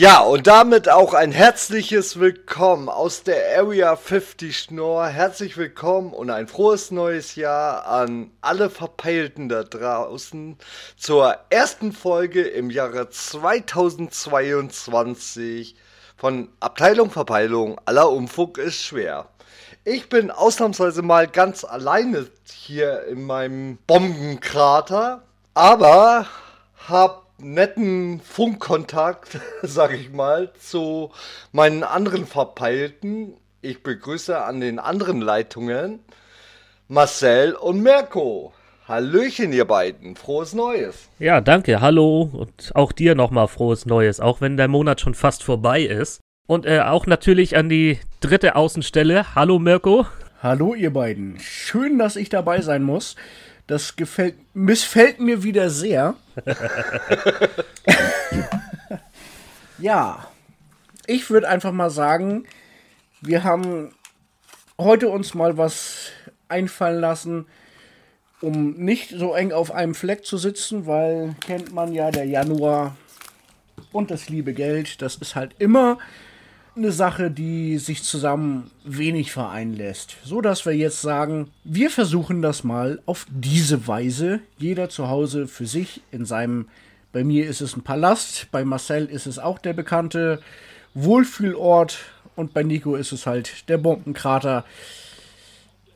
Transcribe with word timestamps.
Ja, 0.00 0.20
und 0.20 0.46
damit 0.46 0.88
auch 0.88 1.12
ein 1.12 1.30
herzliches 1.30 2.18
Willkommen 2.18 2.88
aus 2.88 3.22
der 3.22 3.58
Area 3.58 3.96
50 3.96 4.58
Schnorr. 4.58 5.08
Herzlich 5.08 5.58
willkommen 5.58 6.14
und 6.14 6.30
ein 6.30 6.48
frohes 6.48 6.90
neues 6.90 7.34
Jahr 7.34 7.86
an 7.86 8.30
alle 8.40 8.70
Verpeilten 8.70 9.50
da 9.50 9.62
draußen 9.62 10.56
zur 10.96 11.36
ersten 11.50 11.92
Folge 11.92 12.40
im 12.40 12.70
Jahre 12.70 13.10
2022 13.10 15.76
von 16.16 16.48
Abteilung 16.60 17.10
Verpeilung 17.10 17.78
aller 17.84 18.08
Umfug 18.08 18.56
ist 18.56 18.82
schwer. 18.82 19.28
Ich 19.84 20.08
bin 20.08 20.30
ausnahmsweise 20.30 21.02
mal 21.02 21.28
ganz 21.28 21.62
alleine 21.62 22.26
hier 22.50 23.04
in 23.04 23.26
meinem 23.26 23.76
Bombenkrater, 23.86 25.24
aber 25.52 26.24
hab 26.88 27.29
netten 27.42 28.20
Funkkontakt, 28.20 29.38
sag 29.62 29.92
ich 29.92 30.12
mal, 30.12 30.52
zu 30.60 31.10
meinen 31.52 31.82
anderen 31.82 32.26
Verpeilten. 32.26 33.34
Ich 33.62 33.82
begrüße 33.82 34.42
an 34.42 34.60
den 34.60 34.78
anderen 34.78 35.20
Leitungen 35.20 36.00
Marcel 36.88 37.54
und 37.54 37.82
Mirko. 37.82 38.52
Hallöchen, 38.88 39.52
ihr 39.52 39.66
beiden. 39.66 40.16
Frohes 40.16 40.54
Neues. 40.54 41.08
Ja, 41.20 41.40
danke. 41.40 41.80
Hallo 41.80 42.28
und 42.32 42.72
auch 42.74 42.90
dir 42.90 43.14
nochmal 43.14 43.46
frohes 43.46 43.86
Neues, 43.86 44.18
auch 44.18 44.40
wenn 44.40 44.56
der 44.56 44.66
Monat 44.66 45.00
schon 45.00 45.14
fast 45.14 45.44
vorbei 45.44 45.82
ist. 45.82 46.20
Und 46.48 46.66
äh, 46.66 46.80
auch 46.80 47.06
natürlich 47.06 47.56
an 47.56 47.68
die 47.68 48.00
dritte 48.18 48.56
Außenstelle. 48.56 49.36
Hallo, 49.36 49.60
Mirko. 49.60 50.06
Hallo, 50.42 50.74
ihr 50.74 50.92
beiden. 50.92 51.38
Schön, 51.38 51.98
dass 51.98 52.16
ich 52.16 52.28
dabei 52.28 52.60
sein 52.62 52.82
muss. 52.82 53.14
Das 53.70 53.94
gefällt, 53.94 54.34
missfällt 54.52 55.20
mir 55.20 55.44
wieder 55.44 55.70
sehr. 55.70 56.16
ja, 59.78 60.26
ich 61.06 61.30
würde 61.30 61.48
einfach 61.48 61.70
mal 61.70 61.88
sagen, 61.88 62.46
wir 63.20 63.44
haben 63.44 63.94
heute 64.76 65.08
uns 65.08 65.34
mal 65.34 65.56
was 65.56 66.10
einfallen 66.48 67.00
lassen, 67.00 67.46
um 68.40 68.72
nicht 68.72 69.10
so 69.10 69.34
eng 69.34 69.52
auf 69.52 69.70
einem 69.70 69.94
Fleck 69.94 70.26
zu 70.26 70.36
sitzen, 70.36 70.88
weil 70.88 71.36
kennt 71.38 71.72
man 71.72 71.92
ja 71.92 72.10
der 72.10 72.24
Januar 72.24 72.96
und 73.92 74.10
das 74.10 74.28
liebe 74.28 74.52
Geld, 74.52 75.00
das 75.00 75.14
ist 75.14 75.36
halt 75.36 75.54
immer 75.60 75.96
eine 76.80 76.92
Sache, 76.92 77.30
die 77.30 77.78
sich 77.78 78.02
zusammen 78.02 78.70
wenig 78.84 79.32
vereinen 79.32 79.74
lässt. 79.74 80.16
So 80.24 80.40
dass 80.40 80.64
wir 80.64 80.72
jetzt 80.72 81.02
sagen, 81.02 81.50
wir 81.62 81.90
versuchen 81.90 82.42
das 82.42 82.64
mal 82.64 83.00
auf 83.06 83.26
diese 83.30 83.86
Weise. 83.86 84.40
Jeder 84.58 84.88
zu 84.88 85.08
Hause 85.08 85.46
für 85.46 85.66
sich 85.66 86.00
in 86.10 86.24
seinem, 86.24 86.68
bei 87.12 87.22
mir 87.22 87.48
ist 87.48 87.60
es 87.60 87.76
ein 87.76 87.82
Palast, 87.82 88.48
bei 88.50 88.64
Marcel 88.64 89.06
ist 89.06 89.26
es 89.26 89.38
auch 89.38 89.58
der 89.58 89.74
bekannte 89.74 90.40
Wohlfühlort 90.94 91.98
und 92.34 92.54
bei 92.54 92.62
Nico 92.62 92.96
ist 92.96 93.12
es 93.12 93.26
halt 93.26 93.68
der 93.68 93.78
Bombenkrater. 93.78 94.64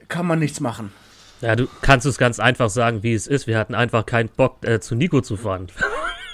Kann 0.08 0.26
man 0.26 0.38
nichts 0.38 0.60
machen. 0.60 0.92
Ja, 1.41 1.56
du 1.56 1.66
kannst 1.80 2.06
es 2.06 2.19
ganz 2.19 2.38
einfach 2.38 2.69
sagen, 2.69 3.02
wie 3.02 3.14
es 3.14 3.26
ist. 3.26 3.46
Wir 3.46 3.58
hatten 3.58 3.74
einfach 3.74 4.04
keinen 4.04 4.28
Bock, 4.28 4.58
äh, 4.62 4.80
zu 4.80 4.94
Nico 4.94 5.22
zu 5.22 5.36
fahren. 5.36 5.69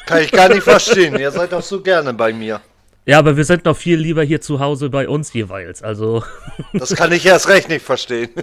Kann 0.07 0.23
ich 0.23 0.33
gar 0.33 0.49
nicht 0.49 0.65
verstehen. 0.65 1.17
Ihr 1.19 1.31
seid 1.31 1.53
doch 1.53 1.63
so 1.63 1.81
gerne 1.81 2.13
bei 2.13 2.33
mir. 2.33 2.61
Ja, 3.11 3.19
aber 3.19 3.37
wir 3.37 3.43
sind 3.43 3.65
noch 3.65 3.77
viel 3.77 3.99
lieber 3.99 4.23
hier 4.23 4.41
zu 4.41 4.61
Hause 4.61 4.89
bei 4.89 5.09
uns 5.09 5.33
jeweils. 5.33 5.83
Also. 5.83 6.23
Das 6.73 6.95
kann 6.95 7.11
ich 7.11 7.27
erst 7.27 7.49
recht 7.49 7.69
nicht 7.69 7.85
verstehen. 7.85 8.31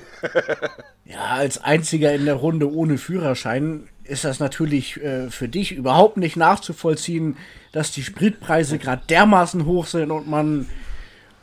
Ja, 1.05 1.21
als 1.35 1.63
einziger 1.63 2.13
in 2.13 2.25
der 2.25 2.33
Runde 2.33 2.69
ohne 2.69 2.97
Führerschein 2.97 3.87
ist 4.03 4.25
das 4.25 4.41
natürlich 4.41 5.01
äh, 5.01 5.29
für 5.29 5.47
dich 5.47 5.71
überhaupt 5.71 6.17
nicht 6.17 6.35
nachzuvollziehen, 6.35 7.37
dass 7.71 7.93
die 7.93 8.03
Spritpreise 8.03 8.77
gerade 8.77 9.03
dermaßen 9.09 9.65
hoch 9.65 9.85
sind 9.85 10.11
und 10.11 10.27
man 10.27 10.67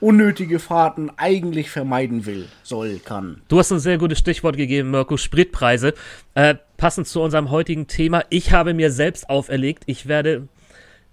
unnötige 0.00 0.58
Fahrten 0.58 1.10
eigentlich 1.16 1.70
vermeiden 1.70 2.26
will, 2.26 2.46
soll, 2.62 3.00
kann. 3.02 3.40
Du 3.48 3.58
hast 3.58 3.72
ein 3.72 3.80
sehr 3.80 3.96
gutes 3.96 4.18
Stichwort 4.18 4.58
gegeben, 4.58 4.90
Mirko, 4.90 5.16
Spritpreise. 5.16 5.94
Äh, 6.34 6.56
passend 6.76 7.08
zu 7.08 7.22
unserem 7.22 7.50
heutigen 7.50 7.86
Thema. 7.86 8.22
Ich 8.28 8.52
habe 8.52 8.74
mir 8.74 8.92
selbst 8.92 9.30
auferlegt, 9.30 9.84
ich 9.86 10.06
werde 10.06 10.46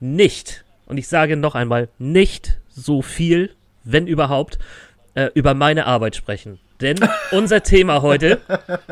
nicht 0.01 0.65
und 0.91 0.97
ich 0.97 1.07
sage 1.07 1.37
noch 1.37 1.55
einmal, 1.55 1.87
nicht 1.99 2.59
so 2.67 3.01
viel, 3.01 3.55
wenn 3.85 4.07
überhaupt, 4.07 4.59
äh, 5.13 5.29
über 5.35 5.53
meine 5.53 5.85
Arbeit 5.85 6.17
sprechen. 6.17 6.59
Denn 6.81 6.99
unser 7.31 7.63
Thema 7.63 8.01
heute, 8.01 8.41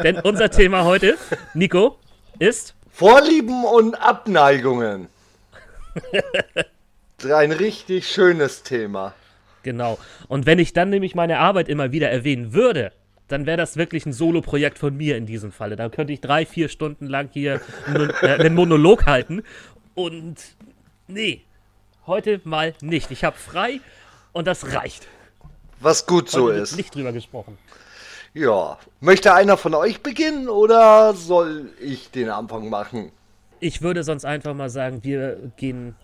denn 0.02 0.18
unser 0.20 0.50
Thema 0.50 0.86
heute, 0.86 1.18
Nico, 1.54 2.00
ist 2.40 2.74
Vorlieben 2.90 3.66
und 3.66 3.96
Abneigungen. 3.96 5.08
Ein 7.30 7.52
richtig 7.52 8.08
schönes 8.08 8.64
Thema. 8.64 9.14
Genau. 9.64 10.00
Und 10.30 10.46
wenn 10.46 10.58
ich 10.58 10.72
dann 10.72 10.90
nämlich 10.90 11.16
meine 11.16 11.40
Arbeit 11.40 11.68
immer 11.68 11.92
wieder 11.92 12.10
erwähnen 12.10 12.54
würde, 12.54 12.94
dann 13.28 13.46
wäre 13.46 13.58
das 13.58 13.76
wirklich 13.76 14.06
ein 14.06 14.14
Solo-Projekt 14.14 14.80
von 14.80 14.96
mir 14.96 15.18
in 15.18 15.26
diesem 15.26 15.52
Falle. 15.52 15.76
Da 15.76 15.90
könnte 15.90 16.14
ich 16.14 16.22
drei, 16.22 16.46
vier 16.46 16.70
Stunden 16.70 17.08
lang 17.08 17.28
hier 17.34 17.60
einen, 17.88 18.10
äh, 18.22 18.28
einen 18.40 18.56
Monolog 18.56 19.06
halten. 19.06 19.44
Und 19.96 20.38
nee, 21.10 21.44
Heute 22.10 22.42
mal 22.44 22.74
nicht. 22.82 23.12
Ich 23.12 23.24
habe 23.24 23.38
frei 23.38 23.82
und 24.32 24.48
das 24.48 24.74
reicht. 24.74 25.06
Was 25.80 26.08
gut 26.08 26.28
so 26.28 26.48
Heute 26.48 26.58
ist. 26.58 26.76
Nicht 26.76 26.96
drüber 26.96 27.12
gesprochen. 27.12 27.60
Ja. 28.34 28.80
Möchte 29.00 29.36
einer 29.36 29.58
von 29.58 29.76
euch 29.76 30.02
beginnen 30.02 30.50
oder 30.50 31.14
soll 31.14 31.72
ich 31.80 32.10
den 32.10 32.32
Anfang 32.32 32.68
machen? 32.68 33.12
Ich 33.60 33.84
würde 33.84 34.04
sonst 34.04 34.26
einfach 34.26 34.56
mal 34.56 34.72
sagen, 34.72 35.04
wir 35.04 35.52
gehen 35.56 35.96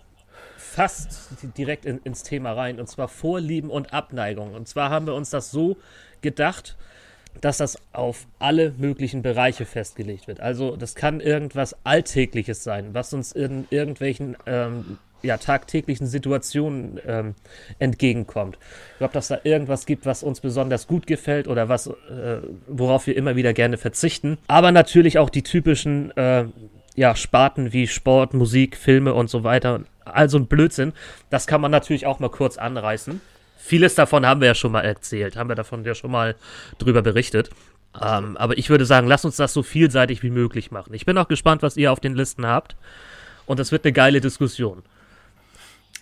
fast 0.56 1.28
direkt 1.58 1.84
in, 1.84 1.98
ins 2.04 2.22
Thema 2.22 2.52
rein. 2.52 2.78
Und 2.78 2.88
zwar 2.88 3.08
Vorlieben 3.08 3.68
und 3.68 3.92
Abneigung. 3.92 4.54
Und 4.54 4.68
zwar 4.68 4.90
haben 4.90 5.08
wir 5.08 5.14
uns 5.14 5.30
das 5.30 5.50
so 5.50 5.76
gedacht, 6.20 6.76
dass 7.40 7.56
das 7.56 7.78
auf 7.92 8.28
alle 8.38 8.72
möglichen 8.78 9.22
Bereiche 9.22 9.66
festgelegt 9.66 10.28
wird. 10.28 10.38
Also 10.38 10.76
das 10.76 10.94
kann 10.94 11.20
irgendwas 11.20 11.74
Alltägliches 11.82 12.62
sein, 12.62 12.94
was 12.94 13.12
uns 13.12 13.32
in 13.32 13.66
irgendwelchen 13.70 14.36
ähm, 14.46 14.98
ja, 15.26 15.36
tagtäglichen 15.36 16.06
Situationen 16.06 17.00
ähm, 17.06 17.34
entgegenkommt. 17.78 18.58
Ich 18.92 18.98
glaube, 18.98 19.12
dass 19.12 19.28
da 19.28 19.38
irgendwas 19.44 19.86
gibt, 19.86 20.06
was 20.06 20.22
uns 20.22 20.40
besonders 20.40 20.86
gut 20.86 21.06
gefällt 21.06 21.48
oder 21.48 21.68
was, 21.68 21.88
äh, 21.88 22.38
worauf 22.66 23.06
wir 23.06 23.16
immer 23.16 23.36
wieder 23.36 23.52
gerne 23.52 23.76
verzichten. 23.76 24.38
Aber 24.46 24.72
natürlich 24.72 25.18
auch 25.18 25.30
die 25.30 25.42
typischen 25.42 26.16
äh, 26.16 26.46
ja, 26.94 27.14
Sparten 27.14 27.72
wie 27.72 27.86
Sport, 27.86 28.34
Musik, 28.34 28.76
Filme 28.76 29.14
und 29.14 29.28
so 29.28 29.44
weiter. 29.44 29.82
Also 30.04 30.38
ein 30.38 30.46
Blödsinn. 30.46 30.92
Das 31.30 31.46
kann 31.46 31.60
man 31.60 31.70
natürlich 31.70 32.06
auch 32.06 32.20
mal 32.20 32.30
kurz 32.30 32.56
anreißen. 32.56 33.20
Vieles 33.58 33.94
davon 33.94 34.24
haben 34.24 34.40
wir 34.40 34.48
ja 34.48 34.54
schon 34.54 34.72
mal 34.72 34.82
erzählt, 34.82 35.36
haben 35.36 35.50
wir 35.50 35.56
davon 35.56 35.84
ja 35.84 35.94
schon 35.94 36.10
mal 36.10 36.36
drüber 36.78 37.02
berichtet. 37.02 37.50
Ähm, 38.00 38.36
aber 38.36 38.56
ich 38.58 38.70
würde 38.70 38.84
sagen, 38.84 39.08
lass 39.08 39.24
uns 39.24 39.36
das 39.36 39.52
so 39.52 39.62
vielseitig 39.62 40.22
wie 40.22 40.30
möglich 40.30 40.70
machen. 40.70 40.94
Ich 40.94 41.06
bin 41.06 41.18
auch 41.18 41.28
gespannt, 41.28 41.62
was 41.62 41.76
ihr 41.76 41.92
auf 41.92 42.00
den 42.00 42.14
Listen 42.14 42.46
habt. 42.46 42.76
Und 43.46 43.58
das 43.58 43.72
wird 43.72 43.84
eine 43.84 43.92
geile 43.92 44.20
Diskussion. 44.20 44.82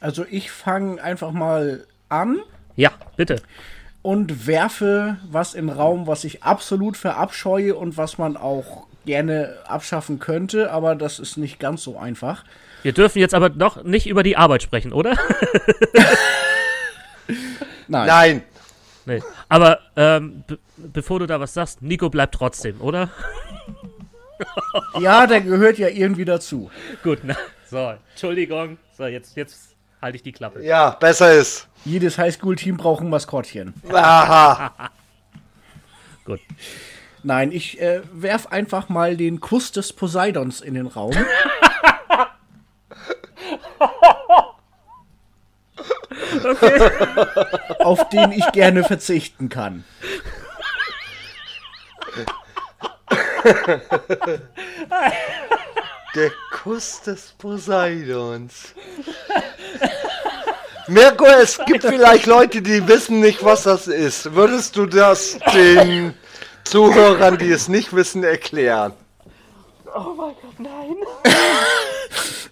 Also 0.04 0.26
ich 0.30 0.50
fange 0.50 1.02
einfach 1.02 1.32
mal 1.32 1.86
an. 2.10 2.40
Ja, 2.76 2.90
bitte. 3.16 3.40
Und 4.02 4.46
werfe 4.46 5.16
was 5.30 5.54
in 5.54 5.68
den 5.68 5.74
Raum, 5.74 6.06
was 6.06 6.24
ich 6.24 6.42
absolut 6.42 6.98
verabscheue 6.98 7.74
und 7.74 7.96
was 7.96 8.18
man 8.18 8.36
auch 8.36 8.86
gerne 9.06 9.56
abschaffen 9.66 10.18
könnte, 10.18 10.70
aber 10.70 10.94
das 10.94 11.18
ist 11.18 11.38
nicht 11.38 11.58
ganz 11.58 11.82
so 11.82 11.96
einfach. 11.96 12.44
Wir 12.82 12.92
dürfen 12.92 13.18
jetzt 13.18 13.32
aber 13.32 13.48
doch 13.48 13.82
nicht 13.82 14.06
über 14.06 14.22
die 14.22 14.36
Arbeit 14.36 14.62
sprechen, 14.62 14.92
oder? 14.92 15.16
Nein. 17.88 18.06
Nein. 18.06 18.42
Nee. 19.06 19.22
Aber 19.48 19.78
ähm, 19.96 20.44
bevor 20.76 21.20
du 21.20 21.26
da 21.26 21.40
was 21.40 21.54
sagst, 21.54 21.80
Nico 21.80 22.10
bleibt 22.10 22.34
trotzdem, 22.34 22.78
oder? 22.82 23.08
ja, 25.00 25.26
der 25.26 25.40
gehört 25.40 25.78
ja 25.78 25.88
irgendwie 25.88 26.26
dazu. 26.26 26.70
Gut, 27.02 27.20
na, 27.22 27.36
so, 27.70 27.94
Entschuldigung. 28.12 28.76
So, 28.98 29.06
jetzt, 29.06 29.34
jetzt 29.36 29.73
halte 30.04 30.16
ich 30.16 30.22
die 30.22 30.32
Klappe. 30.32 30.62
Ja, 30.62 30.90
besser 30.90 31.32
ist. 31.32 31.66
Jedes 31.84 32.18
Highschool-Team 32.18 32.76
braucht 32.76 33.02
ein 33.02 33.08
Maskottchen. 33.08 33.72
Aha. 33.90 34.72
Gut. 36.24 36.40
Nein, 37.22 37.52
ich 37.52 37.80
äh, 37.80 38.02
werf 38.12 38.48
einfach 38.48 38.90
mal 38.90 39.16
den 39.16 39.40
Kuss 39.40 39.72
des 39.72 39.94
Poseidons 39.94 40.60
in 40.60 40.74
den 40.74 40.86
Raum. 40.86 41.14
okay. 46.44 46.90
Auf 47.78 48.08
den 48.10 48.32
ich 48.32 48.52
gerne 48.52 48.84
verzichten 48.84 49.48
kann. 49.48 49.84
Der 56.14 56.30
Kuss 56.52 57.00
des 57.02 57.34
Poseidons. 57.38 58.74
Mirko, 60.88 61.24
es 61.24 61.58
gibt 61.66 61.82
vielleicht 61.84 62.26
Leute, 62.26 62.60
die 62.60 62.86
wissen 62.86 63.20
nicht, 63.20 63.44
was 63.44 63.62
das 63.62 63.86
ist. 63.86 64.34
Würdest 64.34 64.76
du 64.76 64.86
das 64.86 65.38
den 65.54 66.14
Zuhörern, 66.64 67.38
die 67.38 67.50
es 67.50 67.68
nicht 67.68 67.94
wissen, 67.94 68.22
erklären? 68.24 68.92
Oh 69.94 70.14
mein 70.16 70.34
Gott, 70.42 70.58
nein. 70.58 70.96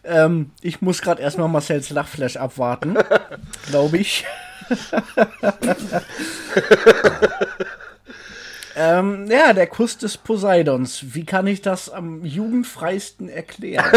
Ähm, 0.04 0.50
ich 0.60 0.80
muss 0.80 1.00
gerade 1.00 1.22
erstmal 1.22 1.48
Marcells 1.48 1.90
Lachflash 1.90 2.36
abwarten, 2.36 2.96
glaube 3.68 3.98
ich. 3.98 4.24
ähm, 8.76 9.26
ja, 9.30 9.52
der 9.52 9.68
Kuss 9.68 9.98
des 9.98 10.16
Poseidons. 10.16 11.14
Wie 11.14 11.24
kann 11.24 11.46
ich 11.46 11.62
das 11.62 11.88
am 11.88 12.24
jugendfreisten 12.24 13.28
erklären? 13.28 13.92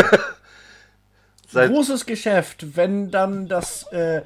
Seit, 1.56 1.72
Großes 1.72 2.06
Geschäft, 2.06 2.76
wenn 2.76 3.12
dann 3.12 3.48
das 3.48 3.90
äh, 3.94 4.24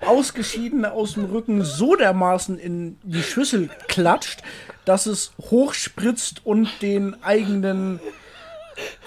Ausgeschiedene 0.00 0.92
aus 0.92 1.12
dem 1.12 1.26
Rücken 1.26 1.64
so 1.64 1.96
dermaßen 1.96 2.58
in 2.58 2.96
die 3.02 3.22
Schüssel 3.22 3.68
klatscht, 3.88 4.40
dass 4.86 5.04
es 5.04 5.32
hochspritzt 5.38 6.46
und 6.46 6.70
den 6.80 7.22
eigenen 7.22 8.00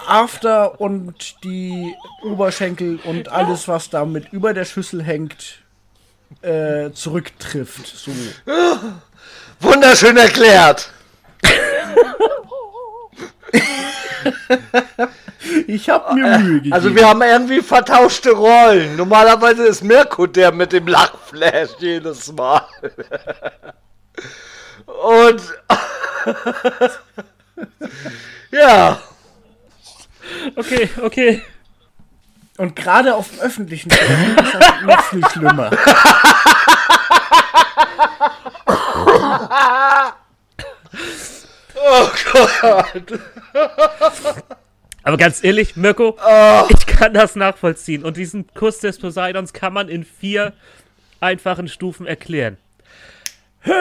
After 0.06 0.80
und 0.80 1.42
die 1.42 1.92
Oberschenkel 2.22 3.00
und 3.02 3.30
alles, 3.30 3.66
was 3.66 3.90
damit 3.90 4.32
über 4.32 4.54
der 4.54 4.64
Schüssel 4.64 5.02
hängt, 5.02 5.58
äh, 6.42 6.92
zurücktrifft. 6.92 7.84
So. 7.84 8.12
wunderschön 9.58 10.16
erklärt. 10.16 10.92
Ich 15.66 15.90
habe 15.90 16.14
mir 16.14 16.38
Mühe 16.38 16.54
gegeben. 16.54 16.72
Also 16.72 16.94
wir 16.94 17.08
haben 17.08 17.22
irgendwie 17.22 17.60
vertauschte 17.60 18.32
Rollen. 18.32 18.96
Normalerweise 18.96 19.66
ist 19.66 19.84
Mirko 19.84 20.26
der 20.26 20.50
mit 20.50 20.72
dem 20.72 20.88
Lachflash 20.88 21.70
jedes 21.78 22.32
Mal. 22.32 22.62
Und 24.86 25.42
ja, 28.50 28.98
Okay, 30.56 30.88
okay. 31.02 31.42
und 32.56 32.76
gerade 32.76 33.14
auf 33.14 33.30
dem 33.30 33.40
öffentlichen 33.40 33.88
Termin 33.88 34.36
ist 34.38 34.54
das 34.54 34.82
noch 34.82 35.02
viel 35.04 35.24
schlimmer. 35.30 35.70
Oh 41.88 42.10
Gott. 42.32 43.20
Aber 45.02 45.16
ganz 45.16 45.44
ehrlich, 45.44 45.76
Mirko, 45.76 46.16
Oh. 46.26 46.66
ich 46.70 46.86
kann 46.86 47.14
das 47.14 47.36
nachvollziehen. 47.36 48.04
Und 48.04 48.16
diesen 48.16 48.46
Kuss 48.54 48.80
des 48.80 48.98
Poseidons 48.98 49.52
kann 49.52 49.72
man 49.72 49.88
in 49.88 50.04
vier 50.04 50.52
einfachen 51.20 51.68
Stufen 51.68 52.06
erklären. 52.06 52.56
Hö, 53.60 53.72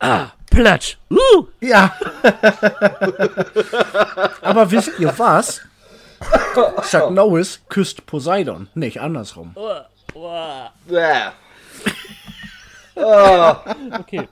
ah, 0.00 0.28
Platsch. 0.50 0.96
Uh, 1.10 1.46
Ja. 1.60 1.94
Aber 4.42 4.70
wisst 4.70 4.92
ihr 4.98 5.12
was? 5.18 5.62
Chuck 6.90 7.10
Norris 7.10 7.60
küsst 7.68 8.06
Poseidon, 8.06 8.68
nicht 8.74 9.00
andersrum. 9.00 9.54
uh, 9.56 9.80
uh. 10.18 10.68
Bäh. 10.86 11.30
Okay, 12.96 14.28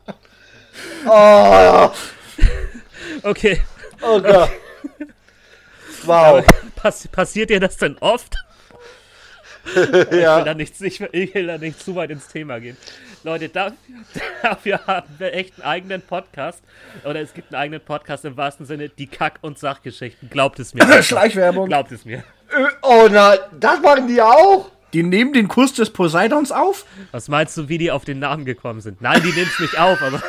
Oh, 1.07 1.91
okay. 3.23 3.61
oh 4.03 4.21
Gott. 4.21 4.51
Wow. 6.05 6.45
Pass 6.77 7.07
passiert 7.09 7.51
dir 7.51 7.61
das 7.61 7.77
denn 7.77 7.97
oft? 8.01 8.35
Ich 9.65 9.77
will, 9.77 10.21
Ja. 10.21 10.43
da 10.43 10.55
nicht, 10.55 10.81
ich, 10.81 10.99
will, 10.99 11.09
ich 11.13 11.33
will 11.37 11.47
da 11.47 11.57
nicht 11.57 11.79
zu 11.81 11.95
weit 11.95 12.11
ins 12.11 12.27
Thema 12.27 12.59
gehen. 12.59 12.77
Leute, 13.23 13.49
dafür, 13.49 13.77
dafür 14.43 14.81
haben 14.89 15.07
wir 15.19 15.33
echt 15.35 15.55
einen 15.55 15.63
eigenen 15.63 16.03
Podcast. 16.03 16.61
Oder 17.05 17.21
es 17.21 17.33
gibt 17.33 17.55
einen 17.55 17.63
eigenen 17.63 17.81
Podcast 17.81 18.25
im 18.25 18.37
wahrsten 18.37 18.67
Sinne, 18.67 18.89
die 18.89 19.07
Kack- 19.07 19.39
und 19.41 19.61
Sachgeschichten. 19.61 20.31
Glaubt 20.31 20.59
es 20.59 20.75
mir. 20.75 21.03
Schleichwerbung. 21.05 21.69
Glaubt 21.69 21.93
es 21.93 22.05
mir. 22.05 22.25
Oh 22.83 23.07
nein, 23.09 23.39
das 23.61 23.81
machen 23.81 24.09
die 24.09 24.21
auch? 24.21 24.69
Die 24.93 25.05
nehmen 25.05 25.33
den 25.33 25.47
Kuss 25.47 25.73
des 25.75 25.91
Poseidons 25.91 26.51
auf? 26.51 26.85
Was 27.13 27.29
meinst 27.29 27.57
du, 27.57 27.69
wie 27.69 27.79
die 27.79 27.93
auf 27.93 28.05
den 28.05 28.19
Namen 28.19 28.45
gekommen 28.45 28.81
sind? 28.81 29.01
Nein, 29.01 29.23
die 29.23 29.31
nehmen 29.33 29.49
es 29.51 29.61
nicht 29.61 29.79
auf, 29.79 30.03
aber 30.03 30.21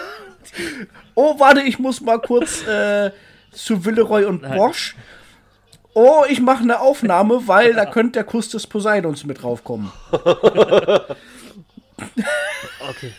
Oh, 1.15 1.39
warte, 1.39 1.61
ich 1.61 1.79
muss 1.79 2.01
mal 2.01 2.19
kurz 2.19 2.65
äh, 2.67 3.11
zu 3.51 3.85
Villeroy 3.85 4.25
und 4.25 4.41
Bosch. 4.41 4.95
Oh, 5.93 6.23
ich 6.27 6.41
mache 6.41 6.63
eine 6.63 6.79
Aufnahme, 6.79 7.47
weil 7.47 7.73
da 7.73 7.85
könnte 7.85 8.13
der 8.13 8.23
Kuss 8.23 8.49
des 8.49 8.65
Poseidons 8.65 9.25
mit 9.25 9.43
draufkommen. 9.43 9.91
okay. 12.89 13.13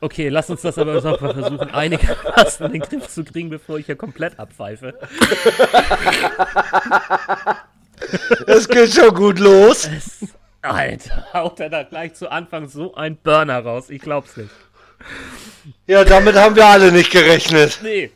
Okay, 0.00 0.30
lass 0.30 0.50
uns 0.50 0.62
das 0.62 0.78
aber 0.78 1.00
mal 1.00 1.16
versuchen, 1.16 1.70
einigermaßen 1.70 2.66
in 2.66 2.72
den 2.72 2.82
Griff 2.82 3.08
zu 3.08 3.22
kriegen, 3.22 3.50
bevor 3.50 3.78
ich 3.78 3.86
hier 3.86 3.94
komplett 3.94 4.36
abpfeife. 4.38 4.98
Es 8.48 8.68
geht 8.68 8.92
schon 8.92 9.14
gut 9.14 9.38
los. 9.38 9.88
Alter, 10.62 11.26
haut 11.32 11.60
er 11.60 11.70
da 11.70 11.84
gleich 11.84 12.14
zu 12.14 12.30
Anfang 12.30 12.68
so 12.68 12.94
ein 12.94 13.16
Burner 13.16 13.60
raus? 13.60 13.90
Ich 13.90 14.02
glaub's 14.02 14.36
nicht. 14.36 14.50
Ja, 15.86 16.04
damit 16.04 16.34
haben 16.36 16.56
wir 16.56 16.66
alle 16.66 16.90
nicht 16.92 17.10
gerechnet. 17.10 17.78
Nee. 17.82 18.10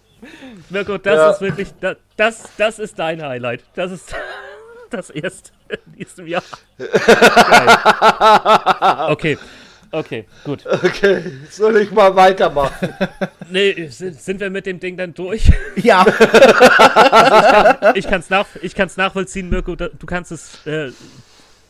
Mirko, 0.71 0.99
das 0.99 1.15
Ja. 1.17 1.31
ist 1.31 1.41
wirklich, 1.41 1.69
das, 1.81 1.97
das, 2.17 2.43
das 2.57 2.79
ist 2.79 2.99
dein 2.99 3.23
Highlight. 3.23 3.63
Das 3.75 3.93
ist 3.93 4.15
das 4.91 5.11
erste 5.11 5.51
in 5.69 5.93
diesem 5.99 6.27
Jahr. 6.27 6.43
Geil. 6.79 7.69
Okay, 9.13 9.39
okay, 9.93 10.25
gut. 10.45 10.65
Okay, 10.67 11.23
soll 11.51 11.77
ich 11.79 11.91
mal 11.93 12.15
weitermachen? 12.17 12.95
Nee, 13.51 13.89
sind, 13.89 14.21
sind 14.21 14.41
wir 14.41 14.51
mit 14.51 14.67
dem 14.67 14.81
Ding 14.81 14.97
dann 14.97 15.15
durch? 15.15 15.51
Ja, 15.77 16.05
Ich 17.95 18.09
kann's, 18.09 18.31
nach, 18.31 18.47
ich 18.63 18.75
kann's 18.75 18.97
nachvollziehen, 18.97 19.49
Mirko. 19.49 19.77
Du 19.77 19.89
kannst 20.07 20.33
es, 20.33 20.67
äh, 20.67 20.91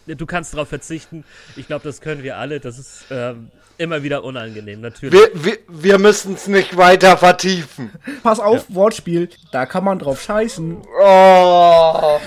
du 0.06 0.26
kannst 0.26 0.54
darauf 0.54 0.68
verzichten. 0.68 1.24
Ich 1.56 1.66
glaube, 1.66 1.84
das 1.84 2.00
können 2.00 2.22
wir 2.22 2.36
alle. 2.38 2.60
Das 2.60 2.78
ist 2.78 3.06
ähm, 3.10 3.50
immer 3.78 4.02
wieder 4.02 4.24
unangenehm, 4.24 4.80
natürlich. 4.80 5.18
Wir, 5.18 5.30
wir, 5.34 5.58
wir 5.68 5.98
müssen 5.98 6.34
es 6.34 6.46
nicht 6.46 6.76
weiter 6.76 7.16
vertiefen. 7.16 7.90
pass 8.22 8.40
auf, 8.40 8.66
Wortspiel. 8.68 9.28
Da 9.52 9.66
kann 9.66 9.84
man 9.84 9.98
drauf 9.98 10.22
scheißen. 10.22 10.82
Oh. 11.02 12.20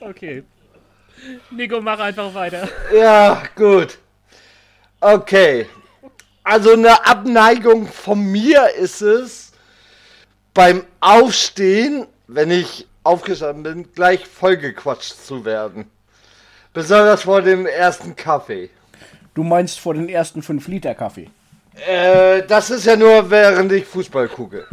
Okay. 0.00 0.42
Nico, 1.50 1.80
mach 1.80 2.00
einfach 2.00 2.34
weiter. 2.34 2.68
Ja, 2.92 3.42
gut. 3.54 3.98
Okay. 5.00 5.66
Also 6.42 6.72
eine 6.72 7.06
Abneigung 7.06 7.86
von 7.86 8.20
mir 8.20 8.70
ist 8.74 9.02
es, 9.02 9.52
beim 10.52 10.84
Aufstehen, 11.00 12.06
wenn 12.26 12.50
ich 12.50 12.86
aufgestanden 13.02 13.62
bin, 13.62 13.92
gleich 13.92 14.26
vollgequatscht 14.26 15.24
zu 15.24 15.44
werden. 15.44 15.90
Besonders 16.72 17.22
vor 17.22 17.42
dem 17.42 17.66
ersten 17.66 18.16
Kaffee. 18.16 18.70
Du 19.40 19.44
meinst 19.44 19.80
vor 19.80 19.94
den 19.94 20.10
ersten 20.10 20.42
5 20.42 20.68
Liter 20.68 20.94
Kaffee. 20.94 21.30
Äh, 21.86 22.42
das 22.46 22.68
ist 22.68 22.84
ja 22.84 22.94
nur, 22.94 23.30
während 23.30 23.72
ich 23.72 23.86
Fußball 23.86 24.28
gucke. 24.28 24.66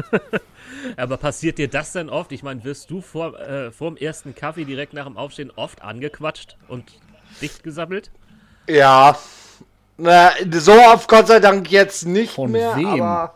Aber 0.98 1.16
passiert 1.16 1.58
dir 1.58 1.70
das 1.70 1.94
denn 1.94 2.10
oft? 2.10 2.34
Ich 2.34 2.44
meine, 2.44 2.66
wirst 2.66 2.92
du 2.92 3.00
vor, 3.00 3.40
äh, 3.40 3.72
vor 3.72 3.92
dem 3.92 3.96
ersten 3.96 4.36
Kaffee 4.36 4.66
direkt 4.66 4.92
nach 4.92 5.06
dem 5.06 5.16
Aufstehen 5.16 5.54
oft 5.56 5.84
angequatscht 5.84 6.58
und 6.68 6.84
dicht 7.42 7.64
gesammelt? 7.64 8.12
Ja. 8.68 9.18
Na, 9.96 10.32
so 10.52 10.74
oft 10.74 11.08
Gott 11.08 11.28
sei 11.28 11.40
Dank 11.40 11.72
jetzt 11.72 12.06
nicht 12.06 12.34
Von 12.34 12.52
mehr, 12.52 12.76
wem? 12.76 13.02
aber 13.02 13.36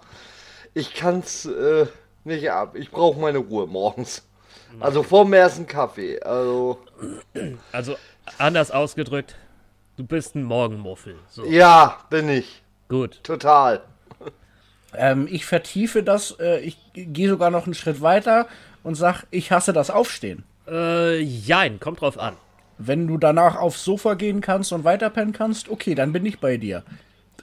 ich 0.73 0.93
kann's 0.93 1.45
äh, 1.45 1.85
nicht 2.25 2.51
ab. 2.51 2.75
Ich 2.75 2.91
brauche 2.91 3.17
meine 3.21 3.37
Ruhe 3.37 3.67
morgens. 3.67 4.27
Also 4.81 5.01
vor 5.01 5.23
dem 5.23 5.31
ersten 5.31 5.65
Kaffee. 5.65 6.21
Also 6.23 6.79
Also 7.71 7.95
anders 8.37 8.69
ausgedrückt, 8.69 9.37
du 10.01 10.07
bist 10.07 10.35
ein 10.35 10.43
Morgenmuffel. 10.43 11.15
So, 11.29 11.45
ja, 11.45 11.99
bin 12.09 12.27
ich. 12.27 12.63
gut. 12.89 13.23
Total. 13.23 13.81
Ähm, 14.97 15.27
ich 15.29 15.45
vertiefe 15.45 16.01
das. 16.01 16.35
Äh, 16.39 16.59
ich 16.61 16.77
gehe 16.93 17.29
sogar 17.29 17.51
noch 17.51 17.65
einen 17.65 17.75
Schritt 17.75 18.01
weiter 18.01 18.47
und 18.83 18.95
sag, 18.95 19.25
ich 19.29 19.51
hasse 19.51 19.73
das 19.73 19.91
Aufstehen. 19.91 20.43
Äh, 20.67 21.19
jein, 21.19 21.79
kommt 21.79 22.01
drauf 22.01 22.17
an. 22.17 22.35
Wenn 22.79 23.07
du 23.07 23.19
danach 23.19 23.57
aufs 23.57 23.85
Sofa 23.85 24.15
gehen 24.15 24.41
kannst 24.41 24.73
und 24.73 24.83
weiterpennen 24.83 25.33
kannst, 25.33 25.69
okay, 25.69 25.93
dann 25.93 26.11
bin 26.11 26.25
ich 26.25 26.39
bei 26.39 26.57
dir. 26.57 26.83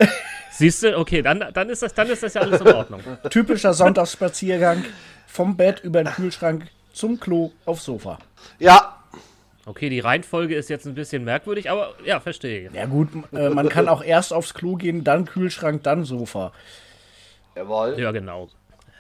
Siehst 0.51 0.83
du, 0.83 0.99
okay, 0.99 1.23
dann, 1.23 1.45
dann, 1.55 1.71
ist 1.71 1.83
das, 1.83 1.95
dann 1.95 2.09
ist 2.09 2.25
das 2.25 2.35
ja 2.35 2.41
alles 2.41 2.61
in 2.61 2.69
Ordnung. 2.69 3.01
Typischer 3.31 3.73
Sonntagsspaziergang 3.73 4.85
vom 5.29 5.57
Bett 5.57 5.81
über 5.85 6.03
den 6.03 6.13
Kühlschrank 6.13 6.67
zum 6.93 7.21
Klo 7.21 7.53
aufs 7.65 7.85
Sofa. 7.85 8.19
Ja, 8.59 8.98
Okay, 9.69 9.91
die 9.91 10.01
Reihenfolge 10.01 10.55
ist 10.55 10.71
jetzt 10.71 10.87
ein 10.87 10.95
bisschen 10.95 11.25
merkwürdig, 11.25 11.71
aber 11.71 11.93
ja, 12.03 12.21
verstehe. 12.21 12.71
Ja 12.73 12.87
gut, 12.87 13.11
äh, 13.35 13.51
man 13.51 13.69
kann 13.69 13.87
auch 13.87 14.03
erst 14.03 14.33
aufs 14.33 14.55
Klo 14.55 14.77
gehen, 14.77 15.05
dann 15.05 15.27
Kühlschrank, 15.27 15.83
dann 15.83 16.05
Sofa. 16.05 16.53
jawohl. 17.55 17.97
Ja, 17.99 18.11
genau. 18.13 18.49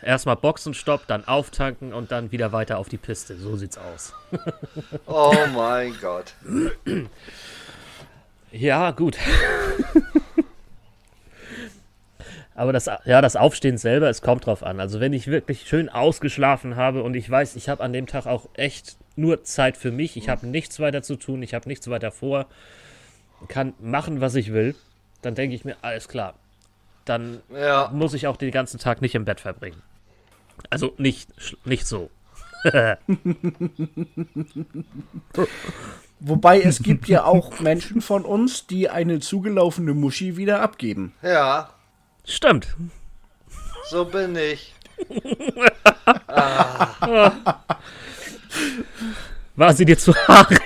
Erstmal 0.02 0.36
Boxenstopp, 0.36 1.06
dann 1.06 1.26
auftanken 1.26 1.94
und 1.94 2.12
dann 2.12 2.32
wieder 2.32 2.52
weiter 2.52 2.76
auf 2.76 2.90
die 2.90 2.98
Piste. 2.98 3.36
So 3.36 3.56
sieht's 3.56 3.78
aus. 3.78 4.12
Oh 5.06 5.34
mein 5.54 5.94
Gott. 6.02 6.34
Ja, 8.52 8.90
gut. 8.90 9.16
Aber 12.54 12.74
das, 12.74 12.90
ja, 13.06 13.22
das 13.22 13.36
Aufstehen 13.36 13.78
selber, 13.78 14.10
es 14.10 14.20
kommt 14.20 14.44
drauf 14.44 14.62
an. 14.62 14.80
Also 14.80 15.00
wenn 15.00 15.14
ich 15.14 15.28
wirklich 15.28 15.66
schön 15.66 15.88
ausgeschlafen 15.88 16.76
habe 16.76 17.02
und 17.02 17.14
ich 17.14 17.28
weiß, 17.30 17.56
ich 17.56 17.70
habe 17.70 17.82
an 17.82 17.92
dem 17.94 18.06
Tag 18.06 18.26
auch 18.26 18.48
echt 18.54 18.98
nur 19.18 19.42
Zeit 19.44 19.76
für 19.76 19.90
mich. 19.90 20.16
Ich 20.16 20.28
habe 20.28 20.46
nichts 20.46 20.80
weiter 20.80 21.02
zu 21.02 21.16
tun, 21.16 21.42
ich 21.42 21.52
habe 21.54 21.68
nichts 21.68 21.88
weiter 21.90 22.10
vor, 22.10 22.46
kann 23.48 23.74
machen, 23.80 24.20
was 24.20 24.34
ich 24.34 24.52
will. 24.52 24.74
Dann 25.22 25.34
denke 25.34 25.54
ich 25.54 25.64
mir, 25.64 25.76
alles 25.82 26.08
klar. 26.08 26.34
Dann 27.04 27.40
Ja. 27.52 27.90
muss 27.92 28.14
ich 28.14 28.26
auch 28.26 28.36
den 28.36 28.50
ganzen 28.50 28.78
Tag 28.78 29.00
nicht 29.02 29.14
im 29.14 29.24
Bett 29.24 29.40
verbringen. 29.40 29.82
Also 30.70 30.94
nicht, 30.98 31.28
nicht 31.64 31.86
so. 31.86 32.10
Wobei 36.20 36.60
es 36.60 36.82
gibt 36.82 37.06
ja 37.08 37.24
auch 37.24 37.60
Menschen 37.60 38.00
von 38.00 38.24
uns, 38.24 38.66
die 38.66 38.88
eine 38.90 39.20
zugelaufene 39.20 39.94
Muschi 39.94 40.36
wieder 40.36 40.60
abgeben. 40.60 41.14
Ja, 41.22 41.70
Stimmt. 42.24 42.76
so 43.88 44.04
bin 44.04 44.34
ich. 44.36 44.74
War 49.56 49.74
sie 49.74 49.84
dir 49.84 49.98
zu 49.98 50.14
haarig? 50.14 50.60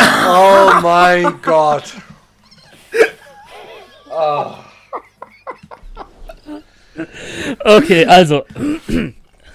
Oh 0.00 0.70
mein 0.82 1.40
Gott. 1.42 1.84
Okay, 7.64 8.06
also. 8.06 8.44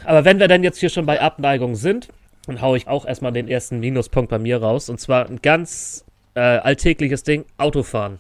Aber 0.06 0.26
wenn 0.26 0.40
wir 0.40 0.48
dann 0.48 0.64
jetzt 0.64 0.80
hier 0.80 0.90
schon 0.90 1.06
bei 1.06 1.22
Abneigung 1.22 1.76
sind, 1.76 2.08
dann 2.46 2.62
haue 2.62 2.78
ich 2.78 2.88
auch 2.88 3.06
erstmal 3.06 3.34
den 3.34 3.48
ersten 3.48 3.80
Minuspunkt 3.80 4.30
bei 4.30 4.40
mir 4.40 4.62
raus. 4.62 4.90
Und 4.90 5.00
zwar 5.00 5.28
ein 5.28 5.42
ganz 5.42 6.06
äh, 6.34 6.40
alltägliches 6.40 7.24
Ding: 7.24 7.46
Autofahren. 7.58 8.20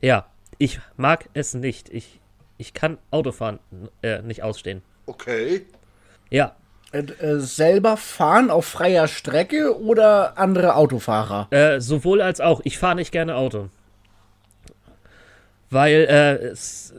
Ja, 0.00 0.26
ich 0.58 0.80
mag 0.96 1.28
es 1.34 1.54
nicht. 1.54 1.88
Ich, 1.90 2.20
ich 2.56 2.74
kann 2.74 2.98
Autofahren 3.12 3.60
äh, 4.02 4.20
nicht 4.22 4.42
ausstehen. 4.42 4.82
Okay. 5.06 5.64
Ja, 6.28 6.56
Äh, 6.90 7.00
äh, 7.00 7.40
selber 7.40 7.98
fahren 7.98 8.50
auf 8.50 8.64
freier 8.64 9.08
Strecke 9.08 9.78
oder 9.78 10.38
andere 10.38 10.74
Autofahrer? 10.74 11.48
Äh, 11.50 11.80
sowohl 11.80 12.22
als 12.22 12.40
auch. 12.40 12.62
Ich 12.64 12.78
fahre 12.78 12.96
nicht 12.96 13.12
gerne 13.12 13.36
Auto. 13.36 13.68
Weil 15.68 16.06
äh, 16.08 16.46
es, 16.46 16.94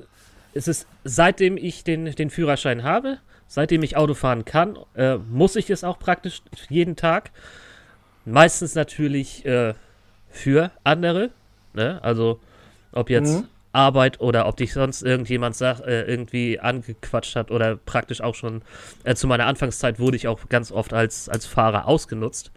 es 0.53 0.67
ist, 0.67 0.87
seitdem 1.03 1.57
ich 1.57 1.83
den, 1.83 2.05
den 2.05 2.29
Führerschein 2.29 2.83
habe, 2.83 3.17
seitdem 3.47 3.81
ich 3.81 3.97
Auto 3.97 4.13
fahren 4.13 4.45
kann, 4.45 4.77
äh, 4.95 5.15
muss 5.15 5.55
ich 5.55 5.71
es 5.71 5.83
auch 5.83 5.97
praktisch 5.97 6.43
jeden 6.69 6.95
Tag. 6.95 7.31
Meistens 8.25 8.75
natürlich 8.75 9.43
für 10.29 10.71
andere. 10.83 11.31
Ne? 11.73 11.99
Also, 12.03 12.39
ob 12.91 13.09
jetzt 13.09 13.43
Arbeit 13.71 14.19
oder 14.19 14.47
ob 14.47 14.57
dich 14.57 14.73
sonst 14.73 15.03
irgendjemand 15.03 15.55
sagt, 15.55 15.81
äh, 15.81 16.03
irgendwie 16.03 16.59
angequatscht 16.59 17.35
hat 17.35 17.51
oder 17.51 17.75
praktisch 17.75 18.21
auch 18.21 18.35
schon 18.35 18.61
äh, 19.03 19.15
zu 19.15 19.27
meiner 19.27 19.45
Anfangszeit 19.45 19.99
wurde 19.99 20.17
ich 20.17 20.27
auch 20.27 20.49
ganz 20.49 20.71
oft 20.71 20.93
als, 20.93 21.29
als 21.29 21.45
Fahrer 21.45 21.87
ausgenutzt. 21.87 22.51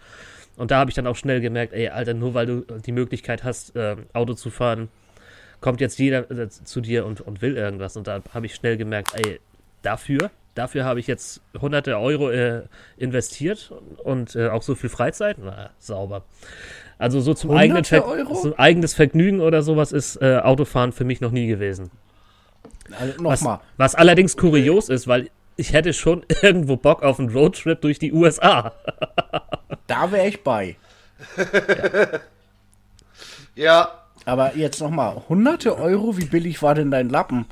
Und 0.57 0.71
da 0.71 0.79
habe 0.79 0.91
ich 0.91 0.95
dann 0.95 1.07
auch 1.07 1.17
schnell 1.17 1.41
gemerkt, 1.41 1.73
ey, 1.73 1.89
Alter, 1.89 2.15
nur 2.15 2.35
weil 2.35 2.47
du 2.47 2.61
die 2.61 2.93
Möglichkeit 2.93 3.45
hast, 3.45 3.73
ähm, 3.75 4.07
Auto 4.13 4.35
zu 4.35 4.51
fahren, 4.51 4.89
kommt 5.61 5.81
jetzt 5.81 5.99
jeder 5.99 6.31
äh, 6.31 6.49
zu 6.49 6.81
dir 6.81 7.07
und, 7.07 7.21
und 7.21 7.43
will 7.43 7.57
irgendwas. 7.57 7.97
Und 7.97 8.07
da 8.07 8.23
habe 8.33 8.47
ich 8.47 8.55
schnell 8.55 8.77
gemerkt, 8.77 9.13
ey, 9.15 9.41
dafür, 9.83 10.31
dafür 10.55 10.85
habe 10.85 11.01
ich 11.01 11.07
jetzt 11.07 11.41
hunderte 11.61 11.99
Euro 11.99 12.31
äh, 12.31 12.63
investiert 12.97 13.73
und 14.05 14.37
äh, 14.37 14.49
auch 14.49 14.63
so 14.63 14.75
viel 14.75 14.91
Freizeit. 14.91 15.37
Na, 15.39 15.71
sauber. 15.79 16.25
Also 16.99 17.21
so 17.21 17.35
zum 17.35 17.51
eigenen 17.53 17.85
Ver 17.85 18.05
so 18.35 18.57
eigenes 18.57 18.95
Vergnügen 18.95 19.41
oder 19.41 19.63
sowas 19.63 19.93
ist 19.93 20.17
äh, 20.23 20.39
Autofahren 20.39 20.93
für 20.93 21.05
mich 21.05 21.21
noch 21.21 21.33
nie 21.33 21.47
gewesen. 21.47 21.91
Also 22.99 23.15
Was, 23.25 23.41
Nochmal. 23.41 23.61
was 23.77 23.95
allerdings 23.95 24.37
kurios 24.37 24.89
ist, 24.89 25.09
weil 25.09 25.31
ich 25.57 25.73
hätte 25.73 25.93
schon 25.93 26.25
irgendwo 26.43 26.77
Bock 26.77 27.03
auf 27.03 27.19
einen 27.19 27.31
Roadtrip 27.31 27.81
durch 27.81 27.99
die 27.99 28.13
USA. 28.13 28.73
Da 29.89 30.11
wäre 30.13 30.29
ich 30.29 30.43
bei. 30.43 30.77
Ja, 33.55 33.91
Aber 34.25 34.57
jetzt 34.57 34.81
nochmal, 34.81 35.23
hunderte 35.29 35.77
Euro, 35.77 36.17
wie 36.17 36.25
billig 36.25 36.63
war 36.63 36.75
denn 36.75 36.91
dein 36.91 37.09
Lappen? 37.09 37.47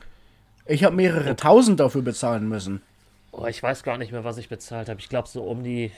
Ich 0.65 0.85
habe 0.85 0.95
mehrere 0.97 1.35
tausend 1.37 1.81
dafür 1.81 2.03
bezahlen 2.03 2.49
müssen. 2.49 2.81
Oh, 3.33 3.47
ich 3.47 3.63
weiß 3.63 3.83
gar 3.83 3.99
nicht 3.99 4.13
mehr, 4.13 4.25
was 4.25 4.39
ich 4.39 4.49
bezahlt 4.49 4.89
habe. 4.89 5.01
Ich 5.01 5.09
glaube 5.09 5.29
so 5.29 5.43
um 5.45 5.63
die 5.63 5.93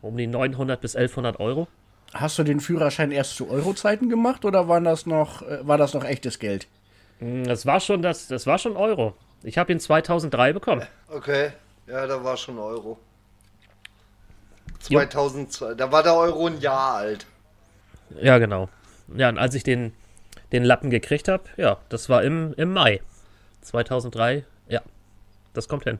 um 0.00 0.16
die 0.16 0.26
900 0.26 0.80
bis 0.80 0.94
1100 0.96 1.40
Euro. 1.40 1.66
Hast 2.14 2.38
du 2.38 2.42
den 2.44 2.60
Führerschein 2.60 3.10
erst 3.10 3.36
zu 3.36 3.50
Eurozeiten 3.50 4.08
gemacht 4.08 4.44
oder 4.44 4.68
war 4.68 4.80
das 4.80 5.04
noch, 5.06 5.42
äh, 5.42 5.66
war 5.66 5.76
das 5.76 5.92
noch 5.92 6.04
echtes 6.04 6.38
Geld? 6.38 6.66
Hm, 7.18 7.44
Das 7.44 7.66
war 7.66 7.80
schon 7.80 8.00
das, 8.02 8.28
das 8.28 8.46
war 8.46 8.58
schon 8.58 8.76
Euro. 8.76 9.14
Ich 9.42 9.58
habe 9.58 9.72
ihn 9.72 9.80
2003 9.80 10.52
bekommen. 10.52 10.86
okay. 11.08 11.52
Ja, 11.86 12.06
da 12.06 12.22
war 12.22 12.36
schon 12.36 12.58
Euro. 12.58 12.98
2002, 14.80 15.74
da 15.74 15.90
war 15.90 16.02
der 16.02 16.14
Euro 16.14 16.46
ein 16.46 16.60
Jahr 16.60 16.94
alt. 16.96 17.26
Ja, 18.20 18.38
genau. 18.38 18.68
Ja, 19.14 19.28
und 19.28 19.38
als 19.38 19.54
ich 19.54 19.62
den 19.64 19.92
den 20.52 20.64
Lappen 20.64 20.88
gekriegt 20.90 21.28
habe, 21.28 21.44
ja, 21.58 21.76
das 21.90 22.08
war 22.08 22.22
im, 22.22 22.54
im 22.56 22.72
Mai 22.72 23.02
2003. 23.62 24.44
Ja, 24.68 24.80
das 25.58 25.68
kommt 25.68 25.84
hin. 25.84 25.98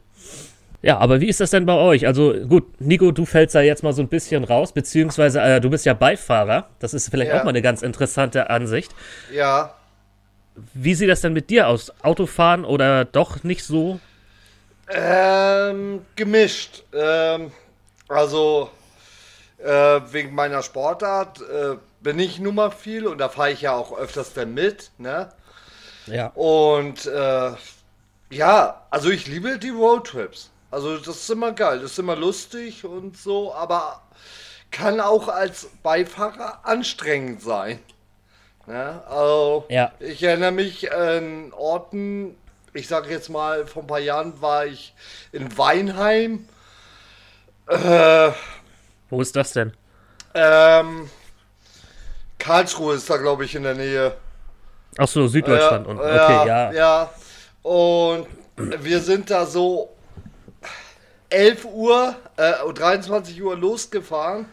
Ja, 0.80 0.98
aber 0.98 1.20
wie 1.20 1.28
ist 1.28 1.40
das 1.40 1.50
denn 1.50 1.66
bei 1.66 1.74
euch? 1.74 2.06
Also 2.06 2.34
gut, 2.46 2.80
Nico, 2.80 3.10
du 3.10 3.26
fällst 3.26 3.54
da 3.54 3.60
jetzt 3.60 3.82
mal 3.82 3.92
so 3.92 4.02
ein 4.02 4.08
bisschen 4.08 4.44
raus, 4.44 4.72
beziehungsweise 4.72 5.40
äh, 5.40 5.60
du 5.60 5.70
bist 5.70 5.84
ja 5.86 5.94
Beifahrer. 5.94 6.68
Das 6.78 6.94
ist 6.94 7.08
vielleicht 7.10 7.32
Ja. 7.32 7.40
auch 7.40 7.42
mal 7.42 7.50
eine 7.50 7.62
ganz 7.62 7.82
interessante 7.82 8.50
Ansicht. 8.50 8.94
Ja, 9.28 9.74
Wie 10.74 10.94
sieht 10.94 11.08
das 11.08 11.20
denn 11.20 11.32
mit 11.32 11.50
dir 11.50 11.68
aus? 11.68 11.92
Autofahren 12.02 12.64
oder 12.64 13.04
doch 13.04 13.42
nicht 13.44 13.64
so? 13.64 14.00
ähm, 14.88 16.04
gemischt. 16.16 16.84
Ähm, 16.92 17.52
also, 18.08 18.70
äh, 19.58 20.00
wegen 20.12 20.34
meiner 20.34 20.62
Sportart 20.62 21.40
äh, 21.42 21.76
bin 22.00 22.18
ich 22.18 22.38
nun 22.40 22.54
mal 22.54 22.70
viel 22.70 23.06
und 23.06 23.18
da 23.18 23.28
fahre 23.28 23.52
ich 23.52 23.62
ja 23.62 23.74
auch 23.74 23.96
öfters 23.98 24.32
dann 24.34 24.54
mit, 24.54 24.90
ne? 24.98 25.30
Ja. 26.06 26.28
Und 26.34 27.06
äh, 27.06 27.50
ja, 28.30 28.82
also 28.90 29.10
ich 29.10 29.26
liebe 29.26 29.58
die 29.58 29.70
Roadtrips. 29.70 30.50
Also 30.70 30.98
das 30.98 31.08
ist 31.16 31.30
immer 31.30 31.52
geil, 31.52 31.80
das 31.80 31.92
ist 31.92 31.98
immer 31.98 32.16
lustig 32.16 32.84
und 32.84 33.16
so, 33.16 33.54
aber 33.54 34.02
kann 34.70 35.00
auch 35.00 35.28
als 35.28 35.68
Beifahrer 35.82 36.60
anstrengend 36.62 37.40
sein. 37.42 37.78
Ne? 38.66 39.02
Also 39.08 39.64
Ja. 39.70 39.92
ich 39.98 40.22
erinnere 40.22 40.52
mich 40.52 40.92
an 40.92 41.52
Orten, 41.54 42.36
ich 42.74 42.86
sage 42.86 43.08
jetzt 43.10 43.30
mal, 43.30 43.66
vor 43.66 43.82
ein 43.82 43.86
paar 43.86 43.98
Jahren 43.98 44.40
war 44.42 44.66
ich 44.66 44.94
in 45.32 45.56
Weinheim. 45.56 46.46
Äh, 47.66 48.30
Wo 49.08 49.22
ist 49.22 49.34
das 49.36 49.52
denn? 49.54 49.72
ähm, 50.34 51.08
Karlsruhe 52.38 52.94
ist 52.94 53.08
da, 53.08 53.16
glaube 53.16 53.46
ich, 53.46 53.54
in 53.54 53.62
der 53.62 53.74
Nähe. 53.74 54.14
Ach 54.98 55.08
so, 55.08 55.26
Süddeutschland. 55.28 55.86
Ja, 55.86 55.90
und, 55.92 55.98
okay, 55.98 56.46
ja. 56.46 56.72
ja. 56.72 57.10
Und 57.62 58.26
wir 58.56 59.00
sind 59.00 59.30
da 59.30 59.46
so 59.46 59.90
11 61.30 61.64
Uhr, 61.66 62.16
äh, 62.36 62.52
23 62.72 63.42
Uhr 63.42 63.56
losgefahren. 63.56 64.46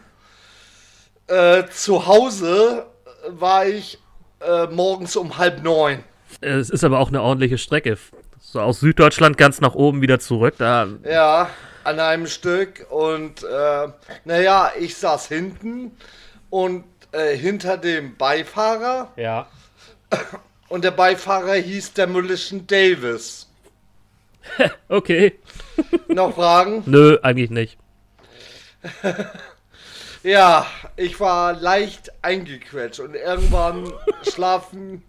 Äh, 1.26 1.64
zu 1.70 2.06
Hause 2.06 2.86
war 3.28 3.66
ich 3.66 3.98
äh, 4.40 4.66
morgens 4.66 5.16
um 5.16 5.38
halb 5.38 5.62
neun. 5.62 6.04
Es 6.40 6.70
ist 6.70 6.84
aber 6.84 6.98
auch 6.98 7.08
eine 7.08 7.22
ordentliche 7.22 7.58
Strecke. 7.58 7.98
So 8.40 8.60
aus 8.60 8.80
Süddeutschland 8.80 9.36
ganz 9.38 9.60
nach 9.60 9.74
oben 9.74 10.02
wieder 10.02 10.20
zurück. 10.20 10.54
Da, 10.58 10.86
Ja, 11.04 11.50
an 11.84 12.00
einem 12.00 12.26
Stück. 12.26 12.86
Und 12.90 13.42
äh, 13.42 13.88
naja, 14.24 14.70
ich 14.78 14.96
saß 14.96 15.28
hinten 15.28 15.96
und 16.50 16.84
äh, 17.12 17.36
hinter 17.36 17.76
dem 17.76 18.16
Beifahrer. 18.16 19.12
ja. 19.16 19.46
Und 20.68 20.84
der 20.84 20.90
Beifahrer 20.90 21.54
hieß 21.54 21.92
Demolition 21.94 22.66
Davis. 22.66 23.46
Okay. 24.88 25.38
Noch 26.08 26.34
Fragen? 26.34 26.84
Nö, 26.86 27.18
eigentlich 27.22 27.50
nicht. 27.50 27.78
Ja, 30.22 30.66
ich 30.96 31.20
war 31.20 31.52
leicht 31.52 32.10
eingequetscht 32.20 32.98
und 32.98 33.14
irgendwann 33.14 33.92
schlafen 34.28 35.04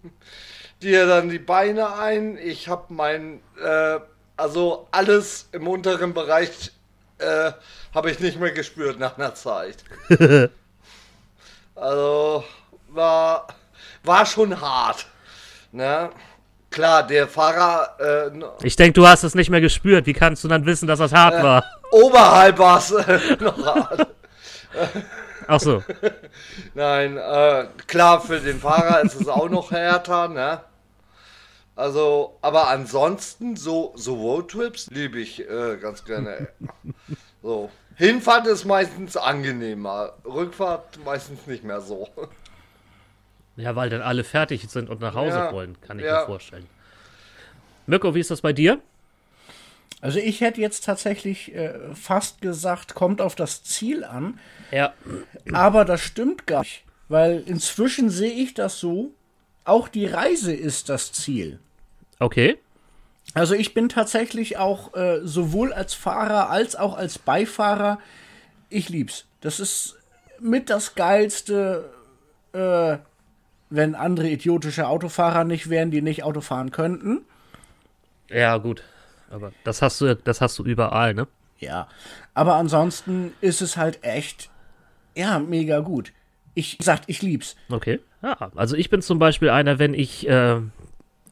dir 0.80 1.08
dann 1.08 1.28
die 1.28 1.40
Beine 1.40 1.94
ein. 1.94 2.38
Ich 2.38 2.68
habe 2.68 2.94
mein, 2.94 3.40
äh, 3.60 3.98
also 4.36 4.86
alles 4.92 5.48
im 5.50 5.66
unteren 5.66 6.14
Bereich 6.14 6.70
äh, 7.18 7.50
habe 7.92 8.12
ich 8.12 8.20
nicht 8.20 8.38
mehr 8.38 8.52
gespürt 8.52 9.00
nach 9.00 9.18
einer 9.18 9.34
Zeit. 9.34 9.78
also 11.74 12.44
war, 12.90 13.48
war 14.04 14.24
schon 14.24 14.60
hart. 14.60 15.06
Ne? 15.72 16.10
Klar, 16.70 17.06
der 17.06 17.28
Fahrer 17.28 18.30
äh, 18.32 18.66
Ich 18.66 18.76
denke, 18.76 18.92
du 18.94 19.06
hast 19.06 19.22
es 19.22 19.34
nicht 19.34 19.50
mehr 19.50 19.60
gespürt. 19.60 20.06
Wie 20.06 20.12
kannst 20.12 20.44
du 20.44 20.48
dann 20.48 20.66
wissen, 20.66 20.86
dass 20.86 20.98
das 20.98 21.12
hart 21.12 21.42
war? 21.42 21.64
oberhalb 21.90 22.58
war 22.58 22.78
es 22.78 22.90
noch 23.40 23.64
hart. 23.64 24.06
Ach 25.46 25.60
so. 25.60 25.82
Nein, 26.74 27.16
äh, 27.16 27.66
klar, 27.86 28.20
für 28.20 28.38
den 28.38 28.60
Fahrer 28.60 29.00
ist 29.00 29.18
es 29.18 29.28
auch 29.28 29.48
noch 29.48 29.70
härter, 29.70 30.28
ne? 30.28 30.60
Also, 31.74 32.36
aber 32.42 32.68
ansonsten, 32.68 33.56
so, 33.56 33.94
so 33.96 34.14
Roadtrips 34.14 34.90
liebe 34.90 35.20
ich 35.20 35.48
äh, 35.48 35.78
ganz 35.80 36.04
gerne. 36.04 36.48
So. 37.42 37.70
Hinfahrt 37.94 38.46
ist 38.46 38.64
meistens 38.64 39.16
angenehmer, 39.16 40.12
Rückfahrt 40.24 40.98
meistens 41.04 41.46
nicht 41.46 41.64
mehr 41.64 41.80
so. 41.80 42.08
Ja, 43.58 43.74
weil 43.76 43.90
dann 43.90 44.02
alle 44.02 44.22
fertig 44.24 44.66
sind 44.70 44.88
und 44.88 45.00
nach 45.00 45.14
Hause 45.14 45.36
Ja, 45.36 45.52
wollen, 45.52 45.76
kann 45.80 45.98
ich 45.98 46.04
ja. 46.04 46.20
mir 46.20 46.26
vorstellen. 46.26 46.66
Mirko, 47.86 48.14
wie 48.14 48.20
ist 48.20 48.30
das 48.30 48.40
bei 48.40 48.52
dir? 48.52 48.80
Also 50.00 50.20
ich 50.20 50.40
hätte 50.40 50.60
jetzt 50.60 50.84
tatsächlich 50.84 51.52
äh, 51.54 51.92
fast 51.94 52.40
gesagt, 52.40 52.94
kommt 52.94 53.20
auf 53.20 53.34
das 53.34 53.64
Ziel 53.64 54.04
an, 54.04 54.38
Ja. 54.70 54.94
aber 55.52 55.84
das 55.84 56.00
stimmt 56.00 56.46
gar 56.46 56.60
nicht, 56.60 56.84
weil 57.08 57.42
inzwischen 57.46 58.08
sehe 58.10 58.32
ich 58.32 58.54
das 58.54 58.78
so, 58.78 59.10
auch 59.64 59.88
die 59.88 60.06
Reise 60.06 60.54
ist 60.54 60.88
das 60.88 61.10
Ziel. 61.12 61.58
Okay. 62.20 62.58
Also 63.34 63.54
ich 63.54 63.74
bin 63.74 63.88
tatsächlich 63.88 64.56
auch 64.56 64.94
äh, 64.94 65.20
sowohl 65.24 65.72
als 65.72 65.94
Fahrer 65.94 66.48
als 66.48 66.76
auch 66.76 66.96
als 66.96 67.18
Beifahrer, 67.18 67.98
ich 68.70 68.88
lieb's. 68.88 69.24
Das 69.40 69.58
ist 69.60 69.96
mit 70.40 70.70
das 70.70 70.94
geilste, 70.94 71.90
äh, 72.52 72.98
wenn 73.70 73.94
andere 73.94 74.28
idiotische 74.28 74.86
Autofahrer 74.88 75.44
nicht 75.44 75.68
wären, 75.70 75.90
die 75.90 76.02
nicht 76.02 76.22
Auto 76.22 76.40
fahren 76.40 76.70
könnten. 76.70 77.22
Ja, 78.30 78.56
gut. 78.58 78.82
Aber 79.30 79.52
das 79.64 79.82
hast 79.82 80.00
du, 80.00 80.16
das 80.16 80.40
hast 80.40 80.58
du 80.58 80.64
überall, 80.64 81.14
ne? 81.14 81.26
Ja, 81.58 81.88
aber 82.34 82.54
ansonsten 82.54 83.32
ist 83.40 83.60
es 83.62 83.76
halt 83.76 84.04
echt, 84.04 84.48
ja, 85.14 85.38
mega 85.38 85.80
gut. 85.80 86.12
Ich 86.54 86.78
sagt, 86.80 87.04
ich 87.08 87.20
lieb's. 87.22 87.56
Okay. 87.68 88.00
Ja, 88.22 88.50
also 88.54 88.74
ich 88.76 88.90
bin 88.90 89.02
zum 89.02 89.18
Beispiel 89.18 89.50
einer, 89.50 89.78
wenn 89.78 89.94
ich 89.94 90.28
äh, 90.28 90.60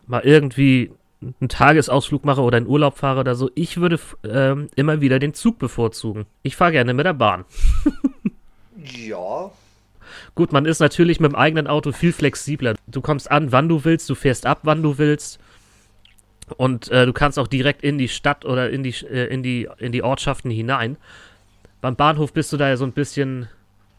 mal 0.07 0.21
irgendwie 0.23 0.93
einen 1.41 1.49
Tagesausflug 1.49 2.25
mache 2.25 2.43
oder 2.43 2.59
in 2.59 2.67
Urlaub 2.67 2.99
fahre 2.99 3.21
oder 3.21 3.35
so, 3.35 3.51
ich 3.55 3.79
würde 3.79 3.97
f- 3.97 4.17
ähm, 4.25 4.69
immer 4.77 5.01
wieder 5.01 5.19
den 5.19 5.33
Zug 5.35 5.59
bevorzugen. 5.59 6.27
Ich 6.43 6.55
fahre 6.57 6.73
gerne 6.73 6.93
mit 6.93 7.07
der 7.07 7.15
Bahn. 7.15 7.45
Ja. 8.77 9.51
Gut, 10.37 10.53
man 10.53 10.67
ist 10.67 10.81
natürlich 10.81 11.19
mit 11.19 11.33
dem 11.33 11.35
eigenen 11.35 11.67
Auto 11.67 11.93
viel 11.93 12.13
flexibler. 12.13 12.75
Du 12.87 13.01
kommst 13.01 13.31
an, 13.31 13.53
wann 13.53 13.71
du 13.71 13.85
willst, 13.85 14.09
du 14.11 14.15
fährst 14.15 14.45
ab, 14.45 14.61
wann 14.65 14.83
du 14.83 14.99
willst. 14.99 15.41
Und 16.59 16.91
äh, 16.91 17.07
du 17.07 17.15
kannst 17.15 17.39
auch 17.39 17.49
direkt 17.49 17.83
in 17.83 17.97
die 17.97 18.09
Stadt 18.09 18.45
oder 18.45 18.69
in 18.69 18.83
die, 18.83 18.95
äh, 19.11 19.27
in, 19.33 19.43
die, 19.43 19.67
in 19.79 19.93
die 19.93 20.03
Ortschaften 20.03 20.51
hinein. 20.51 20.99
Beim 21.81 21.97
Bahnhof 21.97 22.35
bist 22.35 22.53
du 22.53 22.59
da 22.59 22.69
ja 22.69 22.77
so 22.77 22.85
ein 22.85 22.93
bisschen, 22.93 23.49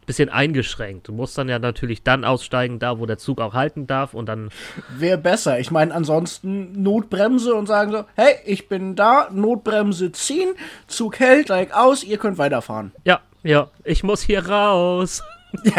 bisschen 0.06 0.30
eingeschränkt. 0.30 1.08
Du 1.08 1.12
musst 1.12 1.36
dann 1.40 1.50
ja 1.50 1.58
natürlich 1.58 2.04
dann 2.04 2.24
aussteigen, 2.24 2.78
da 2.78 3.00
wo 3.00 3.08
der 3.08 3.18
Zug 3.18 3.42
auch 3.42 3.56
halten 3.56 3.88
darf. 3.88 4.14
Und 4.14 4.28
dann, 4.28 4.50
Wäre 4.96 5.18
besser. 5.18 5.60
Ich 5.60 5.72
meine, 5.72 5.92
ansonsten 5.92 6.84
Notbremse 6.84 7.56
und 7.56 7.66
sagen 7.66 7.92
so, 7.92 8.06
hey, 8.14 8.36
ich 8.46 8.70
bin 8.70 8.96
da, 8.96 9.28
Notbremse 9.32 10.12
ziehen, 10.12 10.54
Zug 10.86 11.20
hält, 11.20 11.48
steig 11.48 11.76
aus, 11.76 12.04
ihr 12.04 12.20
könnt 12.20 12.38
weiterfahren. 12.38 12.92
ja, 13.06 13.22
ja, 13.42 13.70
ich 13.84 14.04
muss 14.04 14.22
hier 14.22 14.48
raus. 14.48 15.24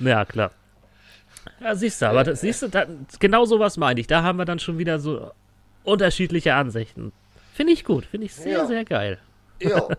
ja, 0.00 0.24
klar. 0.24 0.50
Ja, 1.60 1.74
siehst 1.74 2.02
du, 2.02 2.06
aber 2.08 2.24
das, 2.24 2.40
siehst 2.40 2.62
du, 2.62 2.68
da, 2.68 2.86
genau 3.18 3.44
sowas 3.44 3.76
meine 3.76 4.00
ich. 4.00 4.06
Da 4.06 4.22
haben 4.22 4.38
wir 4.38 4.44
dann 4.44 4.58
schon 4.58 4.78
wieder 4.78 4.98
so 4.98 5.30
unterschiedliche 5.84 6.54
Ansichten. 6.54 7.12
Finde 7.54 7.72
ich 7.72 7.84
gut, 7.84 8.04
finde 8.06 8.26
ich 8.26 8.34
sehr, 8.34 8.58
Ja. 8.58 8.66
sehr 8.66 8.84
geil. 8.84 9.18
Ja. 9.60 9.88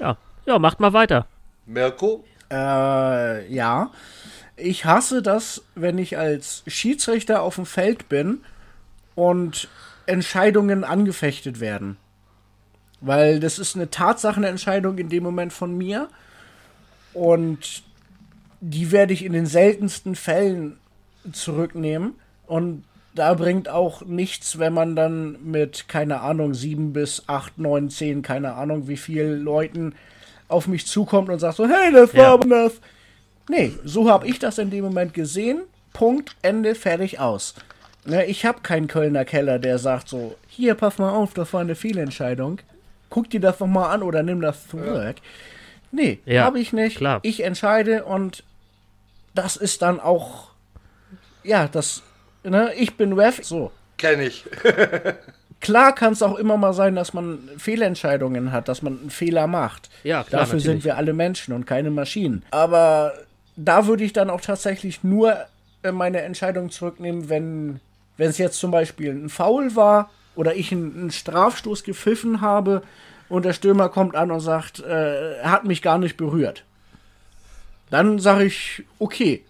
Ja, 0.00 0.16
ja, 0.46 0.60
macht 0.60 0.78
mal 0.78 0.92
weiter. 0.92 1.26
Mirko? 1.66 2.24
Äh, 2.52 3.52
ja. 3.52 3.90
Ich 4.56 4.84
hasse 4.84 5.22
das, 5.22 5.64
wenn 5.74 5.98
ich 5.98 6.16
als 6.16 6.62
Schiedsrichter 6.68 7.42
auf 7.42 7.56
dem 7.56 7.66
Feld 7.66 8.08
bin 8.08 8.44
und 9.16 9.66
Entscheidungen 10.06 10.84
angefechtet 10.84 11.58
werden. 11.58 11.96
Weil 13.00 13.40
das 13.40 13.58
ist 13.58 13.76
eine 13.76 13.90
Tatsachenentscheidung 13.90 14.98
in 14.98 15.08
dem 15.08 15.22
Moment 15.22 15.52
von 15.52 15.76
mir. 15.76 16.08
Und 17.14 17.82
die 18.60 18.90
werde 18.90 19.12
ich 19.12 19.24
in 19.24 19.32
den 19.32 19.46
seltensten 19.46 20.16
Fällen 20.16 20.78
zurücknehmen. 21.32 22.14
Und 22.46 22.84
da 23.14 23.34
bringt 23.34 23.68
auch 23.68 24.02
nichts, 24.04 24.58
wenn 24.58 24.72
man 24.72 24.94
dann 24.96 25.38
mit, 25.44 25.88
keine 25.88 26.20
Ahnung, 26.20 26.54
sieben 26.54 26.92
bis 26.92 27.24
acht, 27.26 27.58
neun, 27.58 27.90
zehn, 27.90 28.22
keine 28.22 28.54
Ahnung, 28.54 28.88
wie 28.88 28.96
viel 28.96 29.26
Leuten 29.26 29.94
auf 30.48 30.66
mich 30.66 30.86
zukommt 30.86 31.28
und 31.28 31.38
sagt 31.38 31.56
so, 31.56 31.68
hey, 31.68 31.92
das 31.92 32.14
war 32.14 32.38
Ja. 32.38 32.38
das. 32.38 32.74
Nee, 33.48 33.72
so 33.84 34.10
habe 34.10 34.26
ich 34.26 34.38
das 34.38 34.58
in 34.58 34.70
dem 34.70 34.84
Moment 34.84 35.14
gesehen. 35.14 35.62
Punkt, 35.92 36.36
Ende, 36.42 36.74
fertig, 36.74 37.18
aus. 37.18 37.54
Ne, 38.04 38.24
ich 38.26 38.44
habe 38.44 38.60
keinen 38.60 38.86
Kölner 38.88 39.24
Keller, 39.24 39.58
der 39.58 39.78
sagt 39.78 40.08
so, 40.08 40.36
hier, 40.46 40.74
pass 40.74 40.98
mal 40.98 41.10
auf, 41.10 41.34
das 41.34 41.52
war 41.52 41.60
eine 41.60 41.74
Fehlentscheidung. 41.74 42.60
Guck 43.10 43.30
dir 43.30 43.40
das 43.40 43.58
noch 43.60 43.66
mal 43.66 43.90
an 43.90 44.02
oder 44.02 44.22
nimm 44.22 44.40
das 44.40 44.68
zurück. 44.68 45.16
Nee, 45.90 46.18
Ja, 46.26 46.44
habe 46.44 46.60
ich 46.60 46.72
nicht. 46.72 46.98
klar. 46.98 47.20
Ich 47.22 47.42
entscheide 47.42 48.04
und 48.04 48.44
das 49.34 49.56
ist 49.56 49.80
dann 49.82 50.00
auch, 50.00 50.48
ja, 51.44 51.68
das, 51.68 52.02
ne, 52.44 52.72
ich 52.76 52.96
bin 52.96 53.12
Ref, 53.14 53.40
so. 53.42 53.70
Kenn 53.96 54.20
ich. 54.20 54.44
Klar 55.60 55.92
kann 55.92 56.12
es 56.12 56.22
auch 56.22 56.36
immer 56.38 56.56
mal 56.56 56.72
sein, 56.72 56.94
dass 56.94 57.14
man 57.14 57.48
Fehlentscheidungen 57.56 58.52
hat, 58.52 58.68
dass 58.68 58.80
man 58.82 59.00
einen 59.00 59.10
Fehler 59.10 59.48
macht. 59.48 59.90
Ja, 60.04 60.22
klar, 60.22 60.42
Dafür 60.42 60.60
sind 60.60 60.68
natürlich. 60.68 60.84
wir 60.84 60.96
alle 60.96 61.12
Menschen 61.14 61.52
und 61.52 61.66
keine 61.66 61.90
Maschinen. 61.90 62.44
Aber 62.52 63.12
da 63.56 63.86
würde 63.88 64.04
ich 64.04 64.12
dann 64.12 64.30
auch 64.30 64.40
tatsächlich 64.40 65.02
nur 65.02 65.36
äh, 65.82 65.90
meine 65.90 66.20
Entscheidung 66.20 66.70
zurücknehmen, 66.70 67.28
wenn 67.28 67.80
wenn 68.18 68.30
es 68.30 68.38
jetzt 68.38 68.58
zum 68.60 68.70
Beispiel 68.70 69.10
ein 69.12 69.28
Foul 69.28 69.74
war 69.74 70.10
oder 70.38 70.54
ich 70.54 70.70
einen, 70.70 71.10
Strafstoß 71.10 71.82
gepfiffen 71.82 72.40
habe 72.40 72.82
und 73.28 73.44
der 73.44 73.52
Stürmer 73.52 73.88
kommt 73.88 74.14
an 74.14 74.30
und 74.30 74.38
sagt, 74.38 74.78
äh, 74.78 75.34
er 75.38 75.50
hat 75.50 75.64
mich 75.64 75.82
gar 75.82 75.98
nicht 75.98 76.16
berührt. 76.16 76.64
Dann 77.90 78.20
sage 78.20 78.44
ich, 78.44 78.84
okay, 79.00 79.44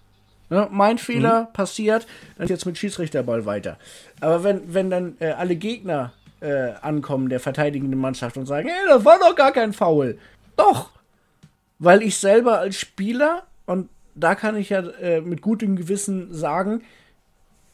ne, 0.49 0.67
mein 0.71 0.97
Fehler 0.97 1.51
passiert, 1.53 2.07
dann 2.39 2.49
jetzt 2.49 2.65
mit 2.65 2.79
Schiedsrichterball 2.79 3.45
weiter. 3.45 3.77
Aber 4.23 4.45
wenn, 4.45 4.73
wenn 4.73 4.89
dann 4.89 5.17
äh, 5.21 5.33
alle 5.33 5.57
Gegner 5.57 6.15
äh, 6.41 6.71
ankommen, 6.81 7.29
der 7.29 7.41
verteidigenden 7.41 8.01
Mannschaft, 8.01 8.39
und 8.39 8.47
sagen, 8.47 8.69
hey, 8.69 8.89
das 8.89 9.05
war 9.05 9.19
doch 9.19 9.37
gar 9.37 9.53
kein 9.53 9.75
Foul. 9.75 10.17
Doch, 10.57 10.89
weil 11.79 12.03
ich 12.03 12.17
selber 12.17 12.61
als 12.61 12.77
Spieler, 12.77 13.43
und 13.67 13.91
da 14.15 14.35
kann 14.35 14.57
ich 14.57 14.71
ja 14.71 14.81
äh, 14.81 15.21
mit 15.21 15.43
gutem 15.43 15.77
Gewissen 15.77 16.33
sagen, 16.33 16.83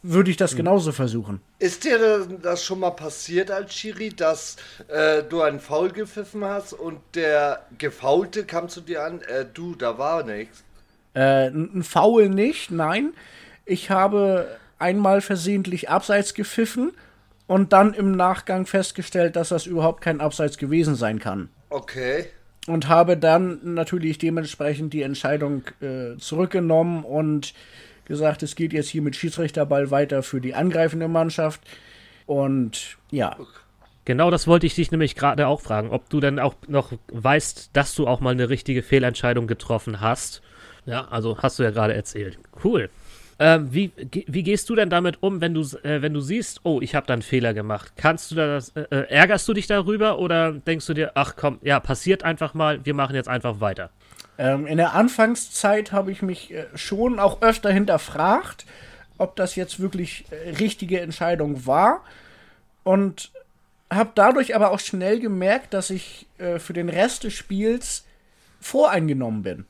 würde 0.05 0.31
ich 0.31 0.37
das 0.37 0.55
genauso 0.55 0.93
versuchen. 0.93 1.40
Ist 1.59 1.85
dir 1.85 2.29
das 2.43 2.62
schon 2.62 2.81
mal 2.81 2.90
passiert 2.90 3.51
als 3.51 3.75
Schiri, 3.75 4.11
dass 4.11 4.57
äh, 4.88 5.23
du 5.23 5.40
einen 5.40 5.61
Foul 5.61 5.90
gepfiffen 5.90 6.45
hast 6.45 6.75
und 6.75 7.01
der 7.14 7.64
Gefaulte 7.79 8.45
kam 8.45 8.69
zu 8.69 8.83
dir 8.83 9.03
an, 9.03 9.23
äh, 9.23 9.47
du, 9.53 9.75
da 9.75 9.97
war 9.97 10.23
nichts. 10.23 10.62
Äh, 11.14 11.49
ein 11.49 11.83
Foul 11.83 12.29
nicht, 12.29 12.71
nein. 12.71 13.14
Ich 13.64 13.90
habe 13.90 14.59
einmal 14.79 15.23
versehentlich 15.23 15.88
abseits 15.88 16.35
gepfiffen 16.35 16.93
und 17.47 17.73
dann 17.73 17.95
im 17.95 18.12
Nachgang 18.12 18.67
festgestellt, 18.67 19.37
dass 19.37 19.49
das 19.49 19.64
überhaupt 19.64 20.03
kein 20.03 20.21
Abseits 20.21 20.59
gewesen 20.59 20.97
sein 20.97 21.19
kann. 21.19 21.49
Okay. 21.71 22.27
Und 22.67 22.88
habe 22.88 23.17
dann 23.17 23.61
natürlich 23.75 24.19
dementsprechend 24.19 24.93
die 24.93 25.03
Entscheidung 25.03 25.62
äh, 25.81 26.19
zurückgenommen 26.19 27.05
und 27.05 27.55
gesagt, 28.07 28.43
es 28.43 28.57
geht 28.57 28.73
jetzt 28.73 28.88
hier 28.88 29.03
mit 29.03 29.17
Schiedsrichterball 29.17 29.90
weiter 29.90 30.23
für 30.23 30.40
die 30.40 30.55
angreifende 30.55 31.09
Mannschaft. 31.09 31.61
Und 32.27 32.97
ja, 33.11 33.37
Genau 34.05 34.31
das 34.31 34.47
wollte 34.47 34.67
ich 34.67 34.75
dich 34.75 34.90
nämlich 34.90 35.14
gerade 35.14 35.47
auch 35.47 35.62
fragen, 35.62 35.90
ob 35.90 36.11
du 36.11 36.21
dann 36.21 36.38
auch 36.38 36.55
noch 36.69 36.93
weißt, 37.09 37.71
dass 37.73 37.95
du 37.95 38.07
auch 38.07 38.21
mal 38.21 38.33
eine 38.33 38.51
richtige 38.51 38.83
Fehlentscheidung 38.83 39.47
getroffen 39.47 40.01
hast. 40.01 40.43
Ja, 40.85 41.09
also 41.09 41.38
hast 41.38 41.59
du 41.59 41.62
ja 41.62 41.71
gerade 41.71 41.95
erzählt. 41.95 42.38
Cool. 42.62 42.90
Ähm, 43.38 43.73
wie, 43.73 43.90
wie 44.27 44.43
gehst 44.43 44.69
du 44.69 44.77
denn 44.77 44.90
damit 44.90 45.23
um, 45.23 45.40
wenn 45.40 45.55
du, 45.55 45.62
äh, 45.83 46.03
wenn 46.03 46.12
du 46.14 46.21
siehst, 46.21 46.61
oh, 46.62 46.81
ich 46.81 46.95
habe 46.95 47.07
da 47.07 47.14
einen 47.14 47.23
Fehler 47.23 47.55
gemacht? 47.55 47.95
Kannst 47.97 48.31
du 48.31 48.37
das, 48.37 48.69
äh, 48.71 48.83
äh, 48.90 49.09
ärgerst 49.09 49.49
du 49.49 49.55
dich 49.55 49.67
darüber 49.67 50.19
oder 50.19 50.53
denkst 50.53 50.87
du 50.87 50.95
dir, 50.95 51.12
ach 51.14 51.35
komm, 51.35 51.59
ja, 51.62 51.81
passiert 51.81 52.23
einfach 52.23 52.55
mal, 52.55 52.85
wir 52.85 52.95
machen 52.95 53.17
jetzt 53.17 53.29
einfach 53.29 53.61
weiter? 53.61 53.90
Ähm, 54.38 54.66
in 54.66 54.77
der 54.79 54.94
Anfangszeit 54.94 55.92
habe 55.92 56.11
ich 56.12 56.23
mich 56.23 56.53
äh, 56.53 56.66
schon 56.75 57.18
auch 57.18 57.40
öfter 57.42 57.70
hinterfragt, 57.70 58.66
ob 59.18 59.37
das 59.37 59.55
jetzt 59.55 59.79
wirklich 59.81 60.25
äh, 60.31 60.51
richtige 60.51 61.01
Entscheidung 61.01 61.66
war. 61.66 62.03
Und 62.83 63.31
habe 63.90 64.11
dadurch 64.14 64.55
aber 64.55 64.70
auch 64.73 64.81
schnell 64.81 65.20
gemerkt, 65.20 65.73
dass 65.73 65.90
ich 65.90 66.27
äh, 66.38 66.59
für 66.59 66.73
den 66.73 66.88
Rest 66.88 67.25
des 67.25 67.33
Spiels 67.35 68.05
voreingenommen 68.61 69.42
bin. 69.42 69.66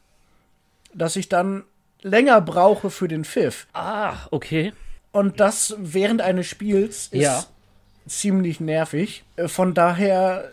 Dass 0.94 1.16
ich 1.16 1.28
dann 1.28 1.64
länger 2.00 2.40
brauche 2.40 2.90
für 2.90 3.08
den 3.08 3.24
Pfiff. 3.24 3.66
Ah, 3.72 4.14
okay. 4.30 4.72
Und 5.12 5.40
das 5.40 5.74
während 5.78 6.22
eines 6.22 6.46
Spiels 6.46 7.08
ist 7.08 7.22
Ja. 7.22 7.44
ziemlich 8.08 8.60
nervig. 8.60 9.24
Äh, 9.36 9.48
Von 9.48 9.74
daher 9.74 10.52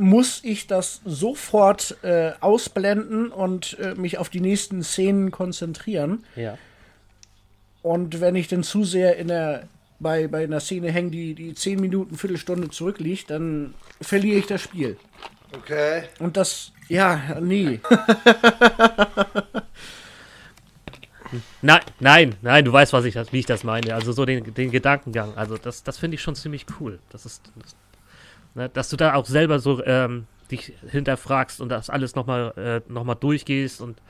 muss 0.00 0.40
ich 0.42 0.66
das 0.66 1.00
sofort 1.04 1.96
äh, 2.02 2.32
ausblenden 2.40 3.30
und 3.30 3.78
äh, 3.78 3.94
mich 3.94 4.18
auf 4.18 4.28
die 4.28 4.40
nächsten 4.40 4.82
Szenen 4.82 5.30
konzentrieren. 5.30 6.24
Ja. 6.36 6.58
Und 7.82 8.20
wenn 8.20 8.34
ich 8.34 8.48
dann 8.48 8.62
zu 8.62 8.84
sehr 8.84 9.16
in 9.16 9.28
der 9.28 9.68
bei, 9.98 10.28
bei 10.28 10.44
einer 10.44 10.60
Szene 10.60 10.90
hängen, 10.90 11.10
die, 11.10 11.34
die 11.34 11.54
10 11.54 11.78
Minuten, 11.78 12.16
Viertelstunde 12.16 12.70
zurückliegt, 12.70 13.30
dann 13.30 13.74
verliere 14.00 14.38
ich 14.38 14.46
das 14.46 14.62
Spiel. 14.62 14.96
Okay. 15.52 16.04
Und 16.18 16.36
das, 16.36 16.72
ja, 16.88 17.38
nee. 17.40 17.80
Nein, 21.62 21.80
nein, 22.00 22.34
nein, 22.42 22.64
du 22.64 22.72
weißt, 22.72 22.92
was 22.92 23.04
ich, 23.04 23.14
wie 23.14 23.38
ich 23.38 23.46
das 23.46 23.62
meine. 23.62 23.94
Also 23.94 24.12
so 24.12 24.24
den, 24.24 24.52
den 24.52 24.70
Gedankengang. 24.70 25.36
Also 25.36 25.58
das, 25.58 25.84
das 25.84 25.98
finde 25.98 26.16
ich 26.16 26.22
schon 26.22 26.34
ziemlich 26.34 26.66
cool. 26.80 26.98
Das 27.10 27.26
ist, 27.26 27.52
das, 27.54 27.76
ne, 28.54 28.68
dass 28.68 28.88
du 28.88 28.96
da 28.96 29.14
auch 29.14 29.26
selber 29.26 29.58
so 29.58 29.84
ähm, 29.84 30.26
dich 30.50 30.72
hinterfragst 30.88 31.60
und 31.60 31.68
das 31.68 31.90
alles 31.90 32.14
nochmal 32.14 32.82
äh, 32.88 32.92
noch 32.92 33.14
durchgehst 33.14 33.80
und 33.80 34.00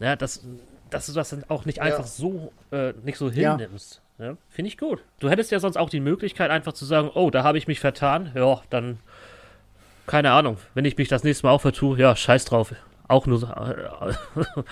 ja, 0.00 0.16
dass, 0.16 0.44
dass 0.90 1.06
du 1.06 1.12
das 1.12 1.30
dann 1.30 1.44
auch 1.48 1.64
nicht 1.64 1.80
einfach 1.80 2.06
so 2.06 2.52
äh, 2.70 2.92
nicht 3.02 3.18
so 3.18 3.30
hinnimmst. 3.30 3.94
Ja. 3.94 4.02
Ja, 4.20 4.36
finde 4.50 4.68
ich 4.68 4.78
gut. 4.78 5.00
Du 5.20 5.30
hättest 5.30 5.52
ja 5.52 5.60
sonst 5.60 5.76
auch 5.76 5.90
die 5.90 6.00
Möglichkeit, 6.00 6.50
einfach 6.50 6.72
zu 6.72 6.84
sagen, 6.84 7.08
oh, 7.14 7.30
da 7.30 7.44
habe 7.44 7.56
ich 7.56 7.68
mich 7.68 7.78
vertan. 7.78 8.32
Ja, 8.34 8.62
dann 8.68 8.98
keine 10.08 10.32
Ahnung. 10.32 10.56
Wenn 10.74 10.84
ich 10.84 10.96
mich 10.96 11.06
das 11.06 11.22
nächste 11.22 11.46
Mal 11.46 11.52
auch 11.52 11.60
vertue, 11.60 11.96
ja, 11.98 12.16
scheiß 12.16 12.44
drauf 12.44 12.74
auch 13.08 13.26
nur, 13.26 13.42
äh, 13.42 14.12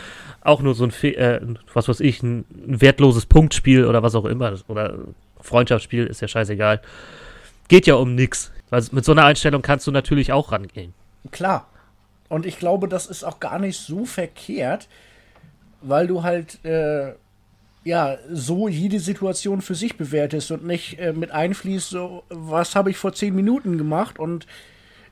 auch 0.42 0.60
nur 0.60 0.74
so 0.74 0.84
ein, 0.84 0.92
äh, 1.02 1.40
was 1.72 1.88
weiß 1.88 2.00
ich, 2.00 2.22
ein, 2.22 2.44
ein, 2.68 2.80
wertloses 2.80 3.26
Punktspiel 3.26 3.86
oder 3.86 4.02
was 4.02 4.14
auch 4.14 4.26
immer, 4.26 4.54
oder 4.68 4.98
Freundschaftsspiel, 5.40 6.06
ist 6.06 6.20
ja 6.20 6.28
scheißegal. 6.28 6.80
Geht 7.68 7.86
ja 7.86 7.94
um 7.94 8.14
nichts. 8.14 8.52
Also 8.70 8.94
mit 8.94 9.04
so 9.04 9.12
einer 9.12 9.24
Einstellung 9.24 9.62
kannst 9.62 9.86
du 9.86 9.90
natürlich 9.90 10.32
auch 10.32 10.52
rangehen. 10.52 10.92
Klar. 11.30 11.68
Und 12.28 12.46
ich 12.46 12.58
glaube, 12.58 12.88
das 12.88 13.06
ist 13.06 13.24
auch 13.24 13.40
gar 13.40 13.58
nicht 13.58 13.78
so 13.78 14.04
verkehrt, 14.04 14.88
weil 15.80 16.06
du 16.06 16.22
halt, 16.22 16.64
äh, 16.64 17.12
ja, 17.84 18.18
so 18.28 18.66
jede 18.66 18.98
Situation 18.98 19.62
für 19.62 19.76
sich 19.76 19.96
bewertest 19.96 20.50
und 20.50 20.64
nicht 20.64 20.98
äh, 20.98 21.12
mit 21.12 21.30
einfließt, 21.30 21.90
so, 21.90 22.24
was 22.28 22.74
habe 22.74 22.90
ich 22.90 22.96
vor 22.96 23.12
zehn 23.12 23.34
Minuten 23.34 23.78
gemacht 23.78 24.18
und 24.18 24.46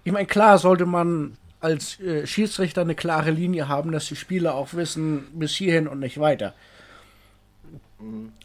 ich 0.02 0.12
meine, 0.12 0.26
klar 0.26 0.58
sollte 0.58 0.84
man 0.84 1.36
als 1.60 1.98
äh, 2.00 2.26
Schiedsrichter 2.26 2.82
eine 2.82 2.94
klare 2.94 3.30
Linie 3.30 3.68
haben, 3.68 3.90
dass 3.90 4.06
die 4.06 4.16
Spieler 4.16 4.54
auch 4.54 4.74
wissen, 4.74 5.28
bis 5.32 5.54
hierhin 5.54 5.88
und 5.88 6.00
nicht 6.00 6.18
weiter. 6.18 6.52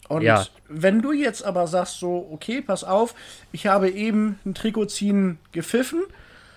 Und 0.09 0.23
ja. 0.23 0.45
wenn 0.67 1.01
du 1.01 1.13
jetzt 1.13 1.45
aber 1.45 1.67
sagst, 1.67 1.99
so, 1.99 2.27
okay, 2.31 2.61
pass 2.61 2.83
auf, 2.83 3.13
ich 3.51 3.67
habe 3.67 3.89
eben 3.89 4.39
ein 4.43 4.55
Trikot 4.55 4.85
ziehen 4.85 5.37
gepfiffen 5.51 6.03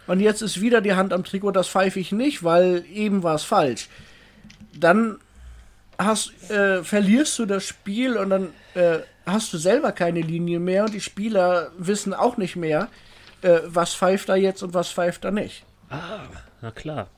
und 0.06 0.20
jetzt 0.20 0.40
ist 0.40 0.60
wieder 0.60 0.80
die 0.80 0.94
Hand 0.94 1.12
am 1.12 1.22
Trikot, 1.22 1.52
das 1.52 1.68
pfeife 1.68 2.00
ich 2.00 2.12
nicht, 2.12 2.42
weil 2.42 2.84
eben 2.90 3.22
war 3.22 3.34
es 3.34 3.44
falsch. 3.44 3.88
Dann 4.74 5.18
hast, 5.98 6.32
äh, 6.50 6.82
verlierst 6.82 7.38
du 7.38 7.46
das 7.46 7.64
Spiel 7.64 8.16
und 8.16 8.30
dann 8.30 8.48
äh, 8.74 9.00
hast 9.26 9.52
du 9.52 9.58
selber 9.58 9.92
keine 9.92 10.22
Linie 10.22 10.58
mehr 10.58 10.84
und 10.84 10.94
die 10.94 11.00
Spieler 11.02 11.72
wissen 11.76 12.14
auch 12.14 12.38
nicht 12.38 12.56
mehr, 12.56 12.88
äh, 13.42 13.60
was 13.66 13.94
pfeift 13.94 14.30
da 14.30 14.34
jetzt 14.34 14.62
und 14.62 14.72
was 14.72 14.90
pfeift 14.90 15.24
da 15.24 15.30
nicht. 15.30 15.62
Ah, 15.90 16.20
na 16.62 16.70
klar. 16.70 17.08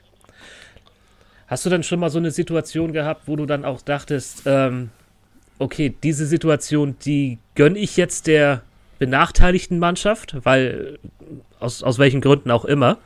Hast 1.46 1.64
du 1.64 1.70
dann 1.70 1.84
schon 1.84 2.00
mal 2.00 2.10
so 2.10 2.18
eine 2.18 2.32
Situation 2.32 2.92
gehabt, 2.92 3.28
wo 3.28 3.36
du 3.36 3.46
dann 3.46 3.64
auch 3.64 3.82
dachtest, 3.82 4.42
ähm, 4.46 4.90
okay, 5.58 5.94
diese 6.02 6.26
Situation, 6.26 6.96
die 7.04 7.38
gönne 7.54 7.78
ich 7.78 7.96
jetzt 7.96 8.26
der 8.26 8.62
benachteiligten 8.98 9.78
Mannschaft, 9.78 10.36
weil 10.44 10.98
aus, 11.60 11.82
aus 11.82 11.98
welchen 11.98 12.20
Gründen 12.20 12.50
auch 12.50 12.64
immer. 12.64 12.98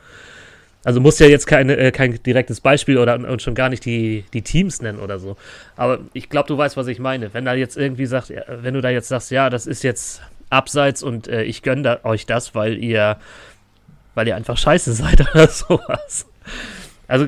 Also 0.85 1.01
muss 1.01 1.19
ja 1.19 1.27
jetzt 1.27 1.45
keine, 1.45 1.75
äh, 1.75 1.91
kein 1.91 2.21
direktes 2.23 2.61
Beispiel 2.61 2.97
oder 2.97 3.15
und 3.15 3.41
schon 3.41 3.53
gar 3.53 3.69
nicht 3.69 3.83
die, 3.83 4.23
die 4.33 4.41
Teams 4.41 4.81
nennen 4.81 4.99
oder 4.99 5.19
so. 5.19 5.35
Aber 5.75 5.99
ich 6.13 6.29
glaube, 6.29 6.47
du 6.47 6.57
weißt, 6.57 6.77
was 6.77 6.87
ich 6.87 6.99
meine. 6.99 7.33
Wenn 7.33 7.45
da 7.45 7.53
jetzt 7.53 7.75
irgendwie 7.75 8.05
sagt, 8.05 8.31
wenn 8.47 8.73
du 8.73 8.81
da 8.81 8.89
jetzt 8.89 9.09
sagst, 9.09 9.29
ja, 9.29 9.49
das 9.49 9.67
ist 9.67 9.83
jetzt 9.83 10.21
abseits 10.49 11.03
und 11.03 11.27
äh, 11.27 11.43
ich 11.43 11.63
gönne 11.63 11.81
da, 11.81 11.99
euch 12.03 12.25
das, 12.25 12.55
weil 12.55 12.77
ihr, 12.77 13.17
weil 14.15 14.27
ihr 14.27 14.35
einfach 14.35 14.57
scheiße 14.57 14.93
seid 14.93 15.21
oder 15.21 15.47
sowas. 15.49 16.25
Also, 17.07 17.27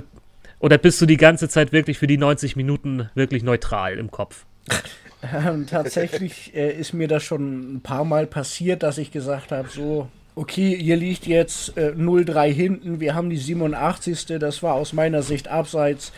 oder 0.60 0.78
bist 0.78 1.02
du 1.02 1.06
die 1.06 1.18
ganze 1.18 1.50
Zeit 1.50 1.74
wirklich 1.74 1.98
für 1.98 2.08
die 2.08 2.18
90 2.18 2.56
Minuten 2.56 3.10
wirklich 3.16 3.44
neutral 3.44 3.98
im 3.98 4.12
Kopf? 4.12 4.46
Ähm, 5.34 5.68
tatsächlich 5.68 6.56
äh, 6.56 6.72
ist 6.72 6.94
mir 6.94 7.08
das 7.08 7.24
schon 7.24 7.76
ein 7.76 7.82
paar 7.82 8.06
Mal 8.06 8.26
passiert, 8.26 8.84
dass 8.84 8.98
ich 8.98 9.12
gesagt 9.12 9.52
habe, 9.52 9.70
so, 9.70 10.10
okay, 10.36 10.74
ihr 10.74 10.98
liegt 10.98 11.28
jetzt 11.28 11.78
äh, 11.78 11.94
0-3 11.96 12.52
hinten, 12.52 13.00
wir 13.00 13.14
haben 13.14 13.30
die 13.30 13.38
87. 13.38 14.26
Das 14.40 14.64
war 14.64 14.74
aus 14.74 14.94
meiner 14.94 15.22
Sicht 15.22 15.48
abseits. 15.48 16.12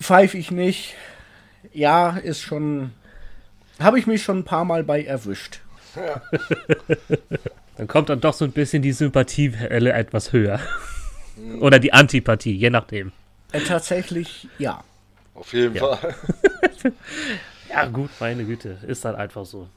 Pfeife 0.00 0.38
ich 0.38 0.50
nicht. 0.50 0.94
Ja, 1.72 2.16
ist 2.16 2.40
schon. 2.40 2.92
Habe 3.80 3.98
ich 3.98 4.06
mich 4.06 4.22
schon 4.22 4.38
ein 4.38 4.44
paar 4.44 4.64
Mal 4.64 4.84
bei 4.84 5.04
erwischt. 5.04 5.60
Ja. 5.96 6.22
dann 7.76 7.88
kommt 7.88 8.08
dann 8.08 8.20
doch 8.20 8.34
so 8.34 8.44
ein 8.44 8.52
bisschen 8.52 8.82
die 8.82 8.92
Sympathiewelle 8.92 9.92
etwas 9.92 10.32
höher. 10.32 10.60
Oder 11.60 11.80
die 11.80 11.92
Antipathie, 11.92 12.54
je 12.54 12.70
nachdem. 12.70 13.12
Äh, 13.52 13.60
tatsächlich, 13.60 14.48
ja. 14.58 14.84
Auf 15.34 15.52
jeden 15.52 15.74
ja. 15.74 15.96
Fall. 15.96 16.14
ja, 17.74 17.86
gut, 17.86 18.10
meine 18.20 18.44
Güte. 18.44 18.78
Ist 18.86 19.04
dann 19.04 19.16
einfach 19.16 19.44
so. 19.44 19.68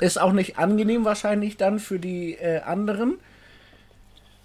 ist 0.00 0.20
auch 0.20 0.32
nicht 0.32 0.58
angenehm 0.58 1.04
wahrscheinlich 1.04 1.56
dann 1.56 1.78
für 1.78 1.98
die 1.98 2.34
äh, 2.34 2.60
anderen. 2.60 3.18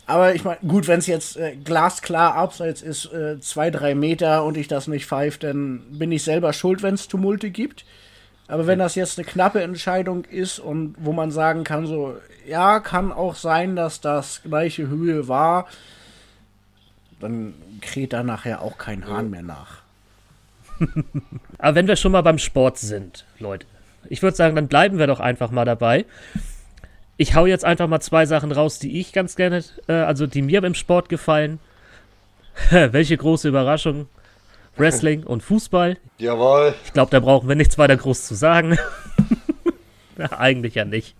Aber 0.05 0.35
ich 0.35 0.43
meine, 0.43 0.59
gut, 0.67 0.87
wenn 0.87 0.99
es 0.99 1.07
jetzt 1.07 1.37
äh, 1.37 1.55
glasklar 1.55 2.35
abseits 2.35 2.81
ist, 2.81 3.05
äh, 3.13 3.39
zwei, 3.39 3.71
drei 3.71 3.95
Meter 3.95 4.43
und 4.43 4.57
ich 4.57 4.67
das 4.67 4.87
nicht 4.87 5.05
pfeife, 5.05 5.39
dann 5.39 5.81
bin 5.91 6.11
ich 6.11 6.23
selber 6.23 6.53
schuld, 6.53 6.83
wenn 6.83 6.95
es 6.95 7.07
Tumulte 7.07 7.49
gibt. 7.49 7.85
Aber 8.47 8.67
wenn 8.67 8.79
das 8.79 8.95
jetzt 8.95 9.17
eine 9.17 9.25
knappe 9.25 9.61
Entscheidung 9.61 10.25
ist 10.25 10.59
und 10.59 10.95
wo 10.99 11.13
man 11.13 11.31
sagen 11.31 11.63
kann, 11.63 11.87
so, 11.87 12.17
ja, 12.45 12.81
kann 12.81 13.11
auch 13.11 13.35
sein, 13.35 13.75
dass 13.75 14.01
das 14.01 14.41
gleiche 14.43 14.87
Höhe 14.87 15.27
war, 15.27 15.67
dann 17.21 17.53
kräht 17.79 18.13
da 18.13 18.23
nachher 18.23 18.61
auch 18.61 18.77
kein 18.77 19.07
Hahn 19.07 19.29
mehr 19.29 19.43
nach. 19.43 19.80
Aber 21.57 21.75
wenn 21.75 21.87
wir 21.87 21.95
schon 21.95 22.11
mal 22.11 22.21
beim 22.21 22.37
Sport 22.37 22.77
sind, 22.77 23.25
Leute, 23.39 23.65
ich 24.09 24.21
würde 24.21 24.35
sagen, 24.35 24.55
dann 24.55 24.67
bleiben 24.67 24.97
wir 24.97 25.07
doch 25.07 25.19
einfach 25.19 25.51
mal 25.51 25.65
dabei. 25.65 26.05
Ich 27.17 27.35
hau 27.35 27.45
jetzt 27.45 27.65
einfach 27.65 27.87
mal 27.87 27.99
zwei 27.99 28.25
Sachen 28.25 28.51
raus, 28.51 28.79
die 28.79 28.99
ich 28.99 29.13
ganz 29.13 29.35
gerne, 29.35 29.63
äh, 29.87 29.93
also 29.93 30.25
die 30.27 30.41
mir 30.41 30.63
im 30.63 30.73
Sport 30.73 31.09
gefallen. 31.09 31.59
Welche 32.69 33.17
große 33.17 33.47
Überraschung. 33.47 34.07
Wrestling 34.77 35.23
und 35.23 35.43
Fußball. 35.43 35.97
Jawohl. 36.17 36.73
Ich 36.85 36.93
glaube, 36.93 37.11
da 37.11 37.19
brauchen 37.19 37.47
wir 37.47 37.55
nichts 37.55 37.77
weiter 37.77 37.97
groß 37.97 38.25
zu 38.25 38.35
sagen. 38.35 38.77
Eigentlich 40.17 40.75
ja 40.75 40.85
nicht. 40.85 41.15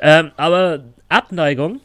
ähm, 0.00 0.30
aber 0.36 0.84
Abneigung, 1.08 1.80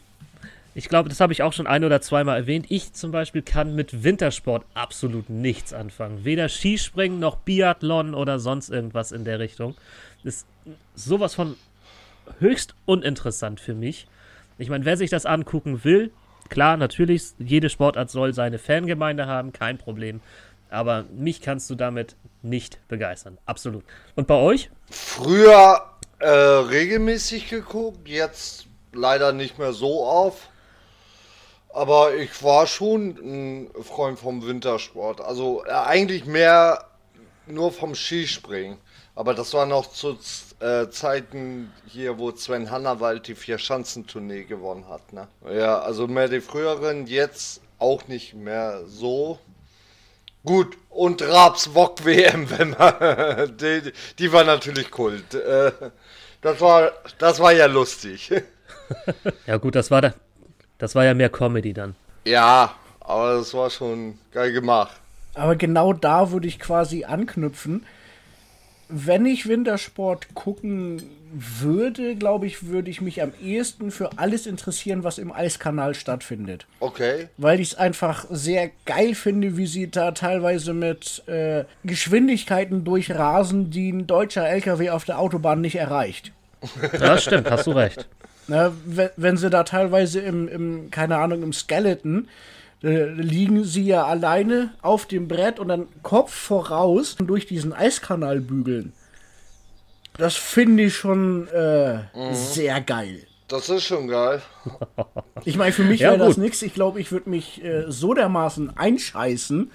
ich 0.74 0.88
glaube, 0.88 1.08
das 1.08 1.20
habe 1.20 1.32
ich 1.32 1.42
auch 1.42 1.52
schon 1.52 1.66
ein 1.66 1.84
oder 1.84 2.00
zweimal 2.00 2.36
erwähnt. 2.36 2.66
Ich 2.68 2.92
zum 2.92 3.10
Beispiel 3.10 3.42
kann 3.42 3.74
mit 3.74 4.04
Wintersport 4.04 4.64
absolut 4.74 5.28
nichts 5.30 5.72
anfangen. 5.72 6.24
Weder 6.24 6.48
Skispringen 6.48 7.18
noch 7.18 7.36
Biathlon 7.36 8.14
oder 8.14 8.38
sonst 8.38 8.70
irgendwas 8.70 9.12
in 9.12 9.24
der 9.24 9.38
Richtung. 9.38 9.74
Ist 10.24 10.46
sowas 10.94 11.34
von 11.34 11.56
höchst 12.38 12.74
uninteressant 12.86 13.60
für 13.60 13.74
mich. 13.74 14.06
Ich 14.58 14.70
meine, 14.70 14.84
wer 14.84 14.96
sich 14.96 15.10
das 15.10 15.26
angucken 15.26 15.84
will, 15.84 16.10
Klar, 16.52 16.76
natürlich, 16.76 17.22
jede 17.38 17.70
Sportart 17.70 18.10
soll 18.10 18.34
seine 18.34 18.58
Fangemeinde 18.58 19.26
haben, 19.26 19.54
kein 19.54 19.78
Problem. 19.78 20.20
Aber 20.68 21.04
mich 21.10 21.40
kannst 21.40 21.70
du 21.70 21.74
damit 21.74 22.14
nicht 22.42 22.78
begeistern. 22.88 23.38
Absolut. 23.46 23.84
Und 24.16 24.26
bei 24.26 24.34
euch? 24.34 24.70
Früher 24.90 25.82
äh, 26.18 26.28
regelmäßig 26.28 27.48
geguckt, 27.48 28.06
jetzt 28.06 28.66
leider 28.92 29.32
nicht 29.32 29.58
mehr 29.58 29.72
so 29.72 30.04
auf. 30.04 30.50
Aber 31.72 32.14
ich 32.14 32.42
war 32.42 32.66
schon 32.66 33.16
ein 33.16 33.70
Freund 33.82 34.18
vom 34.18 34.46
Wintersport. 34.46 35.20
Also 35.20 35.64
äh, 35.64 35.70
eigentlich 35.70 36.26
mehr 36.26 36.84
nur 37.46 37.72
vom 37.72 37.94
Skispringen. 37.94 38.78
Aber 39.14 39.34
das 39.34 39.52
war 39.52 39.66
noch 39.66 39.90
zu 39.90 40.18
äh, 40.60 40.88
Zeiten 40.88 41.72
hier, 41.86 42.18
wo 42.18 42.30
Sven 42.32 42.70
Hannawald 42.70 43.26
die 43.26 43.34
Vier-Schanzentournee 43.34 44.44
gewonnen 44.44 44.88
hat. 44.88 45.12
Ne? 45.12 45.28
Ja, 45.50 45.80
also 45.80 46.06
mehr 46.06 46.28
die 46.28 46.40
früheren, 46.40 47.06
jetzt 47.06 47.60
auch 47.78 48.06
nicht 48.08 48.34
mehr 48.34 48.82
so. 48.86 49.38
Gut, 50.44 50.76
und 50.88 51.22
Raps 51.22 51.74
Wok 51.74 52.04
WM, 52.04 52.50
wenn 52.58 52.70
man, 52.70 53.56
die, 53.58 53.92
die 54.18 54.32
war 54.32 54.44
natürlich 54.44 54.90
Kult. 54.90 55.34
Äh, 55.34 55.72
das 56.40 56.60
war, 56.60 56.92
das 57.18 57.38
war 57.38 57.52
ja 57.52 57.66
lustig. 57.66 58.32
ja 59.46 59.56
gut, 59.58 59.74
das 59.74 59.90
war, 59.90 60.00
da, 60.00 60.14
das 60.82 60.94
war 60.94 61.04
ja 61.04 61.14
mehr 61.14 61.30
Comedy 61.30 61.72
dann. 61.72 61.94
Ja, 62.26 62.74
aber 63.00 63.36
das 63.36 63.54
war 63.54 63.70
schon 63.70 64.18
geil 64.32 64.52
gemacht. 64.52 64.96
Aber 65.34 65.56
genau 65.56 65.94
da 65.94 66.30
würde 66.30 66.46
ich 66.46 66.58
quasi 66.58 67.04
anknüpfen 67.04 67.86
wenn 68.92 69.26
ich 69.26 69.48
Wintersport 69.48 70.34
gucken 70.34 71.02
würde, 71.32 72.14
glaube 72.14 72.46
ich, 72.46 72.66
würde 72.66 72.90
ich 72.90 73.00
mich 73.00 73.22
am 73.22 73.32
ehesten 73.42 73.90
für 73.90 74.18
alles 74.18 74.46
interessieren, 74.46 75.02
was 75.02 75.16
im 75.16 75.32
Eiskanal 75.32 75.94
stattfindet. 75.94 76.66
Okay. 76.78 77.28
Weil 77.38 77.58
ich 77.60 77.68
es 77.68 77.74
einfach 77.74 78.26
sehr 78.28 78.70
geil 78.84 79.14
finde, 79.14 79.56
wie 79.56 79.66
sie 79.66 79.90
da 79.90 80.10
teilweise 80.10 80.74
mit 80.74 81.26
äh, 81.26 81.64
Geschwindigkeiten 81.84 82.84
durchrasen, 82.84 83.70
die 83.70 83.90
ein 83.90 84.06
deutscher 84.06 84.46
LKW 84.46 84.90
auf 84.90 85.06
der 85.06 85.18
Autobahn 85.18 85.62
nicht 85.62 85.76
erreicht. 85.76 86.32
Ja, 87.00 87.16
stimmt, 87.16 87.50
hast 87.50 87.66
du 87.66 87.72
recht. 87.72 88.06
Na, 88.48 88.72
wenn, 88.84 89.10
wenn 89.16 89.36
sie 89.36 89.50
da 89.50 89.62
teilweise 89.62 90.20
im, 90.20 90.48
im, 90.48 90.90
keine 90.90 91.18
Ahnung, 91.18 91.42
im 91.42 91.52
Skeleton 91.52 92.28
äh, 92.82 93.04
liegen 93.04 93.64
sie 93.64 93.84
ja 93.84 94.04
alleine 94.04 94.70
auf 94.82 95.06
dem 95.06 95.28
Brett 95.28 95.60
und 95.60 95.68
dann 95.68 95.86
Kopf 96.02 96.34
voraus 96.34 97.16
durch 97.16 97.46
diesen 97.46 97.72
Eiskanal 97.72 98.40
bügeln. 98.40 98.92
Das 100.18 100.36
finde 100.36 100.84
ich 100.84 100.96
schon 100.96 101.46
äh, 101.48 102.00
sehr 102.32 102.80
geil. 102.80 103.20
Das 103.48 103.68
ist 103.68 103.84
schon 103.84 104.08
geil. 104.08 104.40
Ich 105.44 105.56
meine, 105.56 105.72
für 105.72 105.82
mich 105.82 106.00
Ja, 106.00 106.12
wäre 106.12 106.28
das 106.28 106.36
nichts. 106.36 106.62
Ich 106.62 106.72
glaube, 106.72 107.00
ich 107.00 107.10
würde 107.10 107.28
mich 107.28 107.64
äh, 107.64 107.86
so 107.88 108.14
dermaßen 108.14 108.76
einscheißen. 108.76 109.72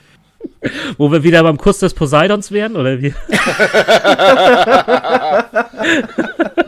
Wo 0.97 1.11
wir 1.11 1.23
wieder 1.23 1.43
beim 1.43 1.57
Kuss 1.57 1.79
des 1.79 1.93
Poseidons 1.93 2.53
wären, 2.53 2.77
oder 2.77 3.01
wie? 3.01 3.13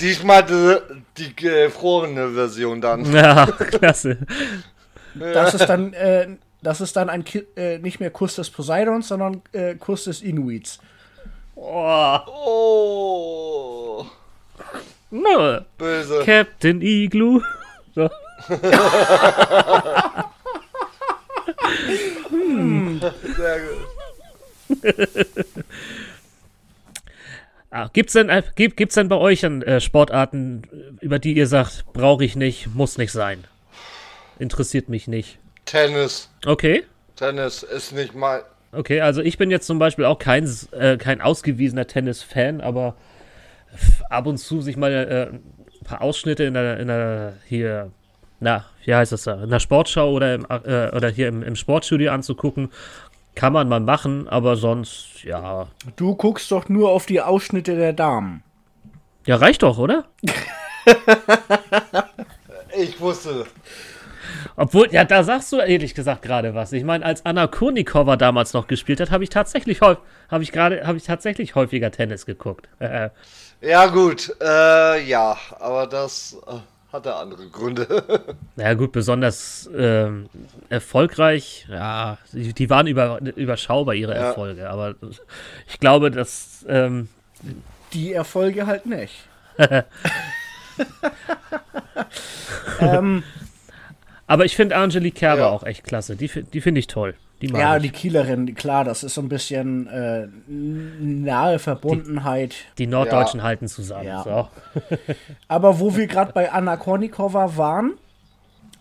Diesmal 0.00 0.44
die, 0.44 0.76
die 1.16 1.34
gefrorene 1.36 2.30
Version 2.30 2.80
dann. 2.80 3.10
Ja, 3.12 3.46
klasse. 3.56 4.18
Das 5.14 5.54
ist 5.54 5.66
dann, 5.66 5.92
äh, 5.92 6.28
das 6.62 6.80
ist 6.80 6.94
dann 6.96 7.10
ein 7.10 7.24
Ki 7.24 7.44
äh, 7.56 7.78
nicht 7.78 7.98
mehr 8.00 8.10
Kuss 8.10 8.36
des 8.36 8.50
Poseidons, 8.50 9.08
sondern 9.08 9.42
äh, 9.52 9.74
Kuss 9.74 10.04
des 10.04 10.22
Inuits. 10.22 10.78
Oh, 11.56 12.18
Oh, 12.28 14.06
no. 15.10 15.60
böse. 15.76 16.22
Captain 16.24 16.80
Igloo. 16.80 17.42
So. 17.94 18.08
Sehr 23.36 23.60
gut. 23.60 23.78
Ah, 27.70 27.88
gibt's 27.92 28.14
denn, 28.14 28.30
äh, 28.30 28.42
gibt, 28.54 28.76
gibt's 28.76 28.94
denn 28.94 29.08
bei 29.08 29.16
euch 29.16 29.44
an, 29.44 29.62
äh, 29.62 29.80
Sportarten, 29.80 30.62
äh, 30.72 31.04
über 31.04 31.18
die 31.18 31.34
ihr 31.34 31.46
sagt, 31.46 31.84
brauche 31.92 32.24
ich 32.24 32.34
nicht, 32.34 32.74
muss 32.74 32.96
nicht 32.96 33.12
sein? 33.12 33.44
Interessiert 34.38 34.88
mich 34.88 35.06
nicht. 35.06 35.38
Tennis. 35.66 36.30
Okay. 36.46 36.84
Tennis 37.16 37.62
ist 37.62 37.92
nicht 37.92 38.14
mal. 38.14 38.44
Okay, 38.72 39.00
also 39.00 39.20
ich 39.20 39.38
bin 39.38 39.50
jetzt 39.50 39.66
zum 39.66 39.78
Beispiel 39.78 40.04
auch 40.04 40.18
kein, 40.18 40.48
äh, 40.72 40.96
kein 40.96 41.20
ausgewiesener 41.20 41.86
Tennis-Fan, 41.86 42.60
aber 42.60 42.96
ab 44.08 44.26
und 44.26 44.38
zu 44.38 44.60
sich 44.60 44.76
mal 44.76 44.92
äh, 44.92 45.34
ein 45.34 45.84
paar 45.84 46.00
Ausschnitte 46.00 46.44
in 46.44 46.54
der, 46.54 46.78
in 46.78 46.88
der 46.88 47.34
hier, 47.46 47.90
na, 48.40 48.66
wie 48.84 48.94
heißt 48.94 49.12
das 49.12 49.24
da, 49.24 49.42
in 49.42 49.50
der 49.50 49.60
Sportschau 49.60 50.12
oder, 50.12 50.34
im, 50.34 50.46
äh, 50.48 50.90
oder 50.94 51.08
hier 51.08 51.28
im, 51.28 51.42
im 51.42 51.56
Sportstudio 51.56 52.12
anzugucken, 52.12 52.70
kann 53.38 53.52
man 53.52 53.68
mal 53.68 53.78
machen, 53.78 54.28
aber 54.28 54.56
sonst, 54.56 55.22
ja, 55.22 55.68
Du 55.94 56.16
guckst 56.16 56.50
doch 56.50 56.68
nur 56.68 56.90
auf 56.90 57.06
die 57.06 57.20
Ausschnitte 57.20 57.76
der 57.76 57.92
Damen. 57.92 58.42
ja, 59.26 59.36
reicht 59.36 59.62
doch, 59.62 59.78
oder? 59.78 60.04
Ich 62.76 63.00
wusste. 63.00 63.46
Obwohl, 64.56 64.88
ja, 64.92 65.04
da 65.04 65.22
sagst 65.24 65.52
du 65.52 65.58
ehrlich 65.58 65.94
gesagt 65.94 66.22
gerade 66.22 66.54
was. 66.54 66.72
Ich 66.72 66.84
meine, 66.84 67.04
als 67.04 67.24
Anna 67.24 67.46
Kurnikova 67.46 68.16
damals 68.16 68.52
noch 68.52 68.66
gespielt 68.66 69.00
hat, 69.00 69.10
habe 69.10 69.24
ich 69.24 69.30
tatsächlich 69.30 69.80
häufig, 69.80 70.02
habe 70.30 70.42
ich 70.42 70.52
gerade, 70.52 70.86
habe 70.86 70.98
ich 70.98 71.04
tatsächlich 71.04 71.54
häufiger 71.54 71.90
Tennis 71.90 72.26
geguckt. 72.26 72.68
Ja, 73.60 73.86
gut. 73.86 74.36
Äh, 74.40 75.02
ja, 75.02 75.36
aber 75.58 75.88
das 75.88 76.36
äh, 76.46 76.60
hatte 76.98 77.14
andere 77.16 77.46
Gründe. 77.48 77.86
Ja 78.56 78.74
gut, 78.74 78.90
besonders 78.92 79.70
ähm, 79.76 80.28
erfolgreich, 80.68 81.66
ja, 81.70 82.18
die, 82.32 82.52
die 82.52 82.68
waren 82.70 82.88
über, 82.88 83.20
überschaubar, 83.36 83.94
ihre 83.94 84.14
Ja. 84.14 84.28
Erfolge, 84.28 84.68
aber 84.68 84.96
ich 85.68 85.78
glaube, 85.78 86.10
dass, 86.10 86.66
ähm, 86.68 87.08
Die 87.92 88.12
Erfolge 88.12 88.66
halt 88.66 88.84
nicht. 88.86 89.14
ähm, 92.80 93.22
aber 94.26 94.44
ich 94.44 94.56
finde 94.56 94.76
Angelique 94.76 95.14
Kerber 95.14 95.42
Ja. 95.42 95.48
auch 95.48 95.62
echt 95.62 95.84
klasse, 95.84 96.16
die, 96.16 96.28
die 96.28 96.60
finde 96.60 96.80
ich 96.80 96.86
toll. 96.88 97.14
Die 97.40 97.48
ja, 97.48 97.76
ich. 97.76 97.82
die 97.82 97.90
Kielerin, 97.90 98.54
klar, 98.54 98.84
das 98.84 99.04
ist 99.04 99.14
so 99.14 99.20
ein 99.20 99.28
bisschen 99.28 99.86
äh, 99.86 100.26
nahe 100.48 101.58
Verbundenheit. 101.58 102.54
die 102.78 102.88
Norddeutschen 102.88 103.42
halten 103.42 103.68
zusammen. 103.68 104.06
Ja. 104.06 104.22
So. 104.24 104.48
Aber 105.48 105.78
wo 105.78 105.94
wir 105.96 106.08
gerade 106.08 106.32
bei 106.32 106.50
Anna 106.50 106.76
Kornikova 106.76 107.56
waren, 107.56 107.94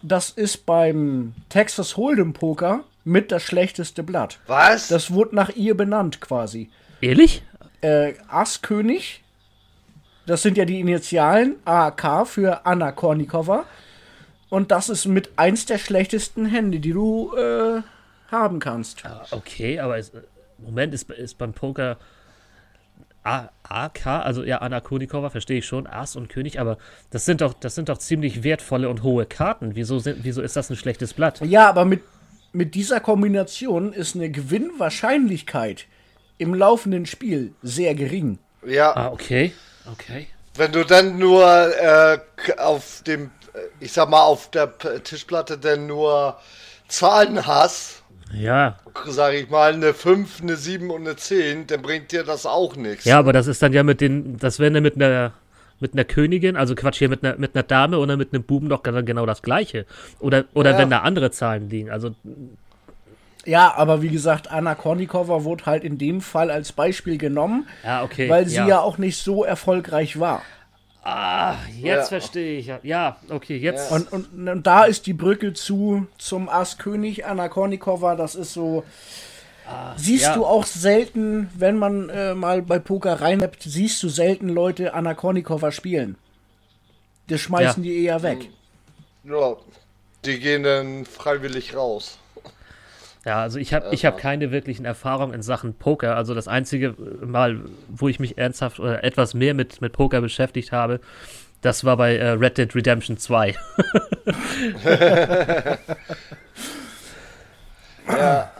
das 0.01 0.31
ist 0.31 0.65
beim 0.65 1.33
Texas 1.49 1.97
Hold'em 1.97 2.33
Poker 2.33 2.83
mit 3.03 3.31
das 3.31 3.43
schlechteste 3.43 4.03
Blatt. 4.03 4.39
Was? 4.47 4.87
Das 4.87 5.11
wurde 5.11 5.35
nach 5.35 5.49
ihr 5.49 5.77
benannt 5.77 6.19
quasi. 6.19 6.69
Ehrlich? 6.99 7.43
Äh, 7.81 8.13
Ass-König, 8.27 9.23
das 10.25 10.41
sind 10.41 10.57
ja 10.57 10.65
die 10.65 10.79
Initialen 10.79 11.55
AK 11.63 12.27
für 12.27 12.65
Anna 12.65 12.91
Kornikova. 12.91 13.65
Und 14.49 14.71
das 14.71 14.89
ist 14.89 15.05
mit 15.05 15.31
eins 15.37 15.65
der 15.65 15.77
schlechtesten 15.77 16.45
Hände, 16.45 16.79
die 16.79 16.91
du 16.91 17.35
äh, 17.35 17.81
haben 18.29 18.59
kannst. 18.59 19.05
Ah, 19.05 19.25
Okay, 19.31 19.79
aber 19.79 19.97
es, 19.97 20.11
Moment, 20.57 20.93
ist, 20.93 21.09
ist 21.11 21.37
beim 21.37 21.53
Poker 21.53 21.97
A, 23.23 23.49
AK, 23.63 24.05
also 24.07 24.43
ja, 24.43 24.59
Anna 24.59 24.79
Kurnikova, 24.79 25.29
verstehe 25.29 25.57
ich 25.59 25.65
schon, 25.65 25.85
Ass 25.85 26.15
und 26.15 26.29
König, 26.29 26.59
aber 26.61 26.77
das 27.09 27.25
sind 27.25 27.41
doch, 27.41 27.53
das 27.53 27.75
sind 27.75 27.89
doch 27.89 27.97
ziemlich 27.97 28.43
wertvolle 28.43 28.87
und 28.89 29.03
hohe 29.03 29.25
Karten. 29.25 29.75
Wieso, 29.75 29.99
sind, 29.99 30.23
wieso 30.23 30.41
ist 30.41 30.55
das 30.55 30.69
ein 30.69 30.77
schlechtes 30.77 31.13
Blatt? 31.13 31.41
Ja, 31.41 31.67
aber 31.67 31.83
mit, 31.83 32.03
mit 32.53 32.73
dieser 32.73 33.01
Kombination 33.01 33.91
ist 33.91 34.15
eine 34.15 34.29
Gewinnwahrscheinlichkeit 34.31 35.85
im 36.37 36.53
laufenden 36.53 37.05
Spiel 37.05 37.53
sehr 37.61 37.95
gering. 37.95 38.39
ja, 38.65 38.95
Ah, 38.95 39.09
okay. 39.11 39.51
Okay. 39.91 40.27
wenn 40.55 40.71
du 40.71 40.85
dann 40.85 41.17
nur 41.17 41.43
äh, 41.45 42.19
auf 42.57 43.01
dem, 43.05 43.31
äh, 43.53 43.59
ich 43.79 43.91
sag 43.91 44.09
mal, 44.09 44.21
auf 44.23 44.49
der 44.51 44.67
P 44.67 44.99
Tischplatte 44.99 45.57
dann 45.57 45.87
nur 45.87 46.37
Zahlen 46.87 47.45
hast, 47.45 47.96
Ja. 48.33 48.77
sag 49.05 49.33
ich 49.33 49.49
mal, 49.49 49.73
eine 49.73 49.93
5, 49.93 50.41
eine 50.41 50.55
7 50.55 50.89
und 50.89 51.01
eine 51.01 51.15
10, 51.15 51.67
dann 51.67 51.81
bringt 51.81 52.11
dir 52.11 52.23
das 52.23 52.45
auch 52.45 52.75
nichts. 52.75 53.05
Ja, 53.05 53.19
aber 53.19 53.33
das 53.33 53.47
ist 53.47 53.61
dann 53.61 53.73
ja 53.73 53.83
mit 53.83 54.01
den, 54.01 54.37
das 54.37 54.59
wäre 54.59 54.81
mit 54.81 54.95
einer 54.95 55.31
mit 55.79 55.93
einer 55.93 56.05
Königin, 56.05 56.55
also 56.55 56.75
Quatsch, 56.75 56.97
hier 56.97 57.09
mit 57.09 57.23
einer, 57.23 57.37
mit 57.37 57.55
einer 57.55 57.63
Dame 57.63 57.99
oder 57.99 58.17
mit 58.17 58.33
einem 58.33 58.43
Buben 58.43 58.69
doch 58.69 58.81
dann 58.81 59.05
genau 59.05 59.25
das 59.25 59.41
gleiche. 59.41 59.85
Oder, 60.19 60.45
oder 60.53 60.71
Ja. 60.71 60.77
wenn 60.79 60.89
da 60.89 60.99
andere 61.01 61.31
Zahlen 61.31 61.69
liegen. 61.69 61.91
Also, 61.91 62.15
Ja, 63.45 63.73
aber 63.75 64.01
wie 64.01 64.09
gesagt, 64.09 64.51
Anna 64.51 64.75
Kornikova 64.75 65.43
wurde 65.43 65.67
halt 65.67 65.83
in 65.83 65.97
dem 65.97 66.21
Fall 66.21 66.51
als 66.51 66.73
Beispiel 66.73 67.17
genommen, 67.17 67.67
ja, 67.83 68.03
okay. 68.03 68.27
weil 68.27 68.47
sie 68.47 68.55
ja. 68.55 68.81
auch 68.81 68.97
nicht 68.97 69.17
so 69.17 69.43
erfolgreich 69.43 70.19
war. 70.19 70.41
Ah, 71.09 71.55
jetzt 71.79 71.83
Ja. 72.11 72.19
verstehe 72.19 72.59
ich. 72.59 72.65
ja. 72.65 72.79
Ja, 72.83 73.17
okay, 73.29 73.55
jetzt. 73.57 73.91
Und, 73.93 74.11
und, 74.11 74.49
und 74.49 74.67
da 74.67 74.83
ist 74.83 75.05
die 75.05 75.13
Brücke 75.13 75.53
zu 75.53 76.05
zum 76.17 76.49
Ass-König 76.49 77.25
Anna 77.25 77.47
Kornikova, 77.47 78.15
das 78.15 78.35
ist 78.35 78.51
so. 78.53 78.83
siehst 79.95 80.23
ja. 80.25 80.33
du 80.35 80.45
auch 80.45 80.65
selten, 80.65 81.49
wenn 81.55 81.77
man 81.77 82.09
äh, 82.09 82.33
mal 82.33 82.61
bei 82.61 82.79
Poker 82.79 83.21
reinhappt, 83.21 83.63
siehst 83.63 84.03
du 84.03 84.09
selten 84.09 84.49
Leute 84.49 84.93
Anna 84.93 85.13
Kornikova 85.13 85.71
spielen. 85.71 86.17
Das 87.27 87.39
schmeißen 87.41 87.83
Ja. 87.83 87.89
die 87.89 88.03
eher 88.03 88.23
weg. 88.23 88.49
Ja, 89.23 89.55
die 90.25 90.39
gehen 90.39 90.63
dann 90.63 91.05
freiwillig 91.05 91.75
raus. 91.75 92.17
Ja, 93.27 93.41
also 93.41 93.59
ich 93.59 93.73
habe 93.73 93.89
ich 93.91 94.05
hab 94.05 94.17
keine 94.17 94.51
wirklichen 94.51 94.85
Erfahrungen 94.85 95.33
in 95.33 95.41
Sachen 95.41 95.73
Poker. 95.73 96.15
Also 96.15 96.33
das 96.33 96.47
einzige 96.47 96.95
Mal, 97.21 97.59
wo 97.89 98.07
ich 98.07 98.21
mich 98.21 98.37
ernsthaft 98.37 98.79
oder 98.79 99.03
etwas 99.03 99.33
mehr 99.33 99.53
mit, 99.53 99.81
mit 99.81 99.91
Poker 99.91 100.21
beschäftigt 100.21 100.71
habe, 100.71 101.01
das 101.59 101.83
war 101.83 101.97
bei 101.97 102.15
äh, 102.15 102.29
Red 102.29 102.57
Dead 102.57 102.73
Redemption 102.73 103.17
2. 103.17 103.53
Ja, 108.07 108.53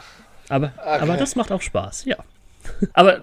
Aber, 0.50 0.74
aber 0.84 1.16
das 1.16 1.38
macht 1.38 1.54
auch 1.54 1.62
Spaß, 1.62 2.04
ja. 2.04 2.18
Aber 2.92 3.22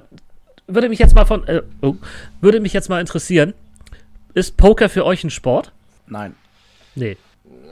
würde 0.67 0.89
mich 0.89 0.99
jetzt 0.99 1.15
mal 1.15 1.27
von, 1.27 1.47
äh, 1.47 1.61
oh, 1.83 1.97
würde 2.41 2.61
mich 2.61 2.73
jetzt 2.73 2.89
mal 2.89 2.99
interessieren, 2.99 3.53
ist 4.33 4.57
Poker 4.57 4.89
für 4.89 5.05
euch 5.05 5.23
ein 5.23 5.29
Sport? 5.29 5.71
Nein. 6.07 6.35
Nee. 6.95 7.19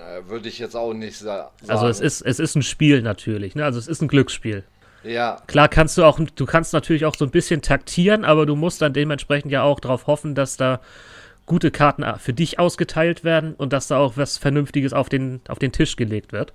Äh, 0.03 0.29
würde 0.29 0.49
ich 0.49 0.59
jetzt 0.59 0.77
auch 0.77 0.93
nicht 0.93 1.19
sa 1.19 1.51
sagen. 1.61 1.71
Also 1.71 1.87
es 1.89 2.01
ist, 2.01 2.23
es 2.23 2.39
ist 2.39 2.55
ein 2.55 2.63
Spiel 2.63 3.03
natürlich, 3.03 3.55
ne? 3.55 3.65
Also 3.65 3.79
es 3.79 3.89
ist 3.89 4.03
ein 4.03 4.09
Glücksspiel. 4.09 4.65
Ja, 5.05 5.43
Klar 5.47 5.69
kannst 5.69 5.99
du 5.99 6.05
auch, 6.05 6.21
du 6.21 6.47
kannst 6.47 6.73
natürlich 6.73 7.05
auch 7.05 7.17
so 7.17 7.25
ein 7.25 7.31
bisschen 7.31 7.61
taktieren, 7.61 8.25
aber 8.25 8.47
du 8.47 8.55
musst 8.55 8.83
dann 8.83 8.93
dementsprechend 8.93 9.51
ja 9.51 9.63
auch 9.63 9.81
darauf 9.81 10.07
hoffen, 10.07 10.35
dass 10.37 10.57
da 10.57 10.81
gute 11.47 11.73
Karten 11.73 12.05
für 12.21 12.33
dich 12.33 12.61
ausgeteilt 12.61 13.25
werden 13.25 13.55
und 13.55 13.73
dass 13.73 13.89
da 13.89 13.99
auch 13.99 14.17
was 14.17 14.39
Vernünftiges 14.39 14.93
auf 14.93 15.09
den, 15.09 15.41
auf 15.49 15.59
den 15.59 15.73
Tisch 15.73 15.97
gelegt 15.97 16.33
wird. 16.33 16.53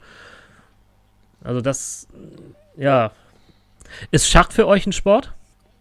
Also 1.43 1.59
das, 1.59 2.07
ja, 2.77 3.11
Ist 4.11 4.29
Schach 4.29 4.51
für 4.51 4.67
euch 4.67 4.85
ein 4.85 4.93
Sport? 4.93 5.33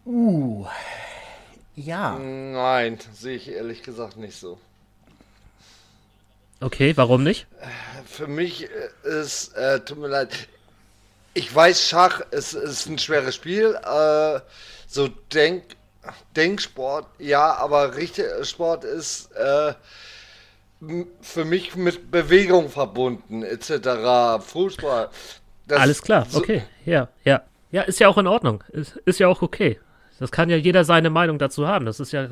Uh. 0.05 0.67
Ja. 1.75 2.19
Nein, 2.19 2.99
sehe 3.13 3.37
ich 3.37 3.51
ehrlich 3.51 3.83
gesagt 3.83 4.17
nicht 4.17 4.37
so. 4.37 4.59
Okay, 6.61 6.97
warum 6.97 7.23
nicht? 7.23 7.47
Für 8.07 8.27
mich 8.27 8.65
äh, 8.65 9.21
ist, 9.21 9.55
äh, 9.57 9.81
tut 9.81 9.99
mir 9.99 10.09
leid, 10.09 10.49
ich 11.35 11.55
weiß, 11.55 11.87
Schach 11.87 12.21
ist, 12.31 12.55
ist 12.55 12.87
ein 12.87 12.99
schweres 12.99 13.35
Spiel. 13.35 13.75
Äh, 13.75 14.41
so 14.87 15.09
Denk, 15.33 15.65
Denksport, 16.35 17.07
ja, 17.19 17.55
aber 17.57 17.97
richtiger 17.97 18.45
Sport 18.45 18.85
ist 18.85 19.31
äh, 19.33 19.75
für 21.21 21.45
mich 21.45 21.77
mit 21.77 22.11
Bewegung 22.11 22.71
verbunden, 22.71 23.43
etc. 23.43 24.43
Fußball. 24.45 25.11
Das 25.67 25.81
Alles 25.81 26.01
klar, 26.03 26.27
so 26.29 26.39
okay, 26.39 26.63
ja, 26.85 27.09
ja. 27.25 27.43
Ja, 27.73 27.83
ist 27.83 27.99
ja 27.99 28.09
auch 28.09 28.17
in 28.17 28.27
Ordnung. 28.27 28.63
Ist, 28.69 28.97
ist 29.05 29.19
ja 29.19 29.29
auch 29.29 29.43
okay. 29.43 29.81
Das 30.19 30.31
kann 30.31 30.49
ja 30.49 30.57
jeder 30.57 30.85
seine 30.85 31.11
Meinung 31.11 31.39
dazu 31.39 31.67
haben. 31.67 31.85
Das 31.85 32.01
ist 32.01 32.13
ja 32.13 32.29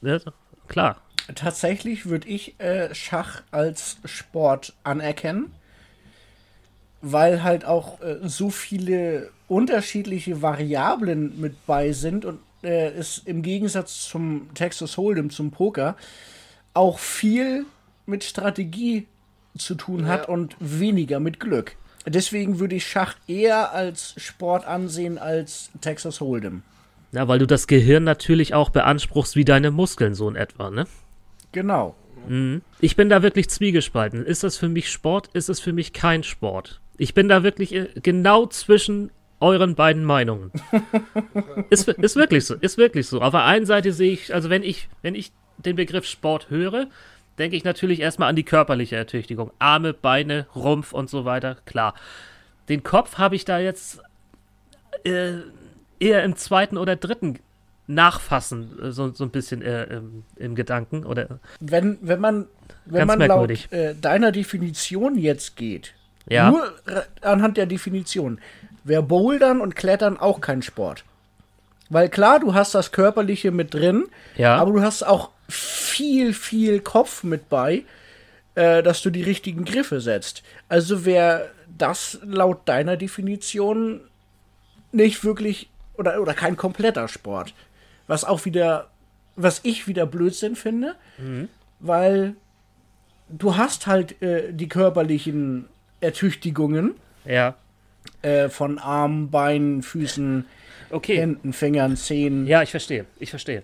ne, 0.00 0.20
klar. 0.68 0.96
Tatsächlich 1.34 2.06
würde 2.06 2.28
ich 2.28 2.58
äh, 2.60 2.94
Schach 2.94 3.42
als 3.50 3.98
Sport 4.04 4.74
anerkennen, 4.82 5.52
weil 7.00 7.42
halt 7.42 7.64
auch 7.64 8.00
äh, 8.00 8.18
so 8.22 8.50
viele 8.50 9.30
unterschiedliche 9.48 10.42
Variablen 10.42 11.40
mit 11.40 11.66
bei 11.66 11.92
sind 11.92 12.24
und 12.24 12.40
äh, 12.62 12.88
es 12.90 13.18
im 13.18 13.42
Gegensatz 13.42 14.08
zum 14.08 14.52
Texas 14.54 14.96
Hold'em, 14.96 15.30
zum 15.30 15.50
Poker, 15.50 15.96
auch 16.74 16.98
viel 16.98 17.66
mit 18.06 18.24
Strategie 18.24 19.06
zu 19.56 19.74
tun 19.74 20.06
hat 20.06 20.28
ja. 20.28 20.28
und 20.28 20.56
weniger 20.58 21.20
mit 21.20 21.38
Glück. 21.38 21.76
Deswegen 22.06 22.58
würde 22.58 22.76
ich 22.76 22.86
Schach 22.86 23.14
eher 23.28 23.72
als 23.72 24.14
Sport 24.16 24.66
ansehen 24.66 25.18
als 25.18 25.70
Texas 25.80 26.20
Hold'em. 26.20 26.62
Ja, 27.12 27.28
weil 27.28 27.38
du 27.38 27.46
das 27.46 27.66
Gehirn 27.66 28.04
natürlich 28.04 28.54
auch 28.54 28.70
beanspruchst 28.70 29.36
wie 29.36 29.44
deine 29.44 29.70
Muskeln 29.70 30.14
so 30.14 30.28
in 30.28 30.36
etwa, 30.36 30.70
ne? 30.70 30.86
Genau. 31.52 31.94
Mhm. 32.26 32.62
Ich 32.80 32.96
bin 32.96 33.08
da 33.08 33.22
wirklich 33.22 33.50
zwiegespalten. 33.50 34.24
Ist 34.24 34.44
das 34.44 34.56
für 34.56 34.68
mich 34.68 34.90
Sport? 34.90 35.28
Ist 35.34 35.48
es 35.48 35.60
für 35.60 35.72
mich 35.72 35.92
kein 35.92 36.22
Sport? 36.22 36.80
Ich 36.96 37.14
bin 37.14 37.28
da 37.28 37.42
wirklich 37.42 37.74
äh, 37.74 37.88
genau 38.02 38.46
zwischen 38.46 39.10
euren 39.40 39.74
beiden 39.74 40.04
Meinungen. 40.04 40.52
ist, 41.70 41.88
ist 41.88 42.16
wirklich 42.16 42.46
so, 42.46 42.54
ist 42.54 42.78
wirklich 42.78 43.08
so. 43.08 43.20
Auf 43.20 43.32
der 43.32 43.44
einen 43.44 43.66
Seite 43.66 43.92
sehe 43.92 44.12
ich, 44.12 44.32
also 44.32 44.50
wenn 44.50 44.62
ich, 44.62 44.88
wenn 45.02 45.14
ich 45.14 45.32
den 45.58 45.76
Begriff 45.76 46.06
Sport 46.06 46.48
höre, 46.48 46.86
denke 47.38 47.56
ich 47.56 47.64
natürlich 47.64 48.00
erstmal 48.00 48.28
an 48.28 48.36
die 48.36 48.44
körperliche 48.44 48.96
Ertüchtigung. 48.96 49.50
Arme, 49.58 49.92
Beine, 49.92 50.46
Rumpf 50.54 50.92
und 50.92 51.10
so 51.10 51.24
weiter, 51.24 51.56
klar. 51.66 51.94
Den 52.68 52.82
Kopf 52.82 53.18
habe 53.18 53.34
ich 53.34 53.44
da 53.44 53.58
jetzt 53.58 54.00
äh, 55.04 55.32
eher 56.02 56.24
im 56.24 56.36
zweiten 56.36 56.76
oder 56.76 56.96
dritten 56.96 57.38
Nachfassen, 57.86 58.78
äh, 58.82 58.90
so, 58.92 59.10
so 59.12 59.24
ein 59.24 59.30
bisschen 59.30 59.62
äh, 59.62 59.84
im, 59.84 60.24
im, 60.36 60.54
Gedanken. 60.54 61.04
Oder 61.04 61.40
wenn, 61.60 61.98
wenn 62.00 62.20
man, 62.20 62.46
wenn 62.84 63.06
man 63.06 63.20
laut 63.20 63.72
äh, 63.72 63.94
deiner 63.94 64.32
Definition 64.32 65.16
jetzt 65.16 65.56
geht, 65.56 65.94
ja. 66.28 66.50
nur 66.50 66.72
anhand 67.20 67.56
der 67.56 67.66
Definition, 67.66 68.40
wäre 68.84 69.02
Bouldern 69.02 69.60
und 69.60 69.76
Klettern 69.76 70.18
auch 70.18 70.40
kein 70.40 70.62
Sport. 70.62 71.04
Weil 71.88 72.08
klar, 72.08 72.40
du 72.40 72.54
hast 72.54 72.74
das 72.74 72.92
Körperliche 72.92 73.50
mit 73.50 73.74
drin, 73.74 74.06
ja. 74.36 74.56
aber 74.56 74.72
du 74.72 74.80
hast 74.80 75.02
auch 75.02 75.30
viel, 75.48 76.32
viel 76.32 76.80
Kopf 76.80 77.22
mit 77.22 77.50
bei, 77.50 77.84
äh, 78.54 78.82
dass 78.82 79.02
du 79.02 79.10
die 79.10 79.22
richtigen 79.22 79.64
Griffe 79.64 80.00
setzt. 80.00 80.42
Also 80.68 81.04
wäre 81.04 81.50
das 81.76 82.18
laut 82.24 82.60
deiner 82.66 82.96
Definition 82.96 84.00
nicht 84.92 85.24
wirklich 85.24 85.68
oder, 86.02 86.20
oder 86.20 86.34
kein 86.34 86.56
kompletter 86.56 87.08
Sport. 87.08 87.54
Was 88.06 88.24
auch 88.24 88.44
wieder, 88.44 88.88
was 89.36 89.60
ich 89.62 89.86
wieder 89.86 90.04
Blödsinn 90.04 90.56
finde, 90.56 90.96
mhm. 91.18 91.48
weil 91.78 92.34
du 93.28 93.56
hast 93.56 93.86
halt 93.86 94.20
äh, 94.20 94.52
die 94.52 94.68
körperlichen 94.68 95.66
Ertüchtigungen. 96.00 96.94
Ja. 97.24 97.54
Äh, 98.22 98.48
von 98.48 98.78
Armen, 98.78 99.30
Beinen, 99.30 99.82
Füßen, 99.82 100.44
okay. 100.90 101.18
Händen, 101.18 101.52
Fingern, 101.52 101.96
Zähnen. 101.96 102.48
Ja, 102.48 102.62
ich 102.62 102.72
verstehe, 102.72 103.06
ich 103.20 103.30
verstehe. 103.30 103.62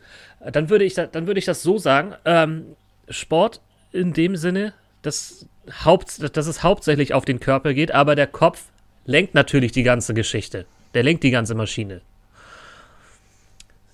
Dann 0.53 0.71
würde 0.71 0.85
ich, 0.85 0.95
da, 0.95 1.07
dann 1.07 1.27
würde 1.27 1.41
ich 1.41 1.45
das 1.45 1.63
so 1.63 1.77
sagen: 1.77 2.15
ähm, 2.25 2.77
Sport 3.09 3.61
in 3.91 4.13
dem 4.13 4.37
Sinne, 4.37 4.75
dass, 5.03 5.47
Haupt, 5.85 6.37
dass 6.37 6.47
es 6.47 6.63
hauptsächlich 6.63 7.15
auf 7.15 7.25
den 7.25 7.41
Körper 7.41 7.75
geht, 7.75 7.91
aber 7.93 8.15
der 8.15 8.29
Kopf 8.29 8.67
lenkt 9.07 9.35
natürlich 9.35 9.73
die 9.73 9.83
ganze 9.83 10.15
Geschichte. 10.15 10.67
Der 10.95 11.03
lenkt 11.03 11.25
die 11.25 11.31
ganze 11.31 11.55
Maschine. 11.55 12.01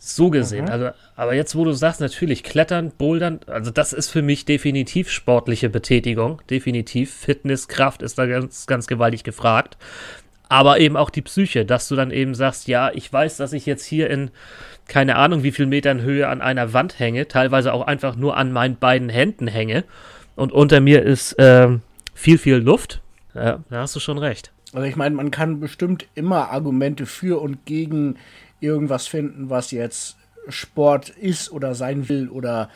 So 0.07 0.31
gesehen. 0.31 0.67
Mhm. 0.67 0.71
Also, 0.71 0.91
aber 1.17 1.35
jetzt, 1.35 1.57
wo 1.57 1.65
du 1.65 1.73
sagst, 1.73 2.01
natürlich 2.01 2.43
Klettern, 2.43 2.93
Bouldern, 2.97 3.41
also 3.47 3.71
das 3.71 3.93
ist 3.93 4.11
für 4.11 4.23
mich 4.23 4.45
definitiv 4.45 5.11
sportliche 5.11 5.71
Betätigung. 5.71 6.43
Definitiv. 6.51 7.13
Fitness, 7.13 7.69
Kraft 7.69 8.03
ist 8.03 8.19
da 8.19 8.27
ganz, 8.27 8.67
ganz 8.67 8.87
gewaltig 8.87 9.25
gefragt. 9.25 9.79
Aber 10.49 10.79
eben 10.79 10.97
auch 10.97 11.11
die 11.11 11.23
Psyche, 11.23 11.65
dass 11.65 11.89
du 11.89 11.97
dann 11.97 12.11
eben 12.11 12.35
sagst, 12.35 12.69
ja, 12.69 12.91
ich 12.93 13.11
weiß, 13.11 13.39
dass 13.39 13.53
ich 13.53 13.65
jetzt 13.67 13.85
hier 13.85 14.11
in 14.11 14.31
keine 14.87 15.17
Ahnung 15.17 15.43
wie 15.43 15.53
viel 15.53 15.67
Metern 15.67 16.03
Höhe 16.03 16.29
an 16.29 16.41
einer 16.41 16.73
Wand 16.73 16.99
hänge, 16.99 17.27
teilweise 17.29 17.73
auch 17.73 17.87
einfach 17.87 18.17
nur 18.17 18.37
an 18.37 18.53
meinen 18.53 18.77
beiden 18.77 19.09
Händen 19.09 19.47
hänge 19.47 19.85
und 20.37 20.53
unter 20.53 20.81
mir 20.81 21.03
ist 21.03 21.33
äh, 21.39 21.69
viel, 22.15 22.39
viel 22.39 22.57
Luft. 22.57 23.01
Ja, 23.35 23.61
da 23.71 23.81
hast 23.81 23.97
du 23.97 24.01
schon 24.01 24.19
recht. 24.19 24.53
Also 24.73 24.87
ich 24.87 24.97
meine, 24.97 25.15
man 25.15 25.31
kann 25.31 25.61
bestimmt 25.61 26.07
immer 26.15 26.51
Argumente 26.51 27.07
für 27.07 27.41
und 27.41 27.65
gegen 27.65 28.17
irgendwas 28.61 29.07
finden, 29.07 29.51
was 29.51 29.71
jetzt 29.71 30.17
Sport 30.49 31.11
ist 31.11 31.51
oder 31.51 31.75
sein 31.75 32.09
will 32.09 32.29
oder. 32.29 32.71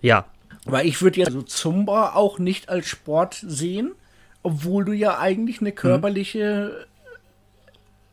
Ja. 0.00 0.26
Weil 0.64 0.86
ich 0.86 1.00
würde 1.02 1.20
jetzt 1.20 1.28
also 1.28 1.42
Zumba 1.42 2.12
auch 2.14 2.38
nicht 2.38 2.68
als 2.68 2.86
Sport 2.86 3.42
sehen, 3.46 3.92
obwohl 4.42 4.84
du 4.84 4.92
ja 4.92 5.18
eigentlich 5.18 5.60
eine 5.60 5.72
körperliche 5.72 6.86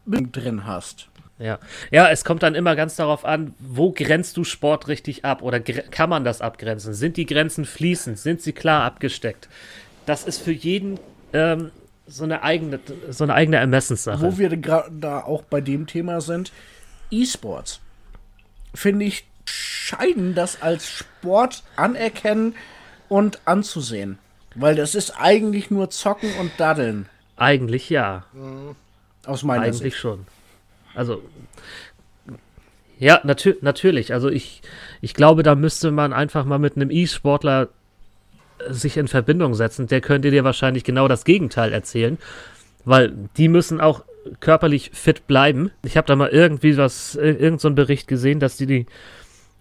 mhm. 0.06 0.32
drin 0.32 0.65
hast. 0.65 1.10
Ja. 1.39 1.58
ja, 1.89 2.10
es 2.10 2.26
kommt 2.26 2.44
dann 2.44 2.54
immer 2.54 2.76
ganz 2.76 2.98
darauf 2.98 3.24
an, 3.24 3.54
wo 3.60 3.94
grenzt 3.94 4.36
du 4.36 4.44
Sport 4.44 4.89
richtig 4.89 5.24
ab 5.24 5.42
oder 5.42 5.62
kann 5.62 6.10
man 6.10 6.26
das 6.26 6.42
abgrenzen? 6.42 6.94
Sind 6.94 7.15
die 7.15 7.26
Grenzen 7.26 7.63
fließend? 7.63 8.20
Sind 8.20 8.42
sie 8.42 8.52
klar 8.52 8.84
abgesteckt? 8.84 9.48
Das 10.06 10.26
ist 10.26 10.42
für 10.42 10.52
jeden 10.52 11.00
ähm, 11.32 11.72
so 12.10 12.24
eine 12.24 12.43
eigene, 12.43 12.80
so 13.10 13.24
eine 13.24 13.34
eigene 13.34 13.58
Ermessenssache. 13.58 14.22
Wo 14.22 14.38
wir 14.38 14.50
da 14.58 15.22
auch 15.22 15.43
bei 15.43 15.62
dem 15.62 15.88
Thema 15.88 16.22
sind, 16.22 16.52
E-Sports. 17.12 17.80
Finde 18.74 19.06
ich 19.06 19.26
scheiden 19.45 20.36
das 20.36 20.62
als 20.62 20.88
Sport 20.88 21.63
anerkennen 21.76 22.56
und 23.08 23.39
anzusehen. 23.45 24.19
Weil 24.56 24.76
das 24.76 24.95
ist 24.95 25.12
eigentlich 25.19 25.72
nur 25.72 25.89
Zocken 25.89 26.32
und 26.39 26.52
Daddeln. 26.58 27.08
Eigentlich 27.38 27.89
ja. 27.89 28.26
Aus 29.26 29.43
meiner 29.43 29.63
eigentlich 29.63 29.74
Sicht. 29.74 29.84
Eigentlich 29.84 29.98
schon. 29.98 30.26
Also, 30.93 31.24
ja, 33.00 33.22
natür 33.24 33.58
natürlich. 33.62 34.13
Also 34.13 34.30
ich, 34.30 34.62
ich 35.02 35.13
glaube, 35.13 35.43
da 35.43 35.56
müsste 35.56 35.91
man 35.91 36.13
einfach 36.13 36.45
mal 36.45 36.60
mit 36.60 36.76
einem 36.76 36.91
E-Sportler 36.91 37.69
sich 38.69 38.98
in 38.98 39.08
Verbindung 39.08 39.54
setzen. 39.54 39.88
Der 39.88 40.02
könnte 40.02 40.32
dir 40.32 40.43
wahrscheinlich 40.43 40.84
genau 40.84 41.08
das 41.08 41.26
Gegenteil 41.26 41.74
erzählen. 41.74 42.17
Weil 42.86 43.13
die 43.38 43.48
müssen 43.48 43.82
auch 43.82 44.04
körperlich 44.39 44.91
fit 44.93 45.28
bleiben. 45.28 45.72
Ich 45.84 45.98
habe 45.98 46.08
da 46.08 46.15
mal 46.15 46.30
irgendwie 46.30 46.78
was, 46.78 47.15
irgendeinen 47.15 47.60
so 47.60 47.72
Bericht 47.72 48.08
gesehen, 48.08 48.39
dass 48.39 48.58
die, 48.58 48.65
die 48.65 48.86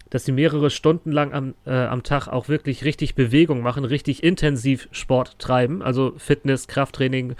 dass 0.09 0.23
die 0.23 0.31
mehrere 0.31 0.69
Stunden 0.69 1.11
lang 1.11 1.33
am, 1.33 1.53
äh, 1.65 1.85
am 1.85 2.03
Tag 2.03 2.27
auch 2.27 2.49
wirklich 2.49 2.83
richtig 2.83 3.15
Bewegung 3.15 3.61
machen, 3.61 3.85
richtig 3.85 4.23
intensiv 4.23 4.87
Sport 4.91 5.37
treiben, 5.37 5.83
also 5.83 6.13
Fitness, 6.17 6.67
Krafttraining, 6.67 7.35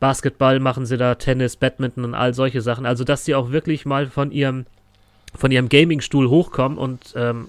Basketball 0.00 0.60
machen 0.60 0.86
sie 0.86 0.96
da, 0.96 1.14
Tennis, 1.14 1.56
Badminton 1.56 2.04
und 2.04 2.14
all 2.14 2.34
solche 2.34 2.60
Sachen. 2.60 2.86
Also 2.86 3.04
dass 3.04 3.24
sie 3.24 3.34
auch 3.34 3.50
wirklich 3.50 3.86
mal 3.86 4.06
von 4.06 4.30
ihrem 4.30 4.66
von 5.34 5.50
ihrem 5.50 5.68
Gamingstuhl 5.68 6.28
hochkommen 6.28 6.78
und 6.78 7.14
ähm, 7.14 7.48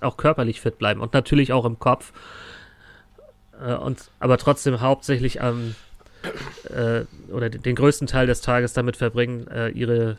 auch 0.00 0.16
körperlich 0.16 0.60
fit 0.60 0.78
bleiben 0.78 1.00
und 1.00 1.12
natürlich 1.12 1.52
auch 1.52 1.64
im 1.64 1.78
Kopf. 1.78 2.12
Äh, 3.64 3.74
und 3.74 4.10
aber 4.20 4.38
trotzdem 4.38 4.80
hauptsächlich 4.80 5.42
am 5.42 5.74
äh, 6.70 7.04
oder 7.32 7.50
den 7.50 7.74
größten 7.74 8.06
Teil 8.06 8.26
des 8.26 8.40
Tages 8.40 8.72
damit 8.72 8.96
verbringen, 8.96 9.46
äh, 9.48 9.68
ihre, 9.68 10.18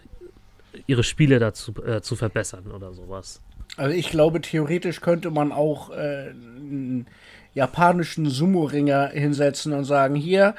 ihre 0.85 1.03
Spiele 1.03 1.39
dazu 1.39 1.73
äh, 1.85 2.01
zu 2.01 2.15
verbessern 2.15 2.71
oder 2.71 2.93
sowas. 2.93 3.41
Also 3.75 3.95
ich 3.95 4.09
glaube, 4.09 4.41
theoretisch 4.41 5.01
könnte 5.01 5.29
man 5.29 5.51
auch 5.51 5.91
äh, 5.91 6.29
einen 6.29 7.07
japanischen 7.53 8.29
Sumo-Ringer 8.29 9.09
hinsetzen 9.09 9.73
und 9.73 9.83
sagen, 9.83 10.15
hier, 10.15 10.55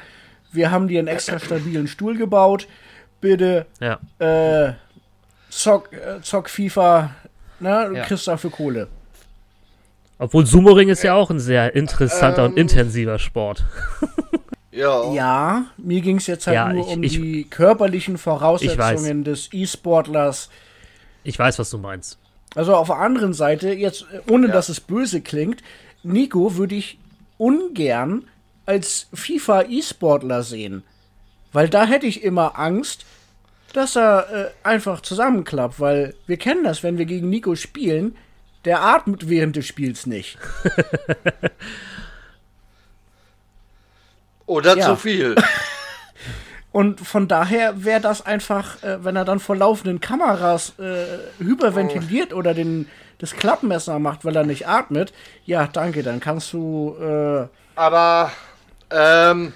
wir 0.53 0.71
haben 0.71 0.89
dir 0.89 0.99
einen 0.99 1.09
extra 1.09 1.39
stabilen 1.39 1.89
Stuhl 1.89 2.17
gebaut, 2.17 2.69
bitte 3.21 3.67
ja. 3.81 3.99
äh, 4.19 4.75
zock, 5.49 5.93
äh, 5.93 6.21
zock 6.23 6.49
FIFA, 6.49 7.15
ne, 7.61 7.87
du 7.89 7.97
ja. 7.97 8.05
kriegst 8.05 8.29
dafür 8.29 8.51
Kohle. 8.51 8.89
Obwohl 10.19 10.47
Sumo-Ring 10.47 10.89
ist 10.89 11.03
ja 11.05 11.15
auch 11.15 11.31
ein 11.31 11.39
sehr 11.39 11.75
interessanter 11.77 12.45
ähm, 12.45 12.53
und 12.53 12.59
intensiver 12.59 13.19
Sport. 13.19 13.65
Ja. 14.71 15.13
Ja, 15.13 15.65
mir 15.77 16.01
ging 16.03 16.19
es 16.19 16.29
jetzt 16.29 16.47
halt 16.47 16.55
Ja, 16.55 16.73
nur 16.73 16.87
ich- 16.87 16.93
um 16.93 17.03
ich- 17.03 17.13
die 17.13 17.45
körperlichen 17.45 18.17
Voraussetzungen 18.17 19.25
des 19.25 19.49
E-Sportlers. 19.53 20.51
Ich 21.25 21.37
weiß, 21.37 21.59
was 21.59 21.71
du 21.71 21.79
meinst. 21.79 22.17
Also 22.55 22.77
auf 22.77 22.87
der 22.87 22.97
anderen 22.99 23.33
Seite, 23.33 23.73
jetzt 23.73 24.03
äh, 24.13 24.21
ohne 24.31 24.49
dass 24.49 24.69
es 24.69 24.79
böse 24.79 25.21
klingt, 25.21 25.63
Nico 26.05 26.57
würde 26.57 26.77
ich 26.77 26.99
ungern 27.39 28.25
als 28.67 29.09
FIFA 29.13 29.63
E-Sportler 29.69 30.45
sehen. 30.45 30.85
Weil 31.53 31.69
da 31.69 31.85
hätte 31.85 32.07
ich 32.07 32.23
immer 32.23 32.57
Angst, 32.59 33.05
dass 33.73 33.97
er 33.97 34.31
äh, 34.31 34.51
einfach 34.63 35.01
zusammenklappt, 35.01 35.81
weil 35.81 36.15
wir 36.29 36.37
kennen 36.37 36.63
das, 36.63 36.83
wenn 36.85 36.99
wir 36.99 37.07
gegen 37.07 37.31
Nico 37.31 37.57
spielen, 37.57 38.15
der 38.65 38.83
atmet 38.83 39.29
während 39.29 39.57
des 39.57 39.67
Spiels 39.67 40.07
nicht. 40.07 40.39
Oder 44.47 44.77
Ja. 44.77 44.87
zu 44.87 44.97
viel. 44.97 45.35
Und 46.73 47.01
von 47.01 47.29
daher 47.29 47.85
wäre 47.85 48.01
das 48.01 48.25
einfach, 48.25 48.83
äh, 48.83 49.03
wenn 49.05 49.17
er 49.17 49.25
dann 49.25 49.41
vor 49.41 49.57
laufenden 49.57 50.01
Kameras 50.01 50.75
äh, 50.79 51.19
hyperventiliert 51.43 52.33
oder 52.35 52.53
den, 52.55 52.89
das 53.19 53.33
Klappmesser 53.35 53.99
macht, 53.99 54.25
weil 54.25 54.37
er 54.37 54.45
nicht 54.45 54.69
atmet, 54.69 55.13
ja, 55.45 55.67
danke, 55.67 56.03
dann 56.03 56.21
kannst 56.21 56.53
du 56.53 56.95
äh, 57.01 57.47
Aber 57.75 58.31
ähm, 58.91 59.55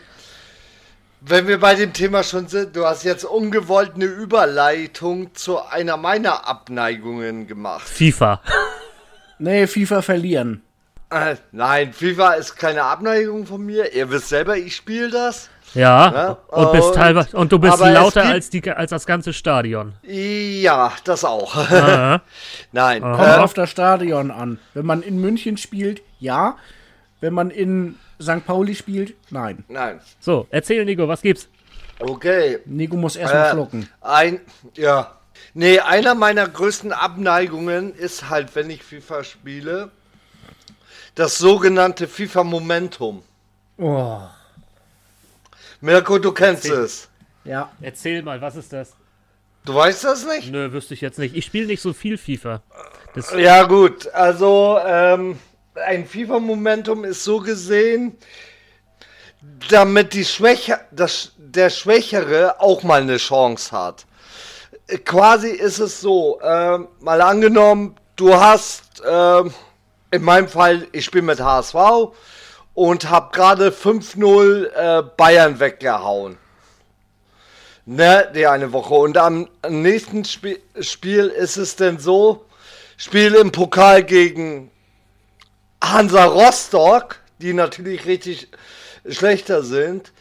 wenn 1.21 1.47
wir 1.47 1.61
bei 1.61 1.75
dem 1.75 1.93
Thema 1.93 2.23
schon 2.25 2.49
sind, 2.49 2.75
du 2.75 2.87
hast 2.87 3.05
jetzt 3.05 3.25
ungewollt 3.25 3.95
eine 3.95 4.07
Überleitung 4.07 5.35
zu 5.35 5.63
einer 5.65 5.97
meiner 5.99 6.49
Abneigungen 6.49 7.47
gemacht. 7.47 7.87
FIFA. 7.89 8.41
Nee, 9.39 9.67
FIFA 9.67 10.03
verlieren. 10.03 10.63
Äh, 11.11 11.37
nein, 11.53 11.93
FIFA 11.93 12.35
ist 12.35 12.57
keine 12.57 12.83
Abneigung 12.85 13.45
von 13.47 13.65
mir. 13.65 13.93
Ihr 13.93 14.11
wisst 14.11 14.29
selber, 14.31 14.57
ich 14.57 14.75
spiele 14.77 15.11
das. 15.11 15.51
Ja. 15.75 16.13
Ja, 16.13 16.29
Und 16.49 16.73
bist 16.73 16.95
teilweise 16.95 17.35
und 17.37 17.51
du 17.51 17.59
bist 17.59 17.79
lauter 17.81 18.23
gibt- 18.23 18.33
als 18.35 18.51
die 18.51 18.71
als 18.71 18.91
das 18.91 19.07
ganze 19.07 19.33
Stadion. 19.33 19.95
Ja, 20.03 20.93
das 21.05 21.25
auch. 21.25 21.57
Aha. 21.57 22.21
nein. 22.73 23.01
Kommt 23.03 23.19
Äh, 23.21 23.37
auf 23.37 23.55
das 23.55 23.71
Stadion 23.71 24.31
an. 24.31 24.59
Wenn 24.75 24.85
man 24.87 25.03
in 25.03 25.19
München 25.21 25.57
spielt, 25.57 26.03
ja. 26.19 26.57
Wenn 27.21 27.33
man 27.35 27.51
in 27.51 27.97
St. 28.21 28.45
Pauli 28.47 28.75
spielt, 28.75 29.15
nein. 29.31 29.65
nein. 29.69 30.01
So, 30.21 30.47
erzähl 30.51 30.85
Nico, 30.85 31.09
was 31.09 31.23
gibt's? 31.23 31.49
Okay. 31.99 32.59
Nico 32.67 32.97
muss 32.97 33.17
erstmal 33.17 33.47
Äh, 33.47 33.51
schlucken. 33.53 33.89
Ein, 34.01 34.41
ja. 34.77 35.13
Nee, 35.55 35.81
einer 35.81 36.15
meiner 36.15 36.49
größten 36.49 36.93
Abneigungen 36.93 37.95
ist 37.95 38.29
halt, 38.29 38.55
wenn 38.55 38.71
ich 38.71 38.83
FIFA 38.83 39.25
spiele, 39.25 39.91
das 41.15 41.39
sogenannte 41.39 42.09
FIFA 42.09 42.45
Momentum. 42.45 43.23
Oh. 43.79 44.21
Mirko, 45.81 46.19
du 46.19 46.33
kennst 46.33 46.67
es. 46.67 47.09
Ja. 47.45 47.71
Erzähl 47.81 48.23
mal, 48.23 48.41
was 48.41 48.57
ist 48.57 48.73
das? 48.73 48.95
Du 49.65 49.75
weißt 49.75 50.05
das 50.05 50.27
nicht? 50.27 50.51
Nö, 50.51 50.73
wüsste 50.73 50.95
ich 50.95 51.01
jetzt 51.01 51.19
nicht. 51.19 51.37
Ich 51.37 51.45
spiele 51.45 51.67
nicht 51.67 51.83
so 51.83 51.93
viel 51.93 52.19
FIFA. 52.19 52.63
Das, 53.15 53.33
Ja, 53.33 53.65
gut. 53.65 54.09
Also, 54.13 54.79
ähm, 54.85 55.39
ein 55.75 56.07
FIFA-Momentum 56.07 57.05
ist 57.05 57.25
so 57.25 57.41
gesehen, 57.41 58.17
damit 59.69 60.15
die 60.15 60.25
Schwäche, 60.25 60.81
das, 60.91 61.33
der 61.37 61.71
Schwächere 61.71 62.61
auch 62.61 62.83
mal 62.83 63.03
eine 63.03 63.19
Chance 63.19 63.73
hat. 63.73 64.07
Äh, 64.87 64.99
Quasi 64.99 65.49
ist 65.51 65.79
es 65.79 66.01
so, 66.01 66.41
ähm, 66.43 66.89
mal 67.01 67.21
angenommen, 67.21 67.97
du 68.17 68.35
hast, 68.35 69.03
ähm, 69.07 69.53
in 70.11 70.23
meinem 70.23 70.49
Fall, 70.49 70.87
ich 70.93 71.05
spiele 71.05 71.23
mit 71.23 71.41
HSV 71.41 71.75
und 72.75 73.11
habe 73.11 73.31
gerade 73.33 73.71
5-0 73.71 74.67
äh, 74.75 75.03
Bayern 75.17 75.61
weggehauen. 75.61 76.39
Ne, 77.85 78.31
die 78.35 78.47
eine 78.47 78.73
Woche. 78.73 78.95
Und 78.95 79.19
am 79.19 79.49
nächsten 79.69 80.25
Spiel, 80.25 80.61
Spiel 80.81 81.27
ist 81.27 81.57
es 81.57 81.75
denn 81.75 81.99
so, 81.99 82.45
Spiel 82.97 83.35
im 83.35 83.51
Pokal 83.51 84.05
gegen 84.05 84.71
Hansa 85.83 86.27
Rostock, 86.27 87.17
die 87.39 87.53
natürlich 87.53 88.07
richtig 88.07 88.49
schlechter 89.09 89.65
sind, 89.65 90.12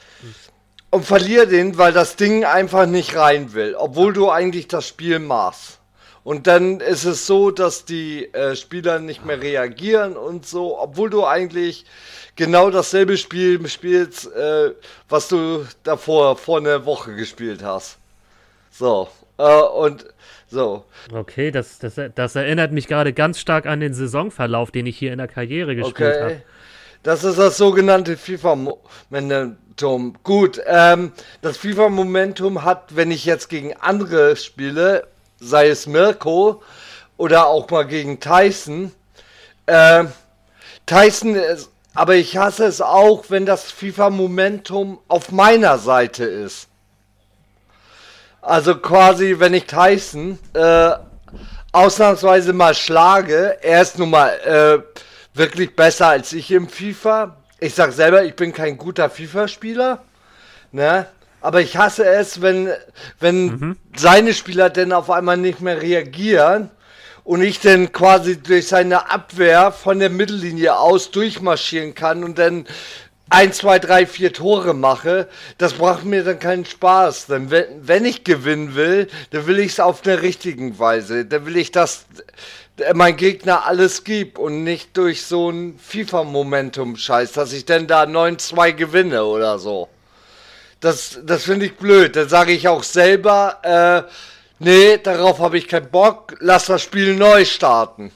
und 0.92 1.06
verliere 1.06 1.48
den, 1.48 1.78
weil 1.78 1.94
das 1.94 2.16
Ding 2.18 2.46
einfach 2.46 2.86
nicht 2.86 3.16
rein 3.16 3.54
will, 3.54 3.76
obwohl 3.76 4.14
du 4.14 4.30
eigentlich 4.30 4.68
das 4.68 4.88
Spiel 4.88 5.20
machst. 5.20 5.80
Und 6.24 6.46
dann 6.46 6.80
ist 6.82 7.06
es 7.06 7.26
so, 7.26 7.50
dass 7.50 7.86
die 7.86 8.32
äh, 8.34 8.56
Spieler 8.56 9.00
nicht 9.00 9.26
mehr 9.26 9.42
reagieren 9.42 10.16
und 10.16 10.46
so, 10.46 10.80
obwohl 10.80 11.10
du 11.10 11.26
eigentlich 11.26 11.86
genau 12.36 12.70
dasselbe 12.70 13.18
Spiel 13.18 13.68
spielst, 13.68 14.28
äh, 14.36 14.72
was 15.10 15.28
du 15.30 15.66
davor 15.84 16.38
vor 16.38 16.60
einer 16.60 16.86
Woche 16.86 17.16
gespielt 17.16 17.64
hast. 17.64 17.98
So, 18.70 19.10
äh, 19.38 19.62
und 19.62 20.06
so. 20.48 20.86
okay, 21.12 21.50
das, 21.50 21.80
das, 21.80 22.00
das 22.14 22.36
erinnert 22.36 22.72
mich 22.72 22.88
gerade 22.88 23.14
ganz 23.14 23.40
stark 23.40 23.66
an 23.66 23.80
den 23.80 23.94
Saisonverlauf, 23.94 24.70
den 24.70 24.86
ich 24.86 24.98
hier 24.98 25.14
in 25.14 25.18
der 25.18 25.28
Karriere 25.28 25.76
gespielt 25.76 26.16
Okay. 26.16 26.24
habe. 26.24 26.42
Das 27.04 27.24
ist 27.24 27.40
das 27.40 27.58
sogenannte 27.58 28.16
FIFA-Momentum. 29.72 30.16
Gut, 30.24 30.62
ähm, 30.66 31.12
das 31.42 31.58
FIFA-Momentum 31.58 32.64
hat, 32.64 32.96
wenn 32.96 33.12
ich 33.12 33.26
jetzt 33.26 33.50
gegen 33.50 33.76
andere 33.78 34.36
spiele, 34.36 35.08
sei 35.40 35.70
es 35.70 35.88
Mirko 35.88 36.62
oder 37.18 37.48
auch 37.48 37.70
mal 37.70 37.86
gegen 37.86 38.20
Tyson, 38.20 38.92
ähm, 39.68 40.12
Tyson 40.86 41.36
ist, 41.36 41.70
aber 41.94 42.16
ich 42.16 42.38
hasse 42.38 42.66
es 42.66 42.82
auch, 42.82 43.26
wenn 43.30 43.46
das 43.46 43.72
FIFA-Momentum 43.72 45.00
auf 45.08 45.32
meiner 45.32 45.78
Seite 45.78 46.26
ist. 46.26 46.68
Also 48.42 48.76
quasi, 48.76 49.36
wenn 49.38 49.54
ich 49.54 49.66
Tyson 49.66 50.40
äh, 50.54 50.92
ausnahmsweise 51.72 52.54
mal 52.54 52.74
schlage, 52.74 53.58
er 53.62 53.82
ist 53.82 54.00
nun 54.00 54.10
mal 54.10 54.30
äh, 54.40 55.38
wirklich 55.38 55.76
besser 55.76 56.08
als 56.08 56.34
ich 56.34 56.52
im 56.52 56.68
FIFA. 56.68 57.38
Ich 57.64 57.76
sag 57.76 57.92
selber, 57.94 58.24
ich 58.24 58.36
bin 58.36 58.54
kein 58.54 58.76
guter 58.76 59.08
FIFA-Spieler, 59.08 60.04
ne? 60.72 61.06
Aber 61.42 61.62
ich 61.62 61.78
hasse 61.78 62.04
es, 62.04 62.42
wenn, 62.42 62.72
wenn 63.20 63.78
seine 63.96 64.34
Spieler 64.34 64.72
denn 64.72 64.92
auf 64.92 65.12
einmal 65.12 65.38
nicht 65.38 65.62
mehr 65.62 65.80
reagieren 65.80 66.72
und 67.24 67.44
ich 67.44 67.60
dann 67.60 67.92
quasi 67.92 68.42
durch 68.42 68.68
seine 68.68 69.12
Abwehr 69.12 69.72
von 69.72 70.00
der 70.00 70.10
Mittellinie 70.10 70.76
aus 70.76 71.12
durchmarschieren 71.12 71.94
kann 71.94 72.24
und 72.24 72.40
dann 72.40 72.66
1, 73.32 73.58
2, 73.60 73.80
3, 73.80 74.06
4 74.08 74.34
Tore 74.34 74.74
mache, 74.74 75.30
das 75.58 75.78
macht 75.78 76.04
mir 76.04 76.22
dann 76.26 76.38
keinen 76.38 76.66
Spaß. 76.66 77.28
Denn 77.28 77.50
wenn, 77.50 77.66
wenn 77.82 78.04
ich 78.04 78.26
gewinnen 78.26 78.76
will, 78.76 79.08
dann 79.30 79.48
will 79.48 79.60
ich 79.60 79.72
es 79.72 79.80
auf 79.80 80.02
der 80.02 80.22
richtigen 80.22 80.78
Weise. 80.78 81.24
Dann 81.24 81.46
will 81.46 81.56
ich, 81.56 81.72
dass 81.72 82.06
äh, 82.76 82.94
mein 82.94 83.16
Gegner 83.16 83.66
alles 83.66 84.04
gibt 84.04 84.38
und 84.38 84.66
nicht 84.66 84.98
durch 84.98 85.24
so 85.24 85.50
ein 85.50 85.80
FIFA-Momentum-Scheiß, 85.80 87.32
dass 87.32 87.54
ich 87.54 87.64
dann 87.64 87.88
da 87.88 88.04
9-2 88.04 88.74
gewinne 88.74 89.24
oder 89.24 89.60
so. 89.60 89.88
Das, 90.82 91.18
das 91.24 91.44
finde 91.44 91.68
ich 91.68 91.78
blöd. 91.78 92.18
Dann 92.18 92.28
sage 92.28 92.52
ich 92.52 92.68
auch 92.68 92.84
selber, 92.84 93.60
äh, 93.64 94.12
nee, 94.60 94.98
darauf 94.98 95.40
habe 95.40 95.58
ich 95.58 95.70
keinen 95.70 95.90
Bock, 95.90 96.36
lass 96.42 96.66
das 96.66 96.82
Spiel 96.82 97.16
neu 97.16 97.46
starten. 97.46 98.12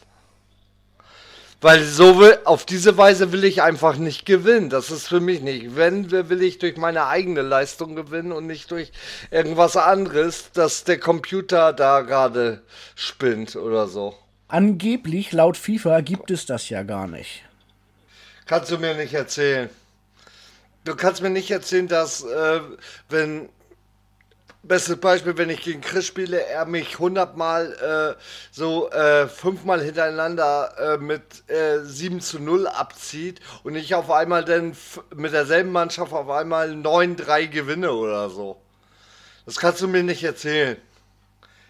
Weil 1.66 1.84
so 1.84 2.20
will, 2.20 2.38
auf 2.46 2.64
diese 2.64 2.96
Weise 2.96 3.32
will 3.32 3.44
ich 3.44 3.64
einfach 3.64 3.98
nicht 3.98 4.28
gewinnen. 4.28 4.70
Das 4.70 4.92
ist 4.92 5.08
für 5.08 5.20
mich 5.20 5.42
nicht. 5.42 5.76
Wenn, 5.76 6.12
will 6.12 6.44
ich 6.44 6.60
durch 6.60 6.78
meine 6.78 7.08
eigene 7.08 7.42
Leistung 7.42 7.96
gewinnen 7.96 8.32
und 8.34 8.46
nicht 8.46 8.70
durch 8.70 8.92
irgendwas 9.32 9.76
anderes, 9.76 10.52
dass 10.52 10.84
der 10.84 11.00
Computer 11.00 11.74
da 11.74 12.02
gerade 12.02 12.62
spinnt 12.94 13.56
oder 13.56 13.88
so. 13.88 14.16
Angeblich, 14.48 15.32
laut 15.32 15.58
FIFA, 15.58 16.02
gibt 16.02 16.30
es 16.30 16.46
das 16.46 16.70
ja 16.70 16.84
gar 16.84 17.08
nicht. 17.08 17.44
Kannst 18.46 18.70
du 18.70 18.78
mir 18.78 18.94
nicht 18.94 19.16
erzählen. 19.16 19.72
Du 20.84 20.96
kannst 20.96 21.24
mir 21.24 21.32
nicht 21.32 21.50
erzählen, 21.50 21.88
dass, 21.88 22.24
äh, 22.26 22.62
wenn, 23.10 23.50
bestes 24.68 24.98
Beispiel, 24.98 25.38
wenn 25.38 25.50
ich 25.50 25.62
gegen 25.62 25.82
Chris 25.82 26.08
spiele, 26.08 26.46
er 26.46 26.66
mich 26.66 27.00
hundertmal, 27.00 28.16
äh, 28.18 28.22
so, 28.52 28.90
äh, 28.90 29.28
fünfmal 29.28 29.82
hintereinander 29.82 30.96
äh, 30.96 30.98
mit 30.98 31.50
äh, 31.50 31.80
7 31.84 32.22
zu 32.22 32.40
0 32.40 32.68
abzieht 32.68 33.40
und 33.64 33.76
ich 33.76 33.96
auf 33.96 34.12
einmal 34.12 34.44
dann 34.44 34.76
mit 35.16 35.34
derselben 35.34 35.72
Mannschaft 35.72 36.14
auf 36.14 36.30
einmal 36.30 36.72
9-3 36.72 37.48
gewinne 37.48 37.92
oder 37.92 38.30
so. 38.30 38.62
Das 39.46 39.58
kannst 39.58 39.82
du 39.82 39.88
mir 39.88 40.04
nicht 40.04 40.24
erzählen. 40.24 40.78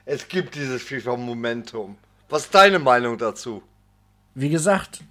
Es 0.05 0.27
gibt 0.27 0.55
dieses 0.55 0.83
FIFA-Momentum. 0.83 1.97
Was 2.29 2.43
ist 2.43 2.55
deine 2.55 2.79
Meinung 2.79 3.17
dazu? 3.17 3.63
Wie 4.33 4.49
gesagt, 4.49 5.01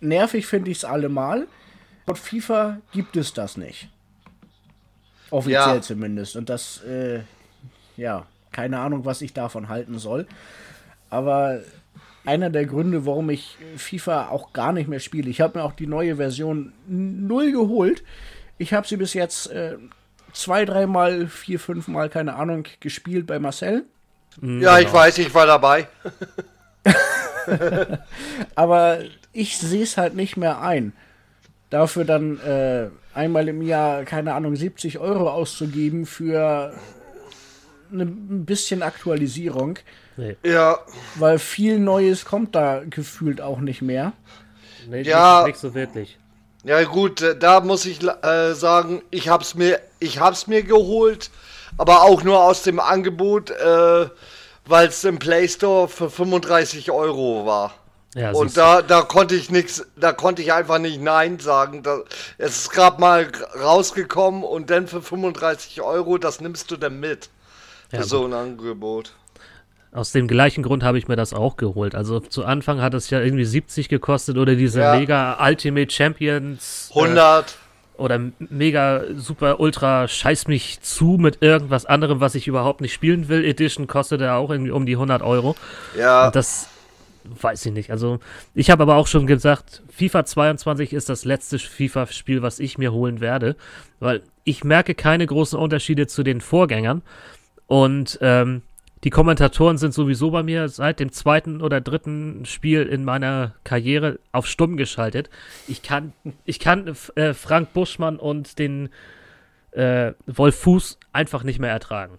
nervig 0.00 0.46
finde 0.46 0.70
ich 0.70 0.78
es 0.78 0.84
allemal. 0.84 1.46
Laut 2.06 2.18
FIFA 2.18 2.78
gibt 2.92 3.16
es 3.16 3.34
das 3.34 3.56
nicht. 3.56 3.88
Offiziell 5.30 5.76
Ja. 5.76 5.80
zumindest. 5.82 6.36
Und 6.36 6.48
das, 6.48 6.82
äh, 6.84 7.20
ja, 7.96 8.26
keine 8.52 8.78
Ahnung, 8.80 9.04
was 9.04 9.20
ich 9.22 9.32
davon 9.34 9.68
halten 9.68 9.98
soll. 9.98 10.26
Aber 11.10 11.60
einer 12.24 12.50
der 12.50 12.66
Gründe, 12.66 13.06
warum 13.06 13.30
ich 13.30 13.56
FIFA 13.76 14.28
auch 14.28 14.52
gar 14.52 14.72
nicht 14.72 14.88
mehr 14.88 15.00
spiele, 15.00 15.30
ich 15.30 15.40
habe 15.40 15.58
mir 15.58 15.64
auch 15.64 15.72
die 15.72 15.86
neue 15.86 16.16
Version 16.16 16.72
null 16.86 17.52
geholt, 17.52 18.02
Ich 18.60 18.72
habe 18.74 18.86
sie 18.88 18.96
bis 18.96 19.14
jetzt 19.14 19.50
äh, 19.52 19.76
zwei, 20.32 20.64
dreimal, 20.64 21.28
vier, 21.28 21.60
fünfmal, 21.60 22.08
keine 22.08 22.34
Ahnung, 22.34 22.64
gespielt 22.80 23.26
bei 23.26 23.38
Marcel. 23.38 23.84
Ja, 24.42 24.78
ich 24.80 24.92
weiß, 24.92 25.18
ich 25.18 25.32
war 25.32 25.46
dabei. 25.46 25.86
Aber 28.54 28.98
ich 29.32 29.58
sehe 29.58 29.82
es 29.82 29.96
halt 29.96 30.14
nicht 30.14 30.36
mehr 30.36 30.60
ein. 30.60 30.92
Dafür 31.70 32.04
dann 32.04 32.40
äh, 32.40 32.88
einmal 33.14 33.48
im 33.48 33.60
Jahr, 33.62 34.04
keine 34.04 34.34
Ahnung, 34.34 34.56
70 34.56 34.98
Euro 34.98 35.30
auszugeben 35.30 36.06
für 36.06 36.72
eine, 37.92 38.02
ein 38.04 38.44
bisschen 38.46 38.82
Aktualisierung. 38.82 39.78
Nee, 40.16 40.36
Ja, 40.42 40.78
Weil 41.16 41.38
viel 41.38 41.78
Neues 41.78 42.24
kommt 42.24 42.54
da 42.54 42.82
gefühlt 42.88 43.40
auch 43.40 43.60
nicht 43.60 43.82
mehr. 43.82 44.12
nee 44.88 45.02
Ja. 45.02 45.40
nicht, 45.42 45.48
nicht 45.48 45.60
so 45.60 45.74
wirklich. 45.74 46.18
ja 46.64 46.82
gut, 46.84 47.20
äh, 47.22 47.38
da 47.38 47.60
muss 47.60 47.84
ich 47.84 48.02
äh, 48.02 48.54
sagen, 48.54 49.02
ich 49.10 49.28
hab's 49.28 49.54
mir, 49.54 49.80
ich 50.00 50.18
hab's 50.20 50.46
mir 50.46 50.62
geholt, 50.62 51.30
aber 51.76 52.02
auch 52.02 52.22
nur 52.22 52.42
aus 52.42 52.62
dem 52.62 52.80
Angebot, 52.80 53.50
äh, 53.50 54.06
weil 54.66 54.88
es 54.88 55.04
im 55.04 55.18
Play 55.18 55.46
Store 55.48 55.86
für 55.88 56.10
35 56.10 56.90
Euro 56.90 57.46
war. 57.46 57.74
Ja, 58.14 58.32
Und 58.32 58.56
da, 58.56 58.80
da 58.82 59.02
konnte 59.02 59.34
ich 59.34 59.50
nichts, 59.50 59.86
da 59.96 60.12
konnte 60.12 60.40
ich 60.42 60.52
einfach 60.52 60.78
nicht 60.78 61.00
Nein 61.00 61.38
sagen. 61.38 61.82
Da, 61.82 61.98
es 62.38 62.56
ist 62.62 62.70
gerade 62.70 63.00
mal 63.00 63.28
rausgekommen 63.62 64.42
und 64.44 64.70
dann 64.70 64.86
für 64.88 65.02
35 65.02 65.82
Euro, 65.82 66.18
das 66.18 66.40
nimmst 66.40 66.70
du 66.70 66.76
dann 66.76 67.00
mit. 67.00 67.28
Ja, 67.92 68.00
für 68.00 68.04
so 68.08 68.24
ein 68.24 68.32
Angebot. 68.32 69.12
Aus 69.92 70.12
dem 70.12 70.28
gleichen 70.28 70.62
Grund 70.62 70.82
habe 70.82 70.98
ich 70.98 71.08
mir 71.08 71.16
das 71.16 71.32
auch 71.32 71.56
geholt. 71.56 71.94
Also 71.94 72.20
zu 72.20 72.44
Anfang 72.44 72.80
hat 72.82 72.92
es 72.94 73.08
ja 73.10 73.20
irgendwie 73.20 73.44
70 73.44 73.88
gekostet 73.88 74.36
oder 74.36 74.54
diese 74.54 74.80
Ja. 74.80 74.96
mega 74.98 75.38
Ultimate 75.46 75.90
Champions. 75.90 76.90
äh, 76.94 76.98
100. 76.98 77.56
oder 77.96 78.20
mega 78.38 79.02
super 79.16 79.60
ultra 79.60 80.06
scheiß 80.06 80.46
mich 80.46 80.80
zu 80.82 81.16
mit 81.18 81.38
irgendwas 81.42 81.84
anderem, 81.86 82.20
was 82.20 82.34
ich 82.34 82.46
überhaupt 82.46 82.80
nicht 82.80 82.92
spielen 82.92 83.28
will. 83.28 83.44
Edition 83.44 83.86
kostet 83.86 84.20
ja 84.20 84.36
auch 84.36 84.50
irgendwie 84.50 84.70
um 84.72 84.86
die 84.86 84.94
100 84.96 85.22
Euro. 85.22 85.56
ja, 85.96 86.26
Und 86.26 86.36
das 86.36 86.68
weiß 87.40 87.66
ich 87.66 87.72
nicht. 87.72 87.90
Also 87.90 88.20
ich 88.54 88.70
habe 88.70 88.82
aber 88.82 88.96
auch 88.96 89.06
schon 89.06 89.26
gesagt, 89.26 89.82
FIFA 89.88 90.24
22 90.24 90.92
ist 90.92 91.08
das 91.08 91.24
letzte 91.24 91.58
FIFA-Spiel, 91.58 92.42
was 92.42 92.58
ich 92.58 92.78
mir 92.78 92.92
holen 92.92 93.20
werde, 93.20 93.56
weil 94.00 94.22
ich 94.44 94.64
merke 94.64 94.94
keine 94.94 95.26
großen 95.26 95.58
Unterschiede 95.58 96.06
zu 96.06 96.22
den 96.22 96.40
Vorgängern 96.40 97.02
und 97.66 98.18
ähm, 98.22 98.62
die 99.04 99.10
Kommentatoren 99.10 99.78
sind 99.78 99.94
sowieso 99.94 100.30
bei 100.30 100.42
mir 100.42 100.68
seit 100.68 100.98
dem 100.98 101.12
zweiten 101.12 101.60
oder 101.62 101.80
dritten 101.80 102.44
Spiel 102.44 102.82
in 102.82 103.04
meiner 103.04 103.54
Karriere 103.62 104.18
auf 104.32 104.46
stumm 104.46 104.76
geschaltet. 104.76 105.30
Ich 105.68 105.82
kann, 105.82 106.12
ich 106.44 106.58
kann 106.58 106.96
äh, 107.14 107.32
Frank 107.32 107.72
Buschmann 107.72 108.18
und 108.18 108.58
den 108.58 108.88
äh, 109.70 110.12
Wolf 110.26 110.56
Fuß 110.56 110.98
einfach 111.12 111.44
nicht 111.44 111.60
mehr 111.60 111.70
ertragen. 111.70 112.18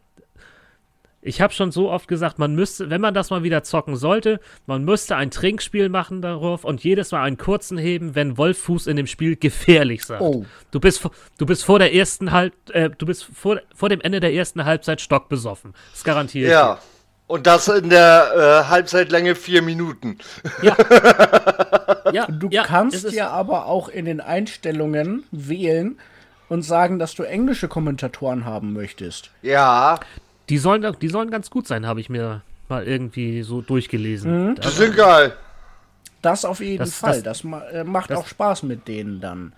Ich 1.22 1.42
habe 1.42 1.52
schon 1.54 1.72
so 1.72 1.92
oft 1.92 2.08
gesagt, 2.08 2.40
man 2.40 2.56
müsste, 2.56 2.90
wenn 2.90 3.02
man 3.02 3.14
das 3.14 3.30
mal 3.30 3.44
wieder 3.44 3.62
zocken 3.64 3.98
sollte, 3.98 4.40
man 4.68 4.86
müsste 4.86 5.18
ein 5.18 5.32
Trinkspiel 5.32 5.90
machen 5.90 6.22
darauf 6.22 6.64
und 6.64 6.82
jedes 6.84 7.12
Mal 7.12 7.24
einen 7.24 7.38
kurzen 7.38 7.78
heben, 7.78 8.16
wenn 8.16 8.38
Wolf 8.38 8.58
Fuß 8.60 8.88
in 8.88 8.96
dem 8.96 9.06
Spiel 9.08 9.36
gefährlich 9.36 10.06
sagt. 10.06 10.22
Oh. 10.22 10.46
Du 10.72 10.80
bist, 10.80 11.02
vor- 11.02 11.12
du 11.38 11.46
bist 11.46 11.66
vor 11.66 11.78
der 11.80 11.94
ersten 11.94 12.32
Halb, 12.32 12.54
äh, 12.72 12.90
du 12.98 13.06
bist 13.06 13.26
vor, 13.34 13.60
vor 13.76 13.90
dem 13.90 14.00
Ende 14.00 14.22
der 14.22 14.34
ersten 14.34 14.64
Halbzeit 14.64 15.02
stockbesoffen. 15.02 15.74
Das 15.92 16.04
garantiere 16.06 16.46
ich. 16.46 16.52
ja. 16.52 16.80
Und 17.28 17.46
das 17.46 17.68
in 17.68 17.90
der 17.92 18.64
äh, 18.66 18.70
Halbzeitlänge 18.70 19.36
vier 19.36 19.62
Minuten. 19.62 20.18
dir. 20.64 20.76
Ja, 22.12 22.26
Du 22.26 22.48
ja, 22.50 22.64
kannst 22.64 23.12
ja 23.12 23.30
aber 23.30 23.68
auch 23.68 23.88
in 23.90 24.06
den 24.06 24.20
Einstellungen 24.20 25.26
wählen 25.32 26.00
und 26.48 26.64
sagen, 26.64 26.98
dass 26.98 27.14
du 27.14 27.22
englische 27.24 27.68
Kommentatoren 27.68 28.46
haben 28.46 28.74
möchtest. 28.74 29.30
Ja, 29.44 30.00
Die 30.50 30.58
sollen, 30.58 30.86
die 31.02 31.08
sollen 31.08 31.30
ganz 31.32 31.50
gut 31.50 31.68
sein, 31.68 31.86
habe 31.86 32.02
ich 32.02 32.10
mir 32.10 32.42
mal 32.68 32.88
irgendwie 32.88 33.44
so 33.44 33.62
durchgelesen. 33.62 34.56
die 34.56 34.68
sind 34.70 34.96
geil. 34.96 35.34
Das 36.22 36.44
auf 36.46 36.60
jeden 36.60 36.80
Das- 36.80 36.96
Fall. 36.96 37.22
das- 37.22 37.44
Das, 37.44 37.72
äh, 37.74 37.84
macht 37.84 38.10
das- 38.10 38.20
auch 38.20 38.28
Spaß 38.28 38.64
mit 38.64 38.88
denen 38.88 39.22
dann. 39.22 39.54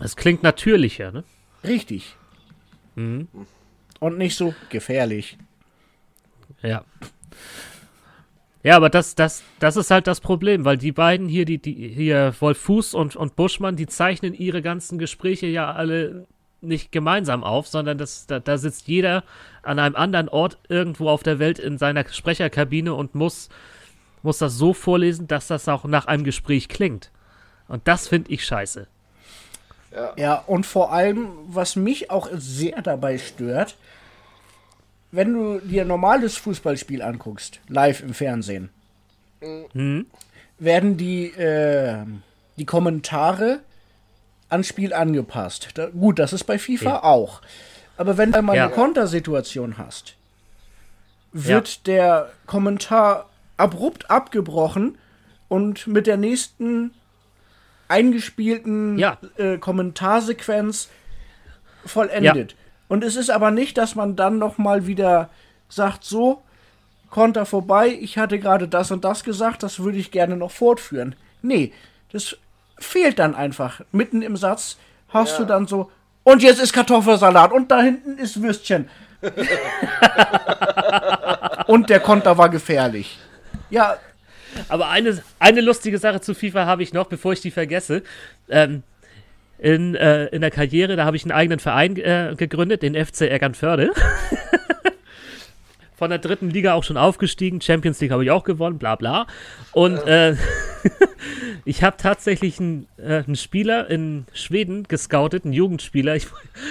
Es 0.00 0.16
klingt 0.16 0.42
natürlicher, 0.42 1.10
ne? 1.12 1.24
Richtig. 1.64 2.16
Mhm. 2.94 3.28
Und 4.00 4.18
nicht 4.18 4.36
so 4.36 4.54
gefährlich. 4.70 5.38
Ja. 6.62 6.84
Ja, 8.62 8.76
aber 8.76 8.90
das, 8.90 9.14
das, 9.14 9.42
das 9.60 9.76
ist 9.76 9.90
halt 9.90 10.06
das 10.06 10.20
Problem, 10.20 10.64
weil 10.64 10.76
die 10.76 10.92
beiden 10.92 11.28
hier, 11.28 11.44
die, 11.44 11.58
die 11.58 11.88
hier, 11.88 12.34
Wolf 12.40 12.58
Fuß 12.58 12.94
und, 12.94 13.14
und 13.14 13.36
Buschmann, 13.36 13.76
die 13.76 13.86
zeichnen 13.86 14.34
ihre 14.34 14.60
ganzen 14.60 14.98
Gespräche 14.98 15.46
ja 15.46 15.72
alle 15.72 16.26
nicht 16.60 16.92
gemeinsam 16.92 17.44
auf, 17.44 17.66
sondern 17.68 17.98
das, 17.98 18.26
da, 18.26 18.40
da 18.40 18.58
sitzt 18.58 18.88
jeder 18.88 19.24
an 19.62 19.78
einem 19.78 19.96
anderen 19.96 20.28
Ort 20.28 20.58
irgendwo 20.68 21.08
auf 21.08 21.22
der 21.22 21.38
Welt 21.38 21.58
in 21.58 21.78
seiner 21.78 22.08
Sprecherkabine 22.08 22.94
und 22.94 23.14
muss, 23.14 23.48
muss 24.22 24.38
das 24.38 24.54
so 24.54 24.72
vorlesen, 24.72 25.28
dass 25.28 25.46
das 25.46 25.68
auch 25.68 25.84
nach 25.84 26.06
einem 26.06 26.24
Gespräch 26.24 26.68
klingt. 26.68 27.10
Und 27.68 27.86
das 27.88 28.08
finde 28.08 28.30
ich 28.32 28.44
scheiße. 28.44 28.86
Ja, 30.16 30.34
und 30.46 30.66
vor 30.66 30.92
allem, 30.92 31.28
was 31.46 31.74
mich 31.74 32.10
auch 32.10 32.28
sehr 32.34 32.82
dabei 32.82 33.18
stört, 33.18 33.76
wenn 35.10 35.32
du 35.32 35.58
dir 35.60 35.82
ein 35.82 35.88
normales 35.88 36.36
Fußballspiel 36.36 37.00
anguckst, 37.00 37.60
live 37.68 38.02
im 38.02 38.12
Fernsehen, 38.12 38.68
werden 40.58 40.96
die, 40.96 41.26
äh, 41.30 42.04
die 42.56 42.66
Kommentare 42.66 43.60
ans 44.48 44.68
Spiel 44.68 44.92
angepasst. 44.94 45.68
Da, 45.74 45.86
gut, 45.86 46.18
das 46.18 46.32
ist 46.32 46.44
bei 46.44 46.58
FIFA 46.58 46.84
Ja. 46.84 47.02
auch. 47.02 47.42
Aber 47.96 48.16
wenn 48.18 48.32
du 48.32 48.42
mal 48.42 48.56
Ja. 48.56 48.66
eine 48.66 48.74
Kontersituation 48.74 49.78
hast, 49.78 50.14
wird 51.32 51.86
der 51.86 52.30
Kommentar 52.46 53.28
abrupt 53.56 54.10
abgebrochen 54.10 54.98
und 55.48 55.86
mit 55.86 56.06
der 56.06 56.16
nächsten 56.16 56.92
eingespielten 57.88 58.98
Ja. 58.98 59.18
äh, 59.36 59.58
Kommentarsequenz 59.58 60.88
vollendet. 61.84 62.56
Und 62.88 63.04
es 63.04 63.16
ist 63.16 63.30
aber 63.30 63.50
nicht, 63.50 63.78
dass 63.78 63.94
man 63.94 64.16
dann 64.16 64.38
noch 64.38 64.58
mal 64.58 64.86
wieder 64.86 65.30
sagt, 65.68 66.04
so, 66.04 66.42
Konter 67.10 67.46
vorbei, 67.46 67.88
ich 67.88 68.18
hatte 68.18 68.38
gerade 68.38 68.68
das 68.68 68.90
und 68.90 69.04
das 69.04 69.24
gesagt, 69.24 69.62
das 69.62 69.78
würde 69.80 69.98
ich 69.98 70.10
gerne 70.10 70.36
noch 70.36 70.50
fortführen. 70.50 71.14
Nee, 71.42 71.72
das 72.12 72.36
fehlt 72.78 73.18
dann 73.18 73.34
einfach. 73.34 73.80
Mitten 73.92 74.22
im 74.22 74.36
Satz 74.36 74.76
hast 75.08 75.38
du 75.38 75.44
dann 75.44 75.66
so, 75.66 75.90
und 76.24 76.42
jetzt 76.42 76.60
ist 76.60 76.72
Kartoffelsalat 76.72 77.52
und 77.52 77.70
da 77.70 77.82
hinten 77.82 78.18
ist 78.18 78.42
Würstchen. 78.42 78.88
und 81.66 81.88
der 81.88 82.00
Konter 82.00 82.36
war 82.36 82.48
gefährlich. 82.48 83.18
Ja, 83.70 83.96
Aber 84.68 84.88
eine, 84.88 85.22
eine 85.38 85.60
lustige 85.60 85.98
Sache 85.98 86.20
zu 86.20 86.34
FIFA 86.34 86.66
habe 86.66 86.82
ich 86.82 86.92
noch, 86.92 87.06
bevor 87.06 87.32
ich 87.32 87.40
die 87.40 87.50
vergesse. 87.50 88.02
Ähm, 88.48 88.82
in, 89.58 89.94
äh, 89.94 90.26
in 90.26 90.42
der 90.42 90.50
Karriere, 90.50 90.96
da 90.96 91.04
habe 91.04 91.16
ich 91.16 91.24
einen 91.24 91.32
eigenen 91.32 91.58
Verein 91.58 91.96
äh, 91.96 92.34
gegründet, 92.36 92.82
den 92.82 92.94
FC 92.94 93.22
Eckernförde. 93.22 93.90
Von 95.96 96.10
der 96.10 96.18
dritten 96.18 96.50
Liga 96.50 96.74
auch 96.74 96.84
schon 96.84 96.98
aufgestiegen, 96.98 97.62
Champions 97.62 98.00
League 98.00 98.10
habe 98.10 98.22
ich 98.22 98.30
auch 98.30 98.44
gewonnen, 98.44 98.78
bla 98.78 98.96
bla. 98.96 99.26
Und 99.72 99.96
äh, 100.06 100.36
ich 101.64 101.82
habe 101.82 101.96
tatsächlich 101.96 102.60
einen, 102.60 102.86
äh, 102.98 103.22
einen 103.24 103.36
Spieler 103.36 103.88
in 103.88 104.26
Schweden 104.32 104.84
gescoutet, 104.84 105.44
einen 105.44 105.52
Jugendspieler. 105.52 106.16
Ich, 106.16 106.26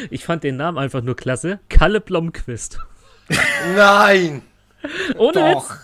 ich 0.09 0.25
fand 0.25 0.43
den 0.43 0.57
Namen 0.57 0.77
einfach 0.77 1.01
nur 1.01 1.15
klasse. 1.15 1.59
Kalle 1.69 2.01
Blomqvist. 2.01 2.79
Nein. 3.75 4.41
Ohne 5.17 5.33
Doch. 5.33 5.69
Witz. 5.69 5.79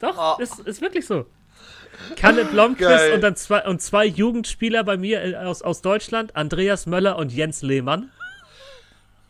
Doch, 0.00 0.38
ist, 0.40 0.58
ist 0.60 0.80
wirklich 0.80 1.06
so. 1.06 1.26
Kalle 2.16 2.44
Blomqvist 2.44 2.88
Geil. 2.88 3.12
und 3.12 3.20
dann 3.20 3.36
zwei, 3.36 3.64
und 3.66 3.80
zwei 3.80 4.04
Jugendspieler 4.06 4.84
bei 4.84 4.96
mir 4.96 5.22
äh, 5.22 5.36
aus, 5.36 5.62
aus 5.62 5.82
Deutschland, 5.82 6.34
Andreas 6.36 6.86
Möller 6.86 7.16
und 7.16 7.32
Jens 7.32 7.62
Lehmann. 7.62 8.10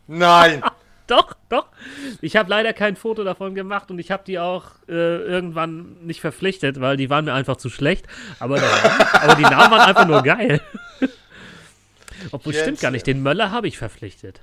Nein. 0.07 0.63
Doch, 1.13 1.35
doch. 1.49 1.67
Ich 2.21 2.35
habe 2.35 2.49
leider 2.49 2.73
kein 2.73 2.95
Foto 2.95 3.23
davon 3.23 3.53
gemacht 3.53 3.91
und 3.91 3.99
ich 3.99 4.09
habe 4.09 4.23
die 4.25 4.39
auch 4.39 4.71
äh, 4.87 4.93
irgendwann 4.93 5.95
nicht 6.05 6.21
verpflichtet, 6.21 6.81
weil 6.81 6.97
die 6.97 7.11
waren 7.11 7.25
mir 7.25 7.33
einfach 7.33 7.57
zu 7.57 7.69
schlecht. 7.69 8.07
Aber, 8.39 8.59
der, 8.59 8.69
aber 9.21 9.35
die 9.35 9.43
Namen 9.43 9.69
waren 9.69 9.81
einfach 9.81 10.07
nur 10.07 10.23
geil. 10.23 10.59
Obwohl, 12.31 12.53
Jens- 12.53 12.63
stimmt 12.63 12.79
gar 12.79 12.89
nicht. 12.89 13.05
Den 13.05 13.21
Möller 13.21 13.51
habe 13.51 13.67
ich 13.67 13.77
verpflichtet. 13.77 14.41